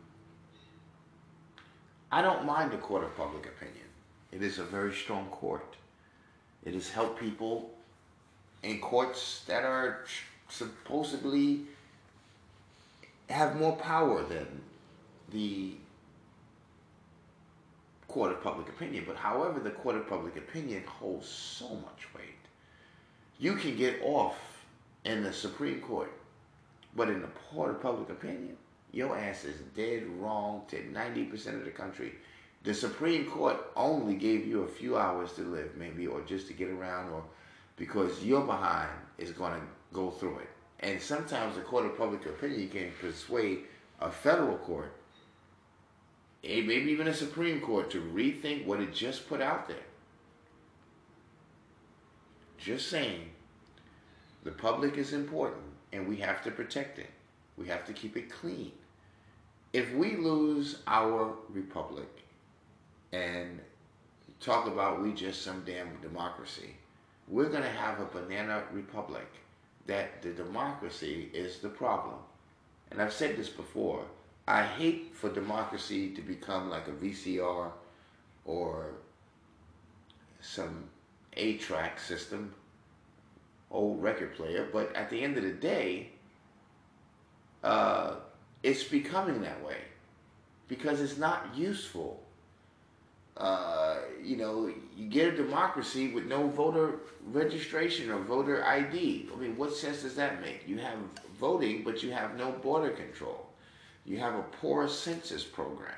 I 2.11 2.23
don't 2.23 2.43
mind 2.43 2.71
the 2.71 2.77
court 2.77 3.03
of 3.03 3.15
public 3.15 3.45
opinion. 3.45 3.85
It 4.31 4.41
is 4.41 4.57
a 4.57 4.63
very 4.63 4.95
strong 4.95 5.27
court. 5.27 5.75
It 6.65 6.73
has 6.73 6.89
helped 6.89 7.19
people 7.19 7.69
in 8.63 8.79
courts 8.79 9.43
that 9.45 9.63
are 9.63 10.05
supposedly 10.49 11.65
have 13.29 13.59
more 13.59 13.75
power 13.75 14.23
than 14.23 14.47
the 15.31 15.75
court 18.11 18.31
of 18.31 18.43
public 18.43 18.69
opinion. 18.69 19.05
But 19.07 19.15
however, 19.15 19.59
the 19.59 19.71
court 19.71 19.95
of 19.95 20.07
public 20.07 20.35
opinion 20.37 20.83
holds 20.85 21.27
so 21.27 21.69
much 21.69 22.07
weight. 22.15 22.25
You 23.39 23.55
can 23.55 23.75
get 23.75 24.01
off 24.03 24.37
in 25.05 25.23
the 25.23 25.33
Supreme 25.33 25.81
Court 25.81 26.11
but 26.95 27.09
in 27.09 27.21
the 27.21 27.27
court 27.27 27.71
of 27.71 27.81
public 27.81 28.09
opinion, 28.09 28.57
your 28.91 29.17
ass 29.17 29.45
is 29.45 29.59
dead 29.75 30.05
wrong 30.19 30.63
to 30.67 30.77
90% 30.77 31.55
of 31.55 31.65
the 31.65 31.71
country. 31.71 32.13
The 32.63 32.73
Supreme 32.73 33.25
Court 33.25 33.57
only 33.75 34.15
gave 34.15 34.45
you 34.45 34.63
a 34.63 34.67
few 34.67 34.97
hours 34.97 35.33
to 35.33 35.41
live, 35.41 35.75
maybe, 35.77 36.05
or 36.05 36.21
just 36.21 36.47
to 36.47 36.53
get 36.53 36.69
around, 36.69 37.09
or 37.11 37.23
because 37.77 38.23
your 38.23 38.41
behind 38.41 38.89
is 39.17 39.31
going 39.31 39.53
to 39.53 39.61
go 39.93 40.11
through 40.11 40.39
it. 40.39 40.49
And 40.81 41.01
sometimes 41.01 41.55
the 41.55 41.61
court 41.61 41.85
of 41.85 41.97
public 41.97 42.25
opinion 42.25 42.69
can 42.69 42.91
persuade 42.99 43.61
a 43.99 44.11
federal 44.11 44.57
court, 44.57 44.93
maybe 46.43 46.91
even 46.91 47.07
a 47.07 47.13
Supreme 47.13 47.61
Court, 47.61 47.91
to 47.91 48.01
rethink 48.01 48.65
what 48.65 48.79
it 48.79 48.93
just 48.93 49.29
put 49.29 49.41
out 49.41 49.67
there. 49.67 49.77
Just 52.57 52.89
saying, 52.89 53.29
the 54.43 54.51
public 54.51 54.97
is 54.97 55.13
important 55.13 55.63
and 55.93 56.07
we 56.07 56.17
have 56.17 56.43
to 56.43 56.51
protect 56.51 56.99
it. 56.99 57.09
We 57.57 57.67
have 57.67 57.85
to 57.85 57.93
keep 57.93 58.17
it 58.17 58.29
clean. 58.29 58.71
If 59.73 59.93
we 59.93 60.15
lose 60.15 60.79
our 60.87 61.33
republic 61.49 62.09
and 63.11 63.59
talk 64.39 64.67
about 64.67 65.01
we 65.01 65.13
just 65.13 65.43
some 65.43 65.63
damn 65.65 65.95
democracy, 66.01 66.75
we're 67.27 67.49
going 67.49 67.63
to 67.63 67.69
have 67.69 67.99
a 67.99 68.05
banana 68.05 68.63
republic 68.71 69.27
that 69.87 70.21
the 70.21 70.31
democracy 70.31 71.29
is 71.33 71.59
the 71.59 71.69
problem. 71.69 72.15
And 72.89 73.01
I've 73.01 73.13
said 73.13 73.37
this 73.37 73.49
before. 73.49 74.03
I 74.47 74.63
hate 74.63 75.15
for 75.15 75.29
democracy 75.29 76.09
to 76.15 76.21
become 76.21 76.69
like 76.69 76.87
a 76.87 76.91
VCR 76.91 77.71
or 78.45 78.93
some 80.41 80.85
8-track 81.37 81.99
system 81.99 82.53
old 83.71 84.03
record 84.03 84.35
player, 84.35 84.67
but 84.71 84.93
at 84.95 85.09
the 85.09 85.21
end 85.23 85.37
of 85.37 85.43
the 85.43 85.53
day, 85.53 86.09
uh, 87.63 88.15
it's 88.63 88.83
becoming 88.83 89.41
that 89.41 89.63
way 89.65 89.77
because 90.67 91.01
it's 91.01 91.17
not 91.17 91.55
useful. 91.55 92.21
Uh, 93.37 93.97
you 94.21 94.35
know, 94.35 94.71
you 94.95 95.07
get 95.07 95.33
a 95.33 95.37
democracy 95.37 96.11
with 96.11 96.25
no 96.25 96.47
voter 96.47 96.99
registration 97.27 98.11
or 98.11 98.19
voter 98.19 98.63
ID. 98.65 99.29
I 99.33 99.39
mean, 99.39 99.57
what 99.57 99.73
sense 99.73 100.01
does 100.01 100.15
that 100.15 100.41
make? 100.41 100.67
You 100.67 100.77
have 100.79 100.97
voting, 101.39 101.83
but 101.83 102.03
you 102.03 102.11
have 102.11 102.35
no 102.35 102.51
border 102.51 102.91
control. 102.91 103.47
You 104.11 104.17
have 104.17 104.35
a 104.35 104.43
poor 104.59 104.89
census 104.89 105.45
program. 105.45 105.95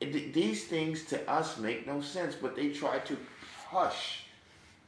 It, 0.00 0.34
these 0.34 0.66
things 0.66 1.04
to 1.04 1.30
us 1.30 1.58
make 1.58 1.86
no 1.86 2.00
sense, 2.00 2.34
but 2.34 2.56
they 2.56 2.70
try 2.70 2.98
to 2.98 3.16
hush 3.68 4.24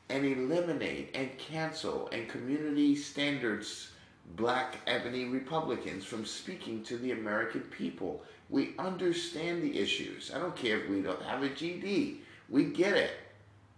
and 0.09 0.25
eliminate 0.25 1.15
and 1.15 1.39
cancel 1.39 2.09
and 2.11 2.29
community 2.29 2.97
standards 2.97 3.93
black 4.35 4.79
ebony 4.89 5.27
Republicans 5.27 6.05
from 6.05 6.25
speaking 6.25 6.83
to 6.83 6.97
the 6.99 7.13
American 7.13 7.61
people. 7.61 8.25
We 8.51 8.75
understand 8.77 9.63
the 9.63 9.79
issues. 9.79 10.33
I 10.35 10.41
don't 10.41 10.57
care 10.57 10.81
if 10.81 10.91
we 10.91 11.01
don't 11.01 11.23
have 11.23 11.45
a 11.45 11.49
GD. 11.49 12.17
We 12.49 12.65
get 12.65 12.97
it. 12.97 13.13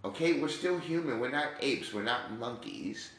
Okay, 0.07 0.41
we're 0.41 0.49
still 0.49 0.79
human. 0.79 1.21
We're 1.21 1.31
not 1.31 1.49
apes. 1.61 1.93
We're 1.93 2.03
not 2.03 2.39
monkeys. 2.39 3.11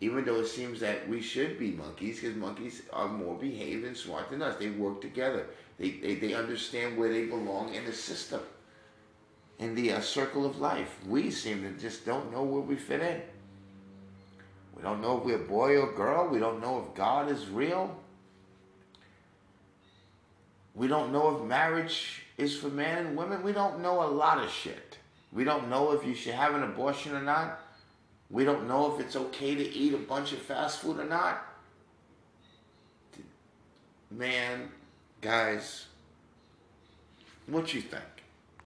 Even 0.00 0.24
though 0.24 0.40
it 0.40 0.46
seems 0.46 0.80
that 0.80 1.08
we 1.08 1.22
should 1.22 1.58
be 1.58 1.70
monkeys 1.70 2.20
because 2.20 2.36
monkeys 2.36 2.82
are 2.92 3.08
more 3.08 3.36
behaved 3.36 3.84
and 3.84 3.96
smart 3.96 4.30
than 4.30 4.42
us. 4.42 4.56
They 4.58 4.70
work 4.70 5.00
together. 5.00 5.46
They, 5.78 5.90
they, 5.90 6.14
they 6.16 6.34
understand 6.34 6.98
where 6.98 7.10
they 7.10 7.24
belong 7.24 7.74
in 7.74 7.84
the 7.86 7.92
system 7.92 8.40
in 9.58 9.74
the 9.74 9.92
uh, 9.92 10.00
circle 10.00 10.44
of 10.44 10.58
life. 10.58 10.96
We 11.06 11.30
seem 11.30 11.62
to 11.62 11.80
just 11.80 12.04
don't 12.04 12.32
know 12.32 12.42
where 12.42 12.60
we 12.60 12.76
fit 12.76 13.00
in. 13.00 13.22
We 14.74 14.82
don't 14.82 15.00
know 15.00 15.18
if 15.18 15.24
we're 15.24 15.38
boy 15.38 15.80
or 15.80 15.92
girl. 15.92 16.28
We 16.28 16.38
don't 16.38 16.60
know 16.60 16.84
if 16.86 16.94
God 16.94 17.30
is 17.30 17.48
real. 17.48 17.96
We 20.74 20.88
don't 20.88 21.12
know 21.12 21.34
if 21.34 21.44
marriage 21.44 22.22
is 22.36 22.56
for 22.56 22.68
men 22.68 23.06
and 23.06 23.16
women. 23.16 23.42
We 23.42 23.52
don't 23.52 23.80
know 23.80 24.02
a 24.02 24.10
lot 24.10 24.44
of 24.44 24.50
shit. 24.50 24.98
We 25.32 25.44
don't 25.44 25.70
know 25.70 25.92
if 25.92 26.06
you 26.06 26.14
should 26.14 26.34
have 26.34 26.54
an 26.54 26.62
abortion 26.62 27.16
or 27.16 27.22
not. 27.22 27.60
We 28.30 28.44
don't 28.44 28.66
know 28.66 28.94
if 28.94 29.00
it's 29.00 29.16
okay 29.16 29.54
to 29.54 29.62
eat 29.62 29.94
a 29.94 29.98
bunch 29.98 30.32
of 30.32 30.38
fast 30.38 30.80
food 30.80 30.98
or 30.98 31.04
not. 31.04 31.44
Man, 34.10 34.70
guys, 35.20 35.86
what 37.46 37.72
you 37.72 37.80
think? 37.80 38.15